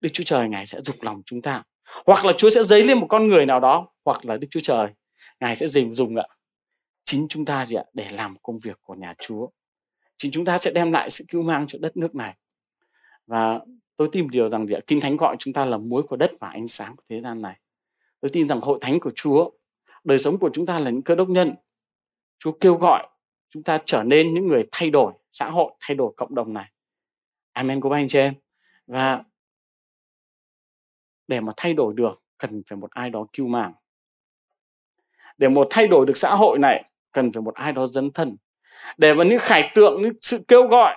Đức 0.00 0.08
Chúa 0.12 0.24
Trời 0.24 0.48
Ngài 0.48 0.66
sẽ 0.66 0.80
dục 0.80 0.96
lòng 1.02 1.22
chúng 1.26 1.42
ta. 1.42 1.62
Hoặc 2.06 2.24
là 2.24 2.32
Chúa 2.38 2.50
sẽ 2.50 2.62
dấy 2.62 2.82
lên 2.82 2.98
một 2.98 3.06
con 3.08 3.26
người 3.26 3.46
nào 3.46 3.60
đó, 3.60 3.88
hoặc 4.04 4.24
là 4.24 4.36
Đức 4.36 4.48
Chúa 4.50 4.60
Trời 4.60 4.88
Ngài 5.40 5.56
sẽ 5.56 5.66
dùng 5.66 5.94
dùng 5.94 6.16
ạ. 6.16 6.24
Chính 7.12 7.26
chúng 7.28 7.44
ta 7.44 7.66
gì 7.66 7.76
ạ 7.76 7.84
để 7.92 8.08
làm 8.10 8.36
công 8.42 8.58
việc 8.58 8.78
của 8.82 8.94
nhà 8.94 9.14
Chúa. 9.18 9.48
Chính 10.16 10.32
chúng 10.32 10.44
ta 10.44 10.58
sẽ 10.58 10.70
đem 10.70 10.92
lại 10.92 11.10
sự 11.10 11.24
cứu 11.28 11.42
mang 11.42 11.66
cho 11.66 11.78
đất 11.82 11.96
nước 11.96 12.14
này. 12.14 12.36
Và 13.26 13.60
tôi 13.96 14.08
tin 14.12 14.30
điều 14.30 14.48
rằng 14.48 14.66
gì 14.66 14.74
ạ? 14.74 14.80
Kinh 14.86 15.00
Thánh 15.00 15.16
gọi 15.16 15.36
chúng 15.38 15.54
ta 15.54 15.64
là 15.64 15.78
muối 15.78 16.02
của 16.02 16.16
đất 16.16 16.30
và 16.40 16.48
ánh 16.48 16.68
sáng 16.68 16.96
của 16.96 17.02
thế 17.08 17.20
gian 17.20 17.42
này. 17.42 17.60
Tôi 18.20 18.30
tin 18.30 18.48
rằng 18.48 18.60
hội 18.60 18.78
thánh 18.80 19.00
của 19.00 19.12
Chúa, 19.14 19.50
đời 20.04 20.18
sống 20.18 20.38
của 20.38 20.50
chúng 20.52 20.66
ta 20.66 20.78
là 20.78 20.90
những 20.90 21.02
cơ 21.02 21.14
đốc 21.14 21.28
nhân 21.28 21.54
Chúa 22.38 22.52
kêu 22.52 22.74
gọi 22.76 23.08
chúng 23.50 23.62
ta 23.62 23.78
trở 23.86 24.02
nên 24.02 24.34
những 24.34 24.46
người 24.46 24.68
thay 24.72 24.90
đổi 24.90 25.12
xã 25.30 25.50
hội, 25.50 25.72
thay 25.80 25.94
đổi 25.94 26.12
cộng 26.16 26.34
đồng 26.34 26.52
này. 26.52 26.72
Amen 27.52 27.80
của 27.80 27.92
anh 27.92 28.08
chị 28.08 28.18
em. 28.18 28.34
Và 28.86 29.24
để 31.28 31.40
mà 31.40 31.52
thay 31.56 31.74
đổi 31.74 31.94
được 31.94 32.22
cần 32.38 32.62
phải 32.68 32.76
một 32.76 32.90
ai 32.90 33.10
đó 33.10 33.26
cứu 33.32 33.46
mạng. 33.46 33.72
Để 35.38 35.48
một 35.48 35.66
thay 35.70 35.88
đổi 35.88 36.06
được 36.06 36.16
xã 36.16 36.34
hội 36.34 36.58
này 36.58 36.91
cần 37.12 37.32
phải 37.32 37.42
một 37.42 37.54
ai 37.54 37.72
đó 37.72 37.86
dấn 37.86 38.10
thân. 38.10 38.36
Để 38.98 39.14
mà 39.14 39.24
những 39.24 39.38
khải 39.38 39.70
tượng, 39.74 40.02
những 40.02 40.12
sự 40.20 40.38
kêu 40.48 40.66
gọi, 40.66 40.94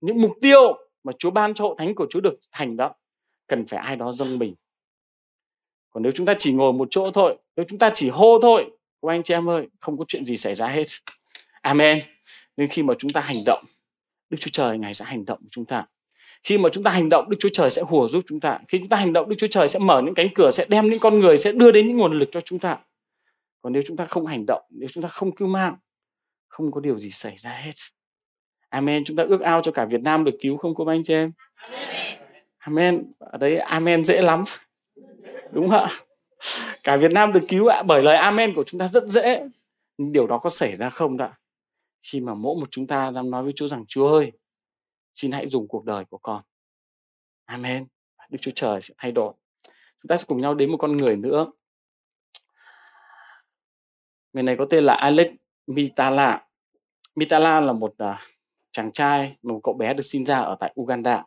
những 0.00 0.20
mục 0.20 0.32
tiêu 0.42 0.76
mà 1.04 1.12
Chúa 1.18 1.30
ban 1.30 1.54
cho 1.54 1.64
hội 1.64 1.74
thánh 1.78 1.94
của 1.94 2.06
Chúa 2.10 2.20
được 2.20 2.34
thành 2.52 2.76
đó 2.76 2.94
cần 3.46 3.66
phải 3.66 3.80
ai 3.80 3.96
đó 3.96 4.12
dâng 4.12 4.38
mình. 4.38 4.54
Còn 5.90 6.02
nếu 6.02 6.12
chúng 6.12 6.26
ta 6.26 6.34
chỉ 6.38 6.52
ngồi 6.52 6.72
một 6.72 6.88
chỗ 6.90 7.10
thôi, 7.10 7.36
nếu 7.56 7.66
chúng 7.68 7.78
ta 7.78 7.90
chỉ 7.94 8.08
hô 8.08 8.38
thôi 8.42 8.70
các 9.02 9.08
anh 9.08 9.22
chị 9.22 9.34
em 9.34 9.48
ơi 9.48 9.68
không 9.80 9.98
có 9.98 10.04
chuyện 10.08 10.24
gì 10.24 10.36
xảy 10.36 10.54
ra 10.54 10.66
hết. 10.66 10.86
Amen. 11.62 12.00
Nên 12.56 12.68
khi 12.68 12.82
mà 12.82 12.94
chúng 12.98 13.12
ta 13.12 13.20
hành 13.20 13.36
động 13.46 13.64
đức 14.30 14.36
chúa 14.40 14.50
trời 14.52 14.78
ngài 14.78 14.94
sẽ 14.94 15.04
hành 15.04 15.24
động 15.24 15.38
của 15.42 15.48
chúng 15.50 15.64
ta. 15.64 15.86
Khi 16.42 16.58
mà 16.58 16.68
chúng 16.68 16.84
ta 16.84 16.90
hành 16.90 17.08
động 17.08 17.30
đức 17.30 17.36
chúa 17.40 17.48
trời 17.52 17.70
sẽ 17.70 17.82
hùa 17.82 18.08
giúp 18.08 18.24
chúng 18.28 18.40
ta. 18.40 18.58
Khi 18.68 18.78
chúng 18.78 18.88
ta 18.88 18.96
hành 18.96 19.12
động 19.12 19.28
đức 19.28 19.36
chúa 19.38 19.46
trời 19.46 19.68
sẽ 19.68 19.78
mở 19.78 20.02
những 20.04 20.14
cánh 20.14 20.28
cửa 20.34 20.50
sẽ 20.50 20.66
đem 20.68 20.90
những 20.90 21.00
con 21.00 21.20
người 21.20 21.38
sẽ 21.38 21.52
đưa 21.52 21.72
đến 21.72 21.88
những 21.88 21.96
nguồn 21.96 22.18
lực 22.18 22.28
cho 22.32 22.40
chúng 22.40 22.58
ta 22.58 22.78
còn 23.62 23.72
nếu 23.72 23.82
chúng 23.86 23.96
ta 23.96 24.06
không 24.06 24.26
hành 24.26 24.46
động, 24.46 24.62
nếu 24.70 24.88
chúng 24.92 25.02
ta 25.02 25.08
không 25.08 25.34
cứu 25.34 25.48
mạng, 25.48 25.76
không 26.48 26.72
có 26.72 26.80
điều 26.80 26.98
gì 26.98 27.10
xảy 27.10 27.36
ra 27.36 27.50
hết. 27.50 27.74
Amen. 28.68 29.04
Chúng 29.04 29.16
ta 29.16 29.22
ước 29.22 29.40
ao 29.40 29.62
cho 29.62 29.72
cả 29.72 29.84
việt 29.84 30.00
nam 30.00 30.24
được 30.24 30.34
cứu 30.40 30.56
không 30.56 30.74
cô 30.74 30.86
anh 30.86 31.04
chị 31.04 31.14
em 31.14 31.32
amen. 32.58 33.12
Ở 33.18 33.38
đấy 33.38 33.58
amen 33.58 34.04
dễ 34.04 34.22
lắm. 34.22 34.44
Đúng 35.52 35.68
không 35.68 35.80
ạ? 35.80 35.90
Cả 36.84 36.96
việt 36.96 37.12
nam 37.12 37.32
được 37.32 37.44
cứu 37.48 37.66
ạ, 37.66 37.82
bởi 37.82 38.02
lời 38.02 38.16
amen 38.16 38.54
của 38.54 38.64
chúng 38.64 38.80
ta 38.80 38.88
rất 38.88 39.04
dễ. 39.06 39.48
Nhưng 39.98 40.12
điều 40.12 40.26
đó 40.26 40.38
có 40.38 40.50
xảy 40.50 40.76
ra 40.76 40.90
không 40.90 41.16
đã? 41.16 41.34
Khi 42.02 42.20
mà 42.20 42.34
mỗi 42.34 42.56
một 42.60 42.68
chúng 42.70 42.86
ta 42.86 43.12
dám 43.12 43.30
nói 43.30 43.42
với 43.42 43.52
chúa 43.56 43.66
rằng, 43.66 43.84
chúa 43.88 44.08
ơi, 44.08 44.32
xin 45.14 45.32
hãy 45.32 45.48
dùng 45.48 45.68
cuộc 45.68 45.84
đời 45.84 46.04
của 46.04 46.18
con. 46.18 46.42
Amen. 47.44 47.86
Đức 48.30 48.38
chúa 48.40 48.50
trời 48.54 48.82
sẽ 48.82 48.94
thay 48.98 49.12
đổi. 49.12 49.32
Chúng 50.02 50.08
ta 50.08 50.16
sẽ 50.16 50.24
cùng 50.26 50.40
nhau 50.40 50.54
đến 50.54 50.70
một 50.70 50.76
con 50.76 50.96
người 50.96 51.16
nữa 51.16 51.46
người 54.38 54.42
này 54.42 54.56
có 54.56 54.66
tên 54.70 54.84
là 54.84 54.94
alex 54.94 55.26
mitala. 55.66 56.46
Mitala 57.14 57.60
là 57.60 57.72
một 57.72 57.94
uh, 58.04 58.16
chàng 58.72 58.92
trai 58.92 59.36
một 59.42 59.60
cậu 59.62 59.74
bé 59.74 59.94
được 59.94 60.02
sinh 60.02 60.24
ra 60.24 60.38
ở 60.38 60.56
tại 60.60 60.74
uganda. 60.80 61.24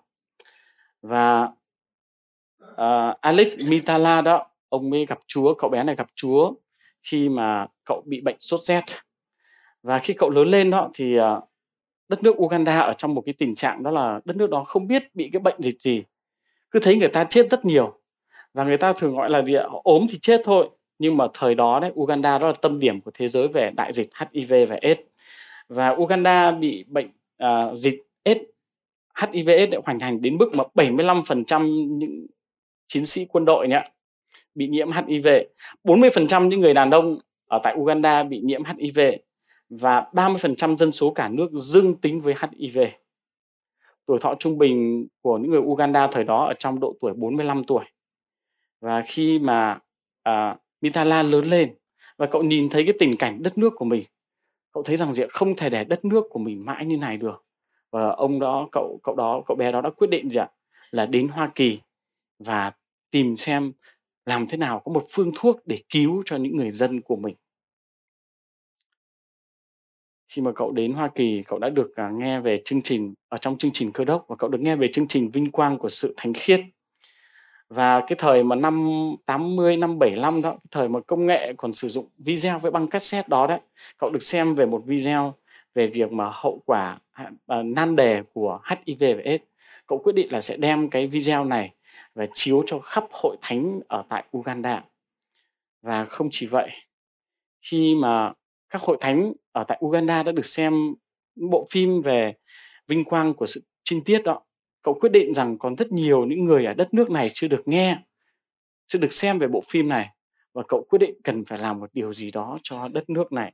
Và 1.01 1.49
uh, 2.63 3.21
alex 3.21 3.47
mitala 3.67 4.21
đó 4.21 4.47
ông 4.69 4.89
mới 4.89 5.05
gặp 5.05 5.19
chúa 5.27 5.53
cậu 5.53 5.69
bé 5.69 5.83
này 5.83 5.95
gặp 5.95 6.07
chúa 6.15 6.53
khi 7.03 7.29
mà 7.29 7.67
cậu 7.85 8.03
bị 8.05 8.21
bệnh 8.21 8.35
sốt 8.39 8.59
rét. 8.59 8.83
Và 9.83 9.99
khi 9.99 10.13
cậu 10.17 10.29
lớn 10.29 10.47
lên 10.47 10.69
đó 10.69 10.89
thì 10.93 11.19
uh, 11.19 11.23
đất 12.07 12.23
nước 12.23 12.37
Uganda 12.37 12.79
ở 12.79 12.93
trong 12.93 13.15
một 13.15 13.21
cái 13.25 13.33
tình 13.37 13.55
trạng 13.55 13.83
đó 13.83 13.91
là 13.91 14.19
đất 14.25 14.35
nước 14.35 14.49
đó 14.49 14.63
không 14.63 14.87
biết 14.87 15.15
bị 15.15 15.29
cái 15.33 15.39
bệnh 15.39 15.61
dịch 15.61 15.81
gì. 15.81 16.03
Cứ 16.71 16.79
thấy 16.79 16.95
người 16.95 17.07
ta 17.07 17.23
chết 17.23 17.51
rất 17.51 17.65
nhiều 17.65 17.99
và 18.53 18.63
người 18.63 18.77
ta 18.77 18.93
thường 18.93 19.15
gọi 19.15 19.29
là 19.29 19.41
gì 19.41 19.53
ạ? 19.53 19.65
Ốm 19.83 20.07
thì 20.09 20.19
chết 20.21 20.41
thôi 20.43 20.69
nhưng 21.01 21.17
mà 21.17 21.27
thời 21.33 21.55
đó 21.55 21.79
đấy 21.79 21.91
Uganda 21.93 22.37
đó 22.37 22.47
là 22.47 22.53
tâm 22.61 22.79
điểm 22.79 23.01
của 23.01 23.11
thế 23.13 23.27
giới 23.27 23.47
về 23.47 23.71
đại 23.75 23.93
dịch 23.93 24.09
HIV 24.17 24.53
và 24.69 24.77
AIDS 24.81 25.01
và 25.69 25.89
Uganda 25.89 26.51
bị 26.51 26.85
bệnh 26.87 27.09
uh, 27.43 27.77
dịch 27.77 28.03
AIDS 28.23 28.41
HIV 29.15 29.49
AIDS 29.49 29.71
đã 29.71 29.79
hoành 29.85 29.99
hành 29.99 30.21
đến 30.21 30.37
mức 30.37 30.49
mà 30.53 30.63
75% 30.75 31.97
những 31.97 32.27
chiến 32.87 33.05
sĩ 33.05 33.25
quân 33.25 33.45
đội 33.45 33.67
nhé 33.67 33.83
bị 34.55 34.67
nhiễm 34.67 34.91
HIV 34.91 35.27
40% 35.83 36.47
những 36.47 36.59
người 36.59 36.73
đàn 36.73 36.91
ông 36.91 37.19
ở 37.47 37.59
tại 37.63 37.75
Uganda 37.77 38.23
bị 38.23 38.39
nhiễm 38.43 38.63
HIV 38.63 38.99
và 39.69 40.05
30% 40.13 40.77
dân 40.77 40.91
số 40.91 41.11
cả 41.11 41.29
nước 41.29 41.51
dương 41.51 41.95
tính 41.95 42.21
với 42.21 42.35
HIV. 42.41 42.79
Tuổi 44.05 44.19
thọ 44.21 44.35
trung 44.39 44.57
bình 44.57 45.07
của 45.21 45.37
những 45.37 45.51
người 45.51 45.59
Uganda 45.59 46.07
thời 46.07 46.23
đó 46.23 46.45
ở 46.47 46.53
trong 46.59 46.79
độ 46.79 46.93
tuổi 47.01 47.13
45 47.13 47.63
tuổi. 47.63 47.85
Và 48.81 49.03
khi 49.07 49.39
mà 49.39 49.79
uh, 50.29 50.57
Mitala 50.81 51.23
lớn 51.23 51.45
lên 51.45 51.75
và 52.17 52.27
cậu 52.31 52.43
nhìn 52.43 52.69
thấy 52.69 52.85
cái 52.85 52.93
tình 52.99 53.17
cảnh 53.17 53.43
đất 53.43 53.57
nước 53.57 53.73
của 53.75 53.85
mình, 53.85 54.03
cậu 54.71 54.83
thấy 54.83 54.97
rằng 54.97 55.13
gì 55.13 55.23
không 55.29 55.55
thể 55.55 55.69
để 55.69 55.83
đất 55.83 56.05
nước 56.05 56.23
của 56.29 56.39
mình 56.39 56.65
mãi 56.65 56.85
như 56.85 56.97
này 56.97 57.17
được. 57.17 57.45
Và 57.91 58.09
ông 58.09 58.39
đó, 58.39 58.69
cậu 58.71 58.99
cậu 59.03 59.15
đó, 59.15 59.41
cậu 59.47 59.57
bé 59.57 59.71
đó 59.71 59.81
đã 59.81 59.89
quyết 59.89 60.09
định 60.09 60.29
gì 60.29 60.39
ạ? 60.39 60.49
Là 60.91 61.05
đến 61.05 61.27
Hoa 61.27 61.51
Kỳ 61.55 61.79
và 62.39 62.71
tìm 63.11 63.37
xem 63.37 63.71
làm 64.25 64.47
thế 64.47 64.57
nào 64.57 64.81
có 64.85 64.91
một 64.91 65.05
phương 65.09 65.31
thuốc 65.35 65.59
để 65.65 65.79
cứu 65.89 66.23
cho 66.25 66.37
những 66.37 66.55
người 66.55 66.71
dân 66.71 67.01
của 67.01 67.15
mình 67.15 67.35
khi 70.31 70.41
mà 70.41 70.51
cậu 70.55 70.71
đến 70.71 70.93
Hoa 70.93 71.09
Kỳ, 71.15 71.43
cậu 71.47 71.59
đã 71.59 71.69
được 71.69 71.95
à, 71.95 72.11
nghe 72.13 72.39
về 72.39 72.57
chương 72.65 72.81
trình 72.81 73.13
ở 73.29 73.37
trong 73.37 73.57
chương 73.57 73.71
trình 73.71 73.91
cơ 73.91 74.05
đốc 74.05 74.25
và 74.27 74.35
cậu 74.35 74.49
được 74.49 74.61
nghe 74.61 74.75
về 74.75 74.87
chương 74.87 75.07
trình 75.07 75.31
vinh 75.31 75.51
quang 75.51 75.77
của 75.77 75.89
sự 75.89 76.13
thánh 76.17 76.33
khiết. 76.33 76.61
Và 77.71 78.01
cái 78.07 78.15
thời 78.19 78.43
mà 78.43 78.55
năm 78.55 78.87
80, 79.25 79.77
năm 79.77 79.99
75 79.99 80.41
đó, 80.41 80.51
cái 80.51 80.67
thời 80.71 80.89
mà 80.89 80.99
công 80.99 81.25
nghệ 81.25 81.53
còn 81.57 81.73
sử 81.73 81.89
dụng 81.89 82.09
video 82.17 82.59
với 82.59 82.71
băng 82.71 82.87
cassette 82.87 83.27
đó 83.27 83.47
đấy, 83.47 83.59
cậu 83.97 84.09
được 84.09 84.21
xem 84.21 84.55
về 84.55 84.65
một 84.65 84.81
video 84.85 85.33
về 85.75 85.87
việc 85.87 86.11
mà 86.11 86.29
hậu 86.33 86.61
quả 86.65 86.99
uh, 87.23 87.65
nan 87.65 87.95
đề 87.95 88.21
của 88.33 88.59
HIV 88.65 88.99
và 88.99 89.21
AIDS. 89.25 89.43
Cậu 89.87 89.97
quyết 89.97 90.15
định 90.15 90.31
là 90.31 90.41
sẽ 90.41 90.57
đem 90.57 90.89
cái 90.89 91.07
video 91.07 91.45
này 91.45 91.73
và 92.15 92.27
chiếu 92.33 92.63
cho 92.67 92.79
khắp 92.79 93.05
hội 93.11 93.37
thánh 93.41 93.79
ở 93.87 94.03
tại 94.09 94.23
Uganda. 94.37 94.83
Và 95.81 96.05
không 96.05 96.27
chỉ 96.31 96.47
vậy, 96.47 96.69
khi 97.61 97.95
mà 97.95 98.33
các 98.69 98.81
hội 98.81 98.97
thánh 98.99 99.33
ở 99.51 99.63
tại 99.67 99.79
Uganda 99.85 100.23
đã 100.23 100.31
được 100.31 100.45
xem 100.45 100.73
bộ 101.35 101.67
phim 101.71 102.01
về 102.01 102.33
vinh 102.87 103.03
quang 103.03 103.33
của 103.33 103.45
sự 103.45 103.61
trinh 103.83 104.03
tiết 104.03 104.23
đó 104.23 104.41
cậu 104.81 104.93
quyết 104.93 105.11
định 105.11 105.33
rằng 105.33 105.57
còn 105.57 105.75
rất 105.75 105.91
nhiều 105.91 106.25
những 106.25 106.45
người 106.45 106.65
ở 106.65 106.73
đất 106.73 106.93
nước 106.93 107.09
này 107.09 107.31
chưa 107.33 107.47
được 107.47 107.67
nghe, 107.67 107.97
chưa 108.87 108.99
được 108.99 109.13
xem 109.13 109.39
về 109.39 109.47
bộ 109.47 109.63
phim 109.69 109.89
này 109.89 110.09
và 110.53 110.63
cậu 110.67 110.85
quyết 110.89 110.99
định 110.99 111.15
cần 111.23 111.45
phải 111.45 111.59
làm 111.59 111.79
một 111.79 111.89
điều 111.93 112.13
gì 112.13 112.31
đó 112.31 112.57
cho 112.63 112.87
đất 112.93 113.09
nước 113.09 113.31
này. 113.31 113.53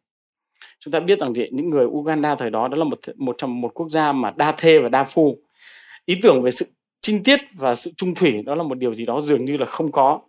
Chúng 0.79 0.91
ta 0.91 0.99
biết 0.99 1.19
rằng 1.19 1.33
thì 1.33 1.49
những 1.51 1.69
người 1.69 1.85
Uganda 1.85 2.35
thời 2.35 2.49
đó 2.49 2.67
đó 2.67 2.77
là 2.77 2.83
một 2.83 2.99
một 3.15 3.35
trong 3.37 3.61
một 3.61 3.71
quốc 3.73 3.89
gia 3.89 4.11
mà 4.11 4.33
đa 4.35 4.51
thê 4.57 4.79
và 4.79 4.89
đa 4.89 5.03
phu. 5.03 5.37
Ý 6.05 6.15
tưởng 6.23 6.41
về 6.41 6.51
sự 6.51 6.65
trinh 7.01 7.23
tiết 7.23 7.39
và 7.53 7.75
sự 7.75 7.91
trung 7.97 8.15
thủy 8.15 8.41
đó 8.45 8.55
là 8.55 8.63
một 8.63 8.77
điều 8.77 8.95
gì 8.95 9.05
đó 9.05 9.21
dường 9.21 9.45
như 9.45 9.57
là 9.57 9.65
không 9.65 9.91
có. 9.91 10.21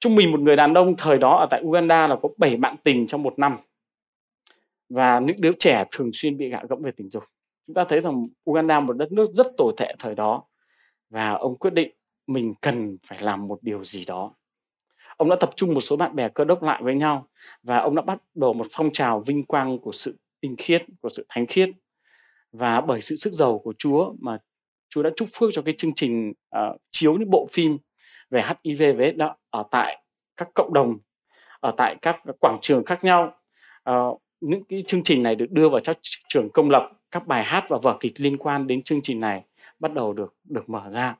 Trung 0.00 0.16
bình 0.16 0.32
một 0.32 0.40
người 0.40 0.56
đàn 0.56 0.74
ông 0.74 0.94
thời 0.98 1.18
đó 1.18 1.36
ở 1.36 1.46
tại 1.50 1.62
Uganda 1.64 2.06
là 2.06 2.16
có 2.22 2.28
7 2.36 2.56
bạn 2.56 2.76
tình 2.84 3.06
trong 3.06 3.22
một 3.22 3.38
năm 3.38 3.56
và 4.88 5.20
những 5.20 5.40
đứa 5.40 5.52
trẻ 5.58 5.84
thường 5.90 6.10
xuyên 6.12 6.36
bị 6.36 6.48
gạ 6.48 6.60
gẫm 6.68 6.82
về 6.82 6.90
tình 6.96 7.10
dục 7.10 7.24
chúng 7.66 7.74
ta 7.74 7.84
thấy 7.88 8.00
rằng 8.00 8.26
Uganda 8.50 8.80
một 8.80 8.92
đất 8.92 9.12
nước 9.12 9.30
rất 9.34 9.46
tồi 9.56 9.72
tệ 9.76 9.94
thời 9.98 10.14
đó 10.14 10.44
và 11.10 11.30
ông 11.30 11.58
quyết 11.58 11.74
định 11.74 11.90
mình 12.26 12.54
cần 12.60 12.96
phải 13.06 13.18
làm 13.22 13.48
một 13.48 13.58
điều 13.62 13.84
gì 13.84 14.04
đó. 14.04 14.34
Ông 15.16 15.28
đã 15.28 15.36
tập 15.40 15.50
trung 15.56 15.74
một 15.74 15.80
số 15.80 15.96
bạn 15.96 16.16
bè 16.16 16.28
cơ 16.28 16.44
đốc 16.44 16.62
lại 16.62 16.82
với 16.82 16.94
nhau 16.94 17.28
và 17.62 17.78
ông 17.78 17.94
đã 17.94 18.02
bắt 18.02 18.18
đầu 18.34 18.52
một 18.52 18.66
phong 18.70 18.92
trào 18.92 19.20
vinh 19.20 19.44
quang 19.44 19.78
của 19.78 19.92
sự 19.92 20.18
tinh 20.40 20.54
khiết 20.58 20.84
của 21.00 21.08
sự 21.08 21.26
thánh 21.28 21.46
khiết. 21.46 21.68
Và 22.52 22.80
bởi 22.80 23.00
sự 23.00 23.16
sức 23.16 23.32
giàu 23.32 23.58
của 23.58 23.74
Chúa 23.78 24.14
mà 24.20 24.38
Chúa 24.88 25.02
đã 25.02 25.10
chúc 25.16 25.28
phước 25.38 25.50
cho 25.52 25.62
cái 25.62 25.74
chương 25.78 25.94
trình 25.94 26.32
uh, 26.56 26.80
chiếu 26.90 27.14
những 27.14 27.30
bộ 27.30 27.46
phim 27.52 27.78
về 28.30 28.44
HIV 28.64 28.96
với 28.96 29.12
đó 29.12 29.36
ở 29.50 29.64
tại 29.70 30.04
các 30.36 30.48
cộng 30.54 30.72
đồng 30.72 30.98
ở 31.60 31.74
tại 31.76 31.96
các 32.02 32.20
quảng 32.40 32.58
trường 32.62 32.84
khác 32.84 33.04
nhau. 33.04 33.36
Uh, 33.90 34.20
những 34.40 34.64
cái 34.64 34.84
chương 34.86 35.02
trình 35.02 35.22
này 35.22 35.34
được 35.34 35.50
đưa 35.50 35.68
vào 35.68 35.80
các 35.84 35.98
trường 36.28 36.48
công 36.50 36.70
lập 36.70 36.90
các 37.14 37.26
bài 37.26 37.44
hát 37.44 37.66
và 37.68 37.78
vở 37.82 37.96
kịch 38.00 38.12
liên 38.16 38.36
quan 38.38 38.66
đến 38.66 38.82
chương 38.82 39.02
trình 39.02 39.20
này 39.20 39.44
bắt 39.78 39.92
đầu 39.92 40.12
được 40.12 40.36
được 40.44 40.68
mở 40.68 40.90
ra 40.90 41.16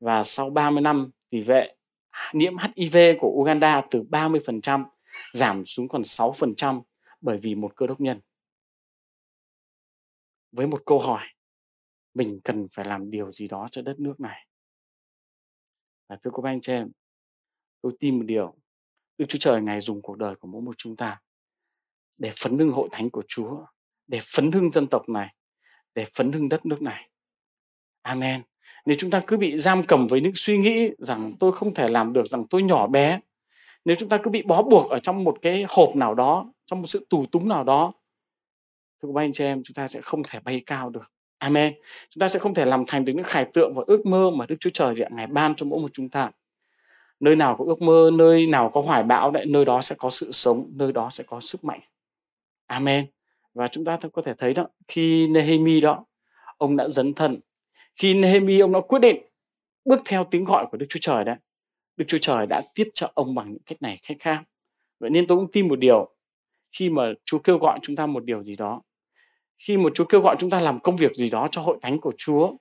và 0.00 0.22
sau 0.22 0.50
30 0.50 0.80
năm 0.80 1.10
tỷ 1.30 1.42
vệ 1.42 1.74
nhiễm 2.32 2.52
HIV 2.76 2.96
của 3.20 3.28
Uganda 3.28 3.82
từ 3.90 4.02
30% 4.02 4.84
giảm 5.32 5.64
xuống 5.64 5.88
còn 5.88 6.02
6% 6.02 6.82
bởi 7.20 7.38
vì 7.38 7.54
một 7.54 7.76
cơ 7.76 7.86
đốc 7.86 8.00
nhân. 8.00 8.20
Với 10.52 10.66
một 10.66 10.82
câu 10.86 10.98
hỏi, 10.98 11.26
mình 12.14 12.40
cần 12.44 12.66
phải 12.72 12.84
làm 12.84 13.10
điều 13.10 13.32
gì 13.32 13.48
đó 13.48 13.68
cho 13.70 13.82
đất 13.82 14.00
nước 14.00 14.20
này. 14.20 14.46
Và 16.08 16.16
thưa 16.22 16.30
cô 16.34 16.42
bác 16.42 16.50
anh 16.50 16.60
chị 16.60 16.72
em, 16.72 16.90
tôi 17.80 17.92
tin 18.00 18.18
một 18.18 18.24
điều, 18.26 18.54
Đức 19.18 19.26
Chúa 19.28 19.38
Trời 19.38 19.62
Ngài 19.62 19.80
dùng 19.80 20.02
cuộc 20.02 20.18
đời 20.18 20.34
của 20.34 20.48
mỗi 20.48 20.62
một 20.62 20.74
chúng 20.78 20.96
ta 20.96 21.20
để 22.18 22.32
phấn 22.36 22.58
hưng 22.58 22.70
hội 22.70 22.88
thánh 22.92 23.10
của 23.10 23.22
Chúa, 23.28 23.66
để 24.06 24.20
phấn 24.34 24.52
hưng 24.52 24.72
dân 24.72 24.86
tộc 24.86 25.08
này, 25.08 25.34
để 25.94 26.06
phấn 26.14 26.32
hưng 26.32 26.48
đất 26.48 26.66
nước 26.66 26.82
này. 26.82 27.08
Amen. 28.02 28.42
Nếu 28.86 28.96
chúng 28.98 29.10
ta 29.10 29.20
cứ 29.26 29.36
bị 29.36 29.58
giam 29.58 29.82
cầm 29.84 30.06
với 30.06 30.20
những 30.20 30.32
suy 30.34 30.58
nghĩ 30.58 30.90
rằng 30.98 31.32
tôi 31.40 31.52
không 31.52 31.74
thể 31.74 31.88
làm 31.88 32.12
được, 32.12 32.26
rằng 32.26 32.44
tôi 32.50 32.62
nhỏ 32.62 32.86
bé, 32.86 33.20
nếu 33.84 33.96
chúng 33.96 34.08
ta 34.08 34.18
cứ 34.22 34.30
bị 34.30 34.42
bó 34.42 34.62
buộc 34.62 34.90
ở 34.90 34.98
trong 34.98 35.24
một 35.24 35.36
cái 35.42 35.64
hộp 35.68 35.96
nào 35.96 36.14
đó, 36.14 36.52
trong 36.66 36.80
một 36.80 36.86
sự 36.86 37.06
tù 37.10 37.26
túng 37.26 37.48
nào 37.48 37.64
đó, 37.64 37.92
thưa 39.02 39.08
các 39.14 39.20
anh 39.20 39.32
chị 39.32 39.44
em, 39.44 39.62
chúng 39.64 39.74
ta 39.74 39.88
sẽ 39.88 40.00
không 40.00 40.22
thể 40.22 40.40
bay 40.40 40.62
cao 40.66 40.90
được. 40.90 41.12
Amen. 41.38 41.74
Chúng 42.10 42.20
ta 42.20 42.28
sẽ 42.28 42.38
không 42.38 42.54
thể 42.54 42.64
làm 42.64 42.84
thành 42.86 43.04
được 43.04 43.12
những 43.12 43.24
khải 43.24 43.44
tượng 43.44 43.74
và 43.74 43.82
ước 43.86 44.06
mơ 44.06 44.30
mà 44.30 44.46
Đức 44.46 44.56
Chúa 44.60 44.70
Trời 44.70 44.94
diện 44.94 45.16
ngày 45.16 45.26
ban 45.26 45.54
cho 45.54 45.66
mỗi 45.66 45.80
một 45.80 45.90
chúng 45.92 46.08
ta. 46.08 46.30
Nơi 47.20 47.36
nào 47.36 47.56
có 47.58 47.64
ước 47.64 47.82
mơ, 47.82 48.10
nơi 48.14 48.46
nào 48.46 48.70
có 48.70 48.80
hoài 48.80 49.02
bão, 49.02 49.30
đấy, 49.30 49.46
nơi 49.46 49.64
đó 49.64 49.80
sẽ 49.80 49.94
có 49.98 50.10
sự 50.10 50.32
sống, 50.32 50.70
nơi 50.74 50.92
đó 50.92 51.10
sẽ 51.10 51.24
có 51.26 51.40
sức 51.40 51.64
mạnh. 51.64 51.80
Amen. 52.66 53.06
Và 53.54 53.68
chúng 53.68 53.84
ta 53.84 53.98
có 54.12 54.22
thể 54.22 54.34
thấy 54.38 54.54
đó, 54.54 54.66
khi 54.88 55.28
Nehemi 55.28 55.80
đó, 55.80 56.04
ông 56.58 56.76
đã 56.76 56.88
dấn 56.88 57.14
thân. 57.14 57.40
Khi 57.96 58.14
Nehemi 58.14 58.58
ông 58.60 58.72
đã 58.72 58.80
quyết 58.80 58.98
định 58.98 59.16
bước 59.84 60.02
theo 60.04 60.24
tiếng 60.24 60.44
gọi 60.44 60.66
của 60.70 60.76
Đức 60.76 60.86
Chúa 60.88 60.98
Trời 61.02 61.24
đấy, 61.24 61.36
Đức 61.96 62.04
Chúa 62.08 62.18
Trời 62.18 62.46
đã 62.46 62.62
tiếp 62.74 62.88
trợ 62.94 63.12
ông 63.14 63.34
bằng 63.34 63.52
những 63.52 63.62
cách 63.66 63.82
này 63.82 63.98
cách 64.08 64.16
khác. 64.20 64.42
Vậy 65.00 65.10
nên 65.10 65.26
tôi 65.26 65.38
cũng 65.38 65.52
tin 65.52 65.68
một 65.68 65.76
điều, 65.76 66.14
khi 66.72 66.90
mà 66.90 67.12
Chúa 67.24 67.38
kêu 67.38 67.58
gọi 67.58 67.78
chúng 67.82 67.96
ta 67.96 68.06
một 68.06 68.24
điều 68.24 68.42
gì 68.42 68.56
đó, 68.56 68.82
khi 69.58 69.76
mà 69.76 69.90
Chúa 69.94 70.04
kêu 70.04 70.20
gọi 70.20 70.36
chúng 70.38 70.50
ta 70.50 70.60
làm 70.60 70.80
công 70.80 70.96
việc 70.96 71.14
gì 71.16 71.30
đó 71.30 71.48
cho 71.50 71.62
hội 71.62 71.78
thánh 71.82 72.00
của 72.00 72.12
Chúa, 72.16 72.52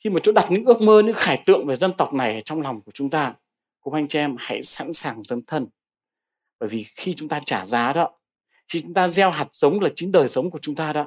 khi 0.00 0.10
mà 0.10 0.18
Chúa 0.22 0.32
đặt 0.32 0.46
những 0.50 0.64
ước 0.64 0.80
mơ, 0.80 1.02
những 1.02 1.14
khải 1.16 1.42
tượng 1.46 1.66
về 1.66 1.74
dân 1.74 1.92
tộc 1.92 2.14
này 2.14 2.42
trong 2.44 2.60
lòng 2.62 2.80
của 2.80 2.92
chúng 2.92 3.10
ta, 3.10 3.34
cô 3.80 3.92
anh 3.92 4.08
chị 4.08 4.18
em 4.18 4.36
hãy 4.38 4.62
sẵn 4.62 4.92
sàng 4.92 5.22
dấn 5.22 5.42
thân. 5.46 5.66
Bởi 6.60 6.68
vì 6.68 6.84
khi 6.96 7.14
chúng 7.14 7.28
ta 7.28 7.40
trả 7.44 7.66
giá 7.66 7.92
đó, 7.92 8.17
khi 8.68 8.80
chúng 8.80 8.94
ta 8.94 9.08
gieo 9.08 9.30
hạt 9.30 9.48
giống 9.52 9.80
là 9.80 9.88
chính 9.96 10.12
đời 10.12 10.28
sống 10.28 10.50
của 10.50 10.58
chúng 10.58 10.74
ta 10.74 10.92
đó 10.92 11.06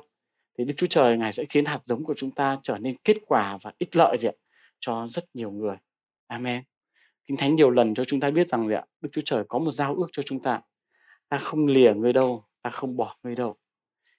thì 0.57 0.65
Đức 0.65 0.73
Chúa 0.77 0.87
Trời 0.87 1.17
Ngài 1.17 1.31
sẽ 1.31 1.45
khiến 1.49 1.65
hạt 1.65 1.79
giống 1.85 2.03
của 2.03 2.13
chúng 2.17 2.31
ta 2.31 2.59
trở 2.63 2.77
nên 2.77 2.95
kết 3.03 3.17
quả 3.27 3.57
và 3.61 3.71
ích 3.77 3.95
lợi 3.95 4.17
gì 4.17 4.29
ạ? 4.29 4.35
cho 4.81 5.07
rất 5.07 5.23
nhiều 5.33 5.51
người. 5.51 5.75
Amen. 6.27 6.63
Kinh 7.25 7.37
Thánh 7.37 7.55
nhiều 7.55 7.69
lần 7.69 7.95
cho 7.95 8.03
chúng 8.05 8.19
ta 8.19 8.29
biết 8.29 8.49
rằng 8.49 8.69
ạ, 8.69 8.83
Đức 9.01 9.09
Chúa 9.11 9.21
Trời 9.25 9.43
có 9.49 9.59
một 9.59 9.71
giao 9.71 9.95
ước 9.95 10.07
cho 10.11 10.23
chúng 10.23 10.39
ta. 10.39 10.61
Ta 11.29 11.37
không 11.37 11.67
lìa 11.67 11.93
người 11.93 12.13
đâu, 12.13 12.45
ta 12.61 12.69
không 12.69 12.97
bỏ 12.97 13.15
người 13.23 13.35
đâu. 13.35 13.55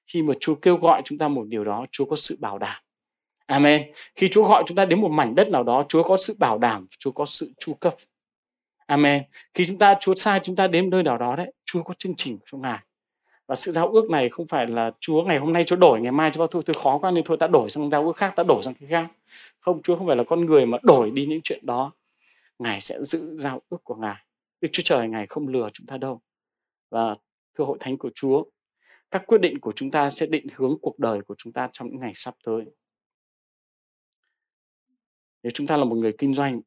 Khi 0.07 0.23
mà 0.23 0.35
Chúa 0.41 0.55
kêu 0.55 0.77
gọi 0.77 1.03
chúng 1.05 1.19
ta 1.19 1.29
một 1.29 1.45
điều 1.49 1.65
đó, 1.65 1.87
Chúa 1.93 2.05
có 2.05 2.17
sự 2.17 2.37
bảo 2.41 2.59
đảm. 2.59 2.83
Amen. 3.47 3.93
Khi 4.15 4.29
Chúa 4.29 4.43
gọi 4.49 4.63
chúng 4.67 4.77
ta 4.77 4.85
đến 4.85 5.01
một 5.01 5.09
mảnh 5.09 5.35
đất 5.35 5.49
nào 5.49 5.63
đó, 5.63 5.85
Chúa 5.89 6.03
có 6.03 6.17
sự 6.17 6.35
bảo 6.39 6.59
đảm, 6.59 6.87
Chúa 6.99 7.13
có 7.13 7.25
sự 7.25 7.53
chu 7.59 7.75
cấp. 7.75 7.97
Amen. 8.87 9.23
Khi 9.55 9.67
chúng 9.67 9.79
ta 9.79 9.95
Chúa 10.01 10.15
sai 10.15 10.41
chúng 10.43 10.57
ta 10.57 10.67
đến 10.67 10.91
nơi 10.91 11.03
nào 11.03 11.19
đó 11.19 11.37
đấy, 11.37 11.53
Chúa 11.65 11.83
có 11.83 11.95
chương 11.99 12.15
trình 12.17 12.39
cho 12.47 12.59
Ngài. 12.59 12.79
Và 13.53 13.57
sự 13.57 13.73
giao 13.73 13.89
ước 13.89 14.11
này 14.11 14.29
không 14.29 14.47
phải 14.47 14.67
là 14.67 14.91
Chúa 15.01 15.23
ngày 15.25 15.39
hôm 15.39 15.53
nay 15.53 15.65
Chúa 15.67 15.77
đổi, 15.77 16.01
ngày 16.01 16.13
mai 16.13 16.31
Chúa 16.35 16.47
thôi 16.47 16.63
tôi 16.67 16.75
khó 16.83 16.99
quá 16.99 17.11
nên 17.11 17.25
thôi 17.25 17.37
ta 17.41 17.47
đổi 17.47 17.71
sang 17.71 17.91
giao 17.91 18.07
ước 18.07 18.17
khác, 18.17 18.33
ta 18.37 18.43
đổi 18.49 18.63
sang 18.63 18.75
cái 18.75 18.89
khác. 18.89 19.07
Không, 19.61 19.83
Chúa 19.83 19.97
không 19.97 20.07
phải 20.07 20.17
là 20.17 20.25
con 20.25 20.47
người 20.47 20.67
mà 20.67 20.79
đổi 20.83 21.11
đi 21.11 21.27
những 21.27 21.41
chuyện 21.45 21.67
đó. 21.67 21.93
Ngài 22.59 22.81
sẽ 22.81 23.03
giữ 23.03 23.37
giao 23.37 23.63
ước 23.69 23.85
của 23.85 23.95
Ngài. 23.95 24.25
Đức 24.61 24.69
Chúa 24.73 24.83
Trời 24.85 25.09
Ngài 25.09 25.27
không 25.27 25.49
lừa 25.49 25.69
chúng 25.73 25.87
ta 25.87 25.97
đâu. 25.97 26.21
Và 26.91 27.17
thưa 27.55 27.65
hội 27.65 27.79
thánh 27.81 27.99
của 27.99 28.11
Chúa, 28.15 28.45
các 29.11 29.23
quyết 29.27 29.41
định 29.41 29.61
của 29.61 29.73
chúng 29.73 29.91
ta 29.91 30.11
sẽ 30.11 30.27
định 30.27 30.47
hướng 30.55 30.79
cuộc 30.83 30.99
đời 30.99 31.23
của 31.23 31.35
chúng 31.39 31.53
ta 31.53 31.69
trong 31.73 31.89
những 31.89 32.01
ngày 32.01 32.13
sắp 32.15 32.35
tới. 32.45 32.65
Nếu 35.43 35.51
chúng 35.55 35.67
ta 35.67 35.77
là 35.77 35.85
một 35.85 35.97
người 35.97 36.15
kinh 36.19 36.35
doanh, 36.35 36.61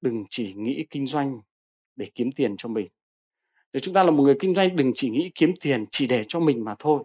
đừng 0.00 0.24
chỉ 0.30 0.54
nghĩ 0.54 0.86
kinh 0.90 1.06
doanh 1.06 1.40
để 1.96 2.06
kiếm 2.14 2.32
tiền 2.32 2.54
cho 2.58 2.68
mình. 2.68 2.88
Nếu 3.76 3.80
chúng 3.80 3.94
ta 3.94 4.02
là 4.02 4.10
một 4.10 4.22
người 4.22 4.36
kinh 4.40 4.54
doanh, 4.54 4.76
đừng 4.76 4.92
chỉ 4.94 5.10
nghĩ 5.10 5.30
kiếm 5.34 5.54
tiền 5.60 5.84
chỉ 5.90 6.06
để 6.06 6.24
cho 6.28 6.40
mình 6.40 6.64
mà 6.64 6.74
thôi. 6.78 7.04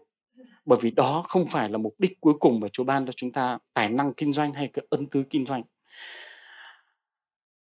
Bởi 0.66 0.80
vì 0.82 0.92
đó 0.92 1.24
không 1.28 1.48
phải 1.48 1.70
là 1.70 1.78
mục 1.78 1.96
đích 1.98 2.22
cuối 2.22 2.34
cùng 2.40 2.60
mà 2.60 2.68
Chúa 2.68 2.84
ban 2.84 3.06
cho 3.06 3.12
chúng 3.12 3.32
ta 3.32 3.60
tài 3.74 3.90
năng 3.90 4.14
kinh 4.14 4.34
doanh 4.34 4.54
hay 4.54 4.70
cái 4.74 4.86
ân 4.90 5.08
tứ 5.08 5.24
kinh 5.30 5.46
doanh. 5.46 5.64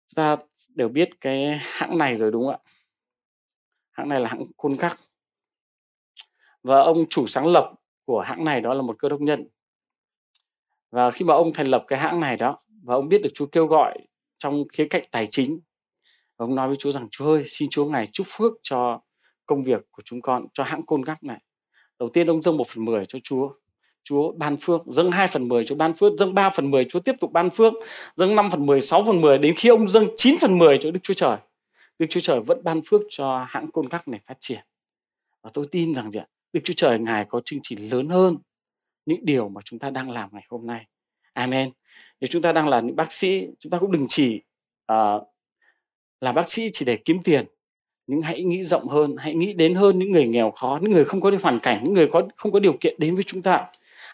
Chúng 0.08 0.14
ta 0.16 0.36
đều 0.68 0.88
biết 0.88 1.20
cái 1.20 1.58
hãng 1.60 1.98
này 1.98 2.16
rồi 2.16 2.30
đúng 2.30 2.44
không 2.44 2.54
ạ? 2.54 2.58
Hãng 3.90 4.08
này 4.08 4.20
là 4.20 4.28
hãng 4.28 4.44
Khôn 4.56 4.76
Khắc 4.76 5.00
Và 6.62 6.80
ông 6.80 7.04
chủ 7.10 7.26
sáng 7.26 7.46
lập 7.46 7.74
của 8.04 8.20
hãng 8.20 8.44
này 8.44 8.60
đó 8.60 8.74
là 8.74 8.82
một 8.82 8.96
cơ 8.98 9.08
đốc 9.08 9.20
nhân. 9.20 9.48
Và 10.90 11.10
khi 11.10 11.24
mà 11.24 11.34
ông 11.34 11.52
thành 11.54 11.66
lập 11.66 11.84
cái 11.88 11.98
hãng 11.98 12.20
này 12.20 12.36
đó 12.36 12.58
và 12.82 12.94
ông 12.94 13.08
biết 13.08 13.22
được 13.22 13.30
Chúa 13.34 13.46
kêu 13.46 13.66
gọi 13.66 13.98
trong 14.38 14.68
khía 14.72 14.86
cạnh 14.90 15.02
tài 15.10 15.26
chính 15.26 15.60
ông 16.38 16.54
nói 16.54 16.68
với 16.68 16.76
Chúa 16.76 16.90
rằng 16.90 17.08
Chúa 17.10 17.26
ơi 17.26 17.44
xin 17.46 17.68
Chúa 17.70 17.84
ngài 17.84 18.06
chúc 18.12 18.26
phước 18.30 18.52
cho 18.62 19.00
công 19.46 19.62
việc 19.62 19.80
của 19.90 20.02
chúng 20.04 20.22
con 20.22 20.46
cho 20.54 20.64
hãng 20.64 20.86
côn 20.86 21.02
gác 21.02 21.24
này. 21.24 21.40
Đầu 21.98 22.08
tiên 22.08 22.26
ông 22.26 22.42
dâng 22.42 22.56
một 22.56 22.68
phần 22.68 22.84
mười 22.84 23.06
cho 23.06 23.18
Chúa. 23.24 23.50
Chúa 24.02 24.32
ban 24.32 24.56
phước 24.56 24.80
dâng 24.86 25.10
2 25.10 25.26
phần 25.26 25.48
10 25.48 25.64
Chúa 25.66 25.74
ban 25.74 25.94
phước 25.94 26.12
dâng 26.18 26.34
3 26.34 26.50
phần 26.50 26.70
10 26.70 26.84
Chúa 26.84 27.00
tiếp 27.00 27.14
tục 27.20 27.32
ban 27.32 27.50
phước 27.50 27.72
dâng 28.16 28.36
5 28.36 28.50
phần 28.50 28.66
10 28.66 28.80
6 28.80 29.04
phần 29.04 29.20
10 29.20 29.38
đến 29.38 29.54
khi 29.56 29.68
ông 29.68 29.88
dâng 29.88 30.08
9 30.16 30.36
phần 30.40 30.58
10 30.58 30.78
cho 30.78 30.90
Đức 30.90 31.00
Chúa 31.02 31.14
Trời. 31.14 31.36
Đức 31.98 32.06
Chúa 32.10 32.20
Trời 32.20 32.40
vẫn 32.40 32.64
ban 32.64 32.80
phước 32.86 33.00
cho 33.10 33.46
hãng 33.48 33.70
côn 33.70 33.86
gác 33.90 34.08
này 34.08 34.20
phát 34.26 34.36
triển. 34.40 34.60
Và 35.42 35.50
tôi 35.54 35.66
tin 35.72 35.94
rằng 35.94 36.10
gì 36.10 36.20
ạ? 36.20 36.26
Đức 36.52 36.60
Chúa 36.64 36.74
Trời 36.76 36.98
Ngài 36.98 37.24
có 37.24 37.40
chương 37.44 37.60
trình 37.62 37.90
lớn 37.90 38.08
hơn 38.08 38.36
những 39.06 39.24
điều 39.24 39.48
mà 39.48 39.60
chúng 39.64 39.78
ta 39.78 39.90
đang 39.90 40.10
làm 40.10 40.28
ngày 40.32 40.44
hôm 40.48 40.66
nay. 40.66 40.86
Amen. 41.32 41.70
Nếu 42.20 42.28
chúng 42.28 42.42
ta 42.42 42.52
đang 42.52 42.68
là 42.68 42.80
những 42.80 42.96
bác 42.96 43.12
sĩ, 43.12 43.46
chúng 43.58 43.70
ta 43.70 43.78
cũng 43.78 43.92
đừng 43.92 44.06
chỉ 44.08 44.42
uh, 44.92 45.22
là 46.20 46.32
bác 46.32 46.50
sĩ 46.50 46.68
chỉ 46.72 46.84
để 46.84 46.96
kiếm 46.96 47.22
tiền, 47.22 47.46
nhưng 48.06 48.22
hãy 48.22 48.42
nghĩ 48.42 48.64
rộng 48.64 48.88
hơn, 48.88 49.16
hãy 49.18 49.34
nghĩ 49.34 49.52
đến 49.52 49.74
hơn 49.74 49.98
những 49.98 50.12
người 50.12 50.26
nghèo 50.26 50.50
khó, 50.50 50.78
những 50.82 50.92
người 50.92 51.04
không 51.04 51.20
có 51.20 51.30
hoàn 51.42 51.60
cảnh, 51.60 51.80
những 51.84 51.94
người 51.94 52.06
có 52.06 52.22
không 52.36 52.52
có 52.52 52.60
điều 52.60 52.72
kiện 52.80 52.94
đến 52.98 53.14
với 53.14 53.24
chúng 53.24 53.42
ta. 53.42 53.64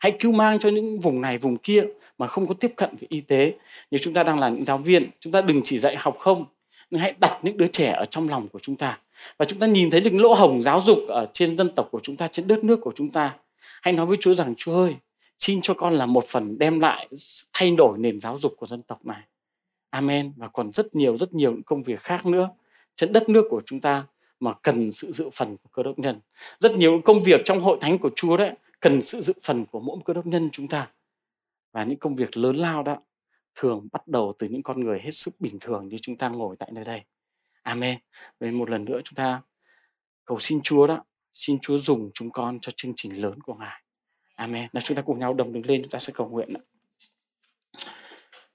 Hãy 0.01 0.17
cứu 0.21 0.33
mang 0.33 0.59
cho 0.59 0.69
những 0.69 1.01
vùng 1.01 1.21
này, 1.21 1.39
vùng 1.39 1.57
kia 1.57 1.85
mà 2.19 2.27
không 2.27 2.47
có 2.47 2.55
tiếp 2.55 2.73
cận 2.77 2.91
với 3.01 3.07
y 3.09 3.21
tế. 3.21 3.53
Nếu 3.91 3.99
chúng 3.99 4.15
ta 4.15 4.23
đang 4.23 4.41
là 4.41 4.49
những 4.49 4.65
giáo 4.65 4.79
viên, 4.79 5.11
chúng 5.21 5.33
ta 5.33 5.41
đừng 5.41 5.61
chỉ 5.65 5.79
dạy 5.79 5.97
học 5.97 6.17
không, 6.19 6.45
nhưng 6.91 7.01
hãy 7.01 7.15
đặt 7.21 7.39
những 7.43 7.57
đứa 7.57 7.67
trẻ 7.67 7.93
ở 7.93 8.05
trong 8.05 8.29
lòng 8.29 8.49
của 8.49 8.59
chúng 8.59 8.77
ta. 8.77 8.99
Và 9.39 9.45
chúng 9.45 9.59
ta 9.59 9.67
nhìn 9.67 9.91
thấy 9.91 10.01
được 10.01 10.15
lỗ 10.15 10.35
hổng 10.35 10.63
giáo 10.63 10.81
dục 10.81 10.99
ở 11.09 11.27
trên 11.33 11.57
dân 11.57 11.69
tộc 11.75 11.89
của 11.91 12.01
chúng 12.03 12.17
ta, 12.17 12.29
trên 12.29 12.49
đất 12.49 12.65
nước 12.65 12.81
của 12.81 12.93
chúng 12.97 13.11
ta 13.11 13.33
Hãy 13.85 13.93
nói 13.93 14.07
với 14.07 14.17
Chúa 14.21 14.35
rằng 14.35 14.55
Chúa 14.57 14.75
ơi, 14.75 14.97
xin 15.39 15.61
cho 15.63 15.75
con 15.75 15.95
là 15.95 16.07
một 16.07 16.25
phần 16.29 16.59
đem 16.59 16.81
lại 16.81 17.09
thay 17.53 17.71
đổi 17.71 17.99
nền 17.99 18.21
giáo 18.21 18.39
dục 18.39 18.55
của 18.57 18.67
dân 18.67 18.83
tộc 18.83 19.07
này. 19.07 19.23
Amen. 19.95 20.33
Và 20.37 20.49
còn 20.49 20.73
rất 20.73 20.95
nhiều 20.95 21.17
rất 21.17 21.35
nhiều 21.35 21.53
những 21.53 21.63
công 21.63 21.83
việc 21.83 22.01
khác 22.01 22.27
nữa 22.27 22.51
trên 22.97 23.13
đất 23.13 23.29
nước 23.29 23.47
của 23.51 23.63
chúng 23.67 23.81
ta 23.81 24.07
mà 24.41 24.53
cần 24.63 24.93
sự 24.93 25.13
dự 25.13 25.31
phần 25.33 25.57
của 25.57 25.69
cơ 25.73 25.83
đốc 25.83 25.99
nhân. 25.99 26.21
Rất 26.61 26.77
nhiều 26.77 27.01
công 27.05 27.21
việc 27.21 27.41
trong 27.45 27.61
hội 27.61 27.79
thánh 27.81 27.99
của 27.99 28.11
Chúa 28.17 28.37
đấy, 28.37 28.55
cần 28.81 29.03
sự 29.03 29.21
dự 29.21 29.33
phần 29.43 29.67
của 29.67 29.81
mỗi 29.81 29.99
cơ 30.05 30.13
đốc 30.13 30.27
nhân 30.27 30.49
chúng 30.53 30.69
ta. 30.69 30.91
Và 31.73 31.85
những 31.85 31.99
công 31.99 32.15
việc 32.15 32.37
lớn 32.37 32.57
lao 32.57 32.83
đó 32.83 33.03
thường 33.55 33.89
bắt 33.93 34.09
đầu 34.09 34.33
từ 34.39 34.49
những 34.49 34.63
con 34.63 34.81
người 34.81 35.01
hết 35.01 35.11
sức 35.11 35.35
bình 35.41 35.59
thường 35.61 35.89
như 35.89 35.97
chúng 36.03 36.17
ta 36.17 36.29
ngồi 36.29 36.57
tại 36.59 36.71
nơi 36.73 36.85
đây. 36.85 37.03
Amen. 37.63 37.99
Vậy 38.41 38.51
một 38.51 38.71
lần 38.71 38.85
nữa 38.85 39.01
chúng 39.05 39.17
ta 39.17 39.43
cầu 40.25 40.39
xin 40.39 40.61
Chúa 40.63 40.87
đó, 40.87 41.05
Xin 41.33 41.59
Chúa 41.63 41.77
dùng 41.77 42.11
chúng 42.15 42.31
con 42.31 42.59
cho 42.61 42.73
chương 42.77 42.93
trình 42.97 43.23
lớn 43.23 43.41
của 43.41 43.55
Ngài. 43.55 43.83
Amen. 44.35 44.69
Nào, 44.73 44.81
chúng 44.81 44.97
ta 44.97 45.03
cùng 45.03 45.19
nhau 45.19 45.35
đồng 45.35 45.53
đứng 45.53 45.67
lên, 45.67 45.83
chúng 45.83 45.91
ta 45.91 45.99
sẽ 45.99 46.13
cầu 46.17 46.29
nguyện. 46.29 46.55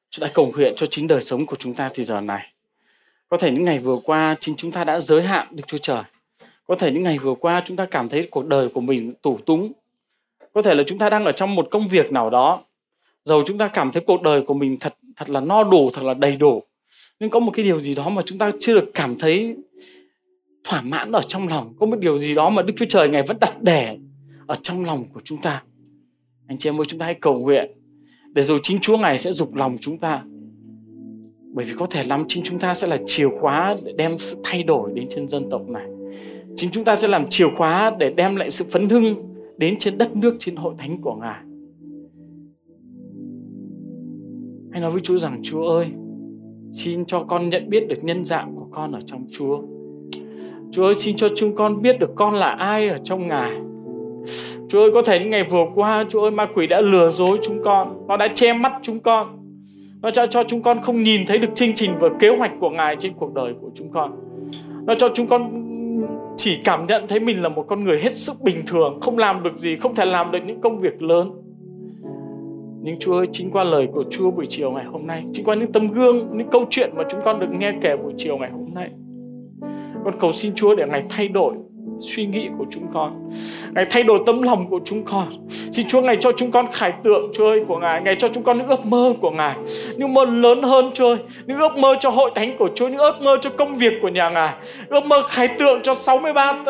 Chúng 0.09 0.23
ta 0.23 0.31
cầu 0.33 0.51
nguyện 0.55 0.73
cho 0.75 0.85
chính 0.85 1.07
đời 1.07 1.21
sống 1.21 1.45
của 1.45 1.55
chúng 1.55 1.73
ta 1.73 1.89
thì 1.93 2.03
giờ 2.03 2.21
này. 2.21 2.53
Có 3.29 3.37
thể 3.37 3.51
những 3.51 3.65
ngày 3.65 3.79
vừa 3.79 3.97
qua 4.03 4.35
chính 4.39 4.55
chúng 4.55 4.71
ta 4.71 4.83
đã 4.83 4.99
giới 4.99 5.21
hạn 5.21 5.47
Đức 5.51 5.63
Chúa 5.67 5.77
Trời. 5.77 6.03
Có 6.67 6.75
thể 6.75 6.91
những 6.91 7.03
ngày 7.03 7.17
vừa 7.17 7.35
qua 7.35 7.61
chúng 7.65 7.77
ta 7.77 7.85
cảm 7.85 8.09
thấy 8.09 8.27
cuộc 8.31 8.45
đời 8.45 8.69
của 8.69 8.81
mình 8.81 9.13
tủ 9.21 9.37
túng. 9.45 9.71
Có 10.53 10.61
thể 10.61 10.73
là 10.73 10.83
chúng 10.87 10.97
ta 10.97 11.09
đang 11.09 11.25
ở 11.25 11.31
trong 11.31 11.55
một 11.55 11.67
công 11.71 11.87
việc 11.87 12.11
nào 12.11 12.29
đó. 12.29 12.63
Dầu 13.23 13.41
chúng 13.45 13.57
ta 13.57 13.67
cảm 13.67 13.91
thấy 13.91 14.03
cuộc 14.07 14.21
đời 14.21 14.41
của 14.41 14.53
mình 14.53 14.77
thật 14.79 14.95
thật 15.15 15.29
là 15.29 15.39
no 15.39 15.63
đủ, 15.63 15.89
thật 15.93 16.03
là 16.03 16.13
đầy 16.13 16.35
đủ. 16.35 16.63
Nhưng 17.19 17.29
có 17.29 17.39
một 17.39 17.51
cái 17.55 17.65
điều 17.65 17.79
gì 17.79 17.95
đó 17.95 18.09
mà 18.09 18.21
chúng 18.25 18.37
ta 18.37 18.51
chưa 18.59 18.73
được 18.73 18.91
cảm 18.93 19.19
thấy 19.19 19.55
thỏa 20.63 20.81
mãn 20.81 21.11
ở 21.11 21.21
trong 21.21 21.47
lòng 21.47 21.73
có 21.79 21.85
một 21.85 21.99
điều 21.99 22.17
gì 22.17 22.35
đó 22.35 22.49
mà 22.49 22.61
đức 22.61 22.73
chúa 22.77 22.85
trời 22.89 23.09
ngài 23.09 23.21
vẫn 23.21 23.37
đặt 23.39 23.61
để 23.61 23.97
ở 24.47 24.55
trong 24.61 24.85
lòng 24.85 25.05
của 25.13 25.21
chúng 25.23 25.41
ta 25.41 25.63
anh 26.47 26.57
chị 26.57 26.69
em 26.69 26.81
ơi 26.81 26.85
chúng 26.87 26.99
ta 26.99 27.05
hãy 27.05 27.13
cầu 27.13 27.39
nguyện 27.39 27.71
để 28.39 28.43
rồi 28.43 28.59
chính 28.63 28.79
chúa 28.79 28.97
ngài 28.97 29.17
sẽ 29.17 29.33
dục 29.33 29.55
lòng 29.55 29.77
chúng 29.79 29.97
ta. 29.97 30.23
Bởi 31.53 31.65
vì 31.65 31.73
có 31.77 31.85
thể 31.85 32.03
lắm, 32.09 32.23
chính 32.27 32.43
chúng 32.43 32.59
ta 32.59 32.73
sẽ 32.73 32.87
là 32.87 32.97
chìa 33.05 33.27
khóa 33.39 33.75
để 33.83 33.93
đem 33.97 34.17
sự 34.19 34.37
thay 34.43 34.63
đổi 34.63 34.91
đến 34.93 35.07
trên 35.09 35.29
dân 35.29 35.49
tộc 35.49 35.69
này. 35.69 35.87
Chính 36.55 36.71
chúng 36.71 36.83
ta 36.83 36.95
sẽ 36.95 37.07
làm 37.07 37.29
chìa 37.29 37.47
khóa 37.57 37.91
để 37.99 38.13
đem 38.13 38.35
lại 38.35 38.51
sự 38.51 38.65
phấn 38.69 38.89
hưng 38.89 39.15
đến 39.57 39.75
trên 39.79 39.97
đất 39.97 40.15
nước, 40.15 40.35
trên 40.39 40.55
hội 40.55 40.73
thánh 40.77 41.01
của 41.01 41.15
ngài. 41.15 41.43
Hãy 44.71 44.81
nói 44.81 44.91
với 44.91 45.01
chúa 45.01 45.17
rằng, 45.17 45.39
chúa 45.43 45.67
ơi, 45.67 45.87
xin 46.71 47.05
cho 47.05 47.23
con 47.23 47.49
nhận 47.49 47.69
biết 47.69 47.87
được 47.87 48.03
nhân 48.03 48.25
dạng 48.25 48.55
của 48.55 48.67
con 48.71 48.91
ở 48.91 48.99
trong 49.05 49.25
chúa. 49.31 49.61
Chúa 50.71 50.83
ơi, 50.83 50.93
xin 50.93 51.15
cho 51.15 51.27
chúng 51.35 51.55
con 51.55 51.81
biết 51.81 51.99
được 51.99 52.11
con 52.15 52.33
là 52.33 52.49
ai 52.49 52.89
ở 52.89 52.97
trong 52.97 53.27
Ngài. 53.27 53.68
Chúa 54.69 54.79
ơi 54.79 54.91
có 54.93 55.01
thể 55.01 55.19
những 55.19 55.29
ngày 55.29 55.43
vừa 55.43 55.65
qua 55.75 56.05
Chúa 56.09 56.21
ơi 56.21 56.31
ma 56.31 56.47
quỷ 56.55 56.67
đã 56.67 56.81
lừa 56.81 57.09
dối 57.09 57.37
chúng 57.41 57.63
con. 57.63 58.07
Nó 58.07 58.17
đã 58.17 58.27
che 58.27 58.53
mắt 58.53 58.73
chúng 58.81 58.99
con. 58.99 59.39
Nó 60.01 60.11
cho 60.11 60.25
cho 60.25 60.43
chúng 60.43 60.61
con 60.61 60.81
không 60.81 61.03
nhìn 61.03 61.25
thấy 61.27 61.37
được 61.37 61.55
chương 61.55 61.73
trình 61.75 61.91
và 61.99 62.09
kế 62.19 62.29
hoạch 62.29 62.51
của 62.59 62.69
Ngài 62.69 62.95
trên 62.95 63.13
cuộc 63.13 63.33
đời 63.33 63.53
của 63.61 63.69
chúng 63.73 63.91
con. 63.91 64.11
Nó 64.85 64.93
cho 64.93 65.07
chúng 65.13 65.27
con 65.27 65.65
chỉ 66.37 66.57
cảm 66.63 66.85
nhận 66.85 67.07
thấy 67.07 67.19
mình 67.19 67.41
là 67.41 67.49
một 67.49 67.65
con 67.67 67.83
người 67.83 67.99
hết 67.99 68.15
sức 68.15 68.41
bình 68.41 68.57
thường 68.67 68.99
Không 69.01 69.17
làm 69.17 69.43
được 69.43 69.57
gì, 69.57 69.75
không 69.75 69.95
thể 69.95 70.05
làm 70.05 70.31
được 70.31 70.39
những 70.45 70.61
công 70.61 70.79
việc 70.79 71.01
lớn. 71.01 71.31
Nhưng 72.81 72.99
Chúa 72.99 73.17
ơi, 73.17 73.25
chính 73.31 73.51
qua 73.51 73.63
lời 73.63 73.87
của 73.93 74.03
Chúa 74.09 74.31
buổi 74.31 74.45
chiều 74.49 74.71
ngày 74.71 74.85
hôm 74.85 75.07
nay, 75.07 75.23
chính 75.33 75.45
qua 75.45 75.55
những 75.55 75.71
tấm 75.71 75.87
gương, 75.87 76.37
những 76.37 76.49
câu 76.51 76.65
chuyện 76.69 76.89
mà 76.95 77.03
chúng 77.09 77.19
con 77.25 77.39
được 77.39 77.47
nghe 77.49 77.73
kể 77.81 77.97
buổi 77.97 78.13
chiều 78.17 78.37
ngày 78.37 78.51
hôm 78.51 78.73
nay, 78.73 78.89
con 80.05 80.19
cầu 80.19 80.31
xin 80.31 80.55
Chúa 80.55 80.75
để 80.75 80.85
Ngài 80.87 81.03
thay 81.09 81.27
đổi 81.27 81.53
suy 81.99 82.25
nghĩ 82.25 82.49
của 82.57 82.65
chúng 82.71 82.87
con 82.93 83.29
Ngài 83.75 83.85
thay 83.85 84.03
đổi 84.03 84.19
tấm 84.25 84.41
lòng 84.41 84.69
của 84.69 84.79
chúng 84.85 85.05
con 85.05 85.47
Xin 85.71 85.87
Chúa 85.87 86.01
Ngài 86.01 86.15
cho 86.19 86.31
chúng 86.31 86.51
con 86.51 86.71
khải 86.71 86.91
tượng 87.03 87.31
Chúa 87.33 87.47
ơi 87.47 87.63
của 87.67 87.77
Ngài 87.77 88.01
Ngài 88.01 88.15
cho 88.15 88.27
chúng 88.27 88.43
con 88.43 88.57
những 88.57 88.67
ước 88.67 88.85
mơ 88.85 89.13
của 89.21 89.31
Ngài 89.31 89.55
Những 89.97 90.13
mơ 90.13 90.25
lớn 90.25 90.61
hơn 90.61 90.91
Chúa 90.93 91.07
ơi 91.07 91.17
Những 91.45 91.59
ước 91.59 91.77
mơ 91.77 91.95
cho 91.99 92.09
hội 92.09 92.31
thánh 92.35 92.57
của 92.57 92.69
Chúa 92.75 92.87
Những 92.87 92.99
ước 92.99 93.21
mơ 93.21 93.37
cho 93.41 93.49
công 93.49 93.75
việc 93.75 93.93
của 94.01 94.09
nhà 94.09 94.29
Ngài 94.29 94.53
Ước 94.87 95.05
mơ 95.05 95.21
khải 95.21 95.47
tượng 95.47 95.81
cho 95.81 95.93
63 95.93 96.63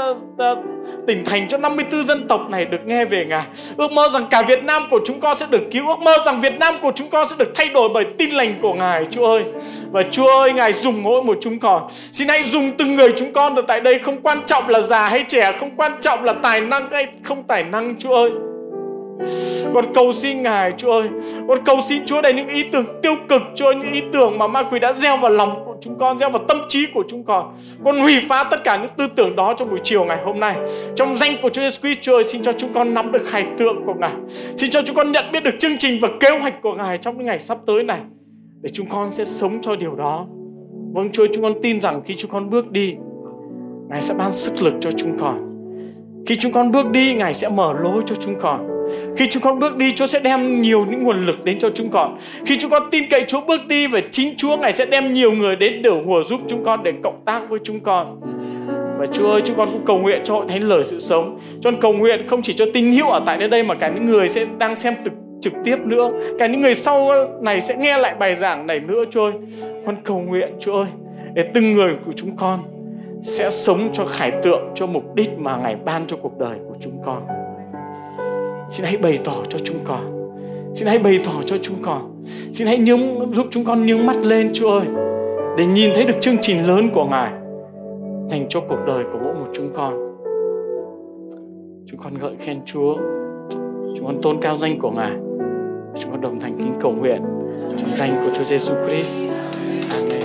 tỉnh 1.08 1.26
thành 1.26 1.48
cho 1.48 1.58
54 1.58 2.04
dân 2.04 2.28
tộc 2.28 2.50
này 2.50 2.66
được 2.66 2.86
nghe 2.86 3.06
về 3.06 3.26
Ngài. 3.26 3.46
Ước 3.78 3.92
mơ 3.92 4.10
rằng 4.14 4.28
cả 4.30 4.42
Việt 4.42 4.64
Nam 4.64 4.88
của 4.92 5.00
chúng 5.06 5.20
con 5.20 5.38
sẽ 5.38 5.46
được 5.50 5.64
cứu. 5.72 5.88
Ước 5.88 6.00
mơ 6.00 6.18
rằng 6.26 6.42
Việt 6.42 6.60
Nam 6.60 6.76
của 6.82 6.92
chúng 6.96 7.10
con 7.10 7.28
sẽ 7.30 7.36
được 7.40 7.52
thay 7.56 7.70
đổi 7.70 7.90
bởi 7.94 8.04
tin 8.04 8.30
lành 8.30 8.54
của 8.62 8.74
Ngài, 8.74 9.06
Chúa 9.12 9.26
ơi. 9.26 9.44
Và 9.92 10.04
Chúa 10.12 10.28
ơi, 10.40 10.54
Ngài 10.54 10.74
dùng 10.74 11.04
mỗi 11.04 11.24
một 11.24 11.38
chúng 11.42 11.60
con. 11.60 11.88
Xin 11.90 12.28
hãy 12.28 12.44
dùng 12.44 12.72
từng 12.78 12.96
người 12.96 13.10
chúng 13.18 13.34
con 13.34 13.56
ở 13.56 13.62
tại 13.62 13.80
đây 13.80 14.00
không 14.00 14.22
quan 14.22 14.42
trọng 14.46 14.70
là 14.70 14.80
già 14.82 15.10
hay 15.10 15.19
trẻ, 15.28 15.52
không 15.60 15.76
quan 15.76 15.92
trọng 16.02 16.24
là 16.24 16.34
tài 16.34 16.62
năng 16.62 16.92
hay 16.92 17.08
không 17.24 17.44
tài 17.44 17.64
năng, 17.64 17.96
Chúa 18.00 18.14
ơi. 18.14 18.32
Con 19.74 19.94
cầu 19.94 20.12
xin 20.12 20.42
Ngài 20.42 20.74
Chúa 20.78 20.92
ơi 20.92 21.10
Con 21.48 21.58
cầu 21.66 21.78
xin 21.90 22.06
Chúa 22.06 22.22
để 22.22 22.34
những 22.34 22.48
ý 22.48 22.64
tưởng 22.64 22.86
tiêu 23.02 23.16
cực 23.30 23.42
Chúa 23.56 23.66
ơi, 23.66 23.76
những 23.76 23.94
ý 23.94 24.02
tưởng 24.14 24.38
mà 24.38 24.48
ma 24.48 24.64
quỷ 24.64 24.80
đã 24.80 24.94
gieo 24.94 25.18
vào 25.18 25.32
lòng 25.32 25.66
của 25.66 25.76
chúng 25.82 25.98
con 25.98 26.20
Gieo 26.20 26.30
vào 26.30 26.44
tâm 26.48 26.58
trí 26.70 26.86
của 26.94 27.04
chúng 27.08 27.24
con 27.24 27.58
Con 27.86 28.00
hủy 28.00 28.22
phá 28.30 28.44
tất 28.44 28.64
cả 28.64 28.78
những 28.78 28.92
tư 28.98 29.08
tưởng 29.16 29.36
đó 29.36 29.54
trong 29.58 29.70
buổi 29.70 29.80
chiều 29.84 30.06
ngày 30.06 30.18
hôm 30.24 30.40
nay 30.40 30.56
Trong 30.96 31.16
danh 31.16 31.32
của 31.42 31.50
Chúa 31.50 31.62
Jesus 31.62 31.80
Christ 31.82 32.02
Chúa 32.02 32.16
ơi 32.16 32.24
xin 32.24 32.42
cho 32.42 32.52
chúng 32.54 32.74
con 32.74 32.94
nắm 32.94 33.12
được 33.12 33.24
khải 33.26 33.48
tượng 33.58 33.86
của 33.86 33.94
Ngài 33.94 34.14
Xin 34.30 34.70
cho 34.70 34.82
chúng 34.82 34.96
con 34.96 35.12
nhận 35.12 35.32
biết 35.32 35.44
được 35.44 35.56
chương 35.60 35.78
trình 35.78 36.00
và 36.02 36.08
kế 36.20 36.30
hoạch 36.30 36.62
của 36.62 36.74
Ngài 36.74 36.98
trong 36.98 37.18
những 37.18 37.26
ngày 37.26 37.40
sắp 37.40 37.58
tới 37.68 37.84
này 37.84 38.00
để 38.62 38.70
chúng 38.74 38.90
con 38.90 39.12
sẽ 39.12 39.26
sống 39.26 39.62
cho 39.62 39.76
điều 39.76 39.96
đó. 39.96 40.28
Vâng 40.94 41.10
Chúa 41.12 41.28
chúng 41.34 41.44
con 41.44 41.54
tin 41.62 41.82
rằng 41.82 42.02
khi 42.06 42.16
chúng 42.16 42.32
con 42.32 42.50
bước 42.50 42.72
đi 42.72 42.96
Ngài 43.90 44.02
sẽ 44.02 44.14
ban 44.14 44.34
sức 44.34 44.62
lực 44.62 44.74
cho 44.80 44.92
chúng 44.92 45.18
con. 45.18 45.50
Khi 46.26 46.36
chúng 46.36 46.52
con 46.52 46.72
bước 46.72 46.90
đi 46.90 47.14
Ngài 47.14 47.34
sẽ 47.34 47.50
mở 47.50 47.74
lối 47.82 48.02
cho 48.06 48.16
chúng 48.16 48.36
con. 48.40 48.68
Khi 49.18 49.28
chúng 49.30 49.44
con 49.44 49.60
bước 49.60 49.78
đi 49.78 49.94
Chúa 49.94 50.06
sẽ 50.06 50.20
đem 50.20 50.62
nhiều 50.62 50.86
những 50.90 51.04
nguồn 51.04 51.26
lực 51.26 51.44
đến 51.44 51.60
cho 51.60 51.70
chúng 51.70 51.90
con. 51.90 52.18
Khi 52.46 52.58
chúng 52.58 52.72
con 52.72 52.84
tin 52.92 53.04
cậy 53.10 53.24
Chúa 53.28 53.42
bước 53.42 53.68
đi 53.68 53.88
Và 53.88 54.00
chính 54.12 54.36
Chúa 54.38 54.58
Ngài 54.58 54.72
sẽ 54.72 54.86
đem 54.86 55.14
nhiều 55.14 55.32
người 55.32 55.56
đến 55.56 55.82
đổ 55.82 56.02
hùa 56.06 56.24
giúp 56.24 56.40
chúng 56.48 56.66
con 56.66 56.84
Để 56.84 56.94
cộng 57.04 57.22
tác 57.26 57.50
với 57.50 57.60
chúng 57.64 57.80
con. 57.80 58.22
Và 59.00 59.06
Chúa 59.06 59.32
ơi 59.32 59.42
chúng 59.46 59.58
con 59.58 59.70
cũng 59.72 59.86
cầu 59.86 60.00
nguyện 60.00 60.22
cho 60.26 60.34
hội 60.34 60.46
thánh 60.50 60.64
lời 60.64 60.84
sự 60.84 61.00
sống. 61.00 61.40
Cho 61.62 61.72
con 61.72 61.82
cầu 61.82 61.94
nguyện 61.94 62.28
không 62.28 62.42
chỉ 62.42 62.54
cho 62.54 62.66
tín 62.74 62.92
hữu 62.92 63.08
ở 63.08 63.24
tại 63.26 63.38
nơi 63.38 63.48
đây 63.48 63.64
Mà 63.64 63.76
cả 63.76 63.90
những 63.90 64.06
người 64.06 64.30
sẽ 64.30 64.46
đang 64.58 64.76
xem 64.76 64.94
trực, 65.04 65.14
trực 65.42 65.54
tiếp 65.66 65.78
nữa. 65.86 66.10
Cả 66.40 66.48
những 66.48 66.62
người 66.62 66.74
sau 66.74 67.10
này 67.42 67.62
sẽ 67.62 67.76
nghe 67.76 67.98
lại 67.98 68.16
bài 68.20 68.36
giảng 68.36 68.68
này 68.68 68.80
nữa 68.80 69.04
Chúa 69.12 69.24
ơi. 69.24 69.34
Con 69.86 69.96
cầu 70.04 70.20
nguyện 70.20 70.50
Chúa 70.60 70.74
ơi 70.74 70.88
Để 71.34 71.44
từng 71.54 71.74
người 71.74 71.96
của 72.06 72.12
chúng 72.12 72.36
con 72.38 72.79
sẽ 73.24 73.50
sống 73.50 73.90
cho 73.94 74.06
khải 74.06 74.32
tượng 74.44 74.62
Cho 74.76 74.86
mục 74.86 75.16
đích 75.16 75.30
mà 75.38 75.58
Ngài 75.58 75.76
ban 75.76 76.08
cho 76.08 76.18
cuộc 76.18 76.38
đời 76.38 76.58
của 76.70 76.76
chúng 76.80 77.02
con. 77.06 77.28
Xin 78.70 78.86
hãy 78.86 78.98
bày 78.98 79.20
tỏ 79.24 79.36
cho 79.50 79.60
chúng 79.64 79.80
con. 79.84 80.30
Xin 80.76 80.88
hãy 80.88 81.00
bày 81.00 81.20
tỏ 81.26 81.32
cho 81.46 81.58
chúng 81.58 81.82
con. 81.82 82.24
Xin 82.54 82.68
hãy 82.68 82.78
nhướng, 82.78 83.34
giúp 83.34 83.48
chúng 83.52 83.66
con 83.66 83.86
nhướng 83.86 84.06
mắt 84.06 84.18
lên 84.18 84.50
Chúa 84.54 84.70
ơi 84.70 84.88
Để 85.58 85.66
nhìn 85.66 85.92
thấy 85.96 86.06
được 86.06 86.14
chương 86.22 86.38
trình 86.42 86.68
lớn 86.68 86.90
của 86.94 87.06
Ngài 87.06 87.32
Dành 88.28 88.46
cho 88.50 88.60
cuộc 88.70 88.80
đời 88.88 89.04
của 89.12 89.20
mỗi 89.24 89.34
một 89.34 89.48
chúng 89.54 89.74
con. 89.74 89.94
Chúng 91.86 92.00
con 92.00 92.20
ngợi 92.20 92.36
khen 92.40 92.60
Chúa. 92.66 92.96
Chúng 93.98 94.06
con 94.06 94.22
tôn 94.22 94.42
cao 94.42 94.58
danh 94.58 94.80
của 94.80 94.92
Ngài. 94.92 95.12
Chúng 96.00 96.12
con 96.12 96.22
đồng 96.22 96.40
thành 96.40 96.58
kính 96.58 96.74
cầu 96.82 96.92
nguyện 96.92 97.22
Trong 97.78 97.90
danh 97.96 98.22
của 98.24 98.32
Chúa 98.34 98.44
Giêsu 98.44 98.74
Christ. 98.88 99.34
Amen. 99.92 100.19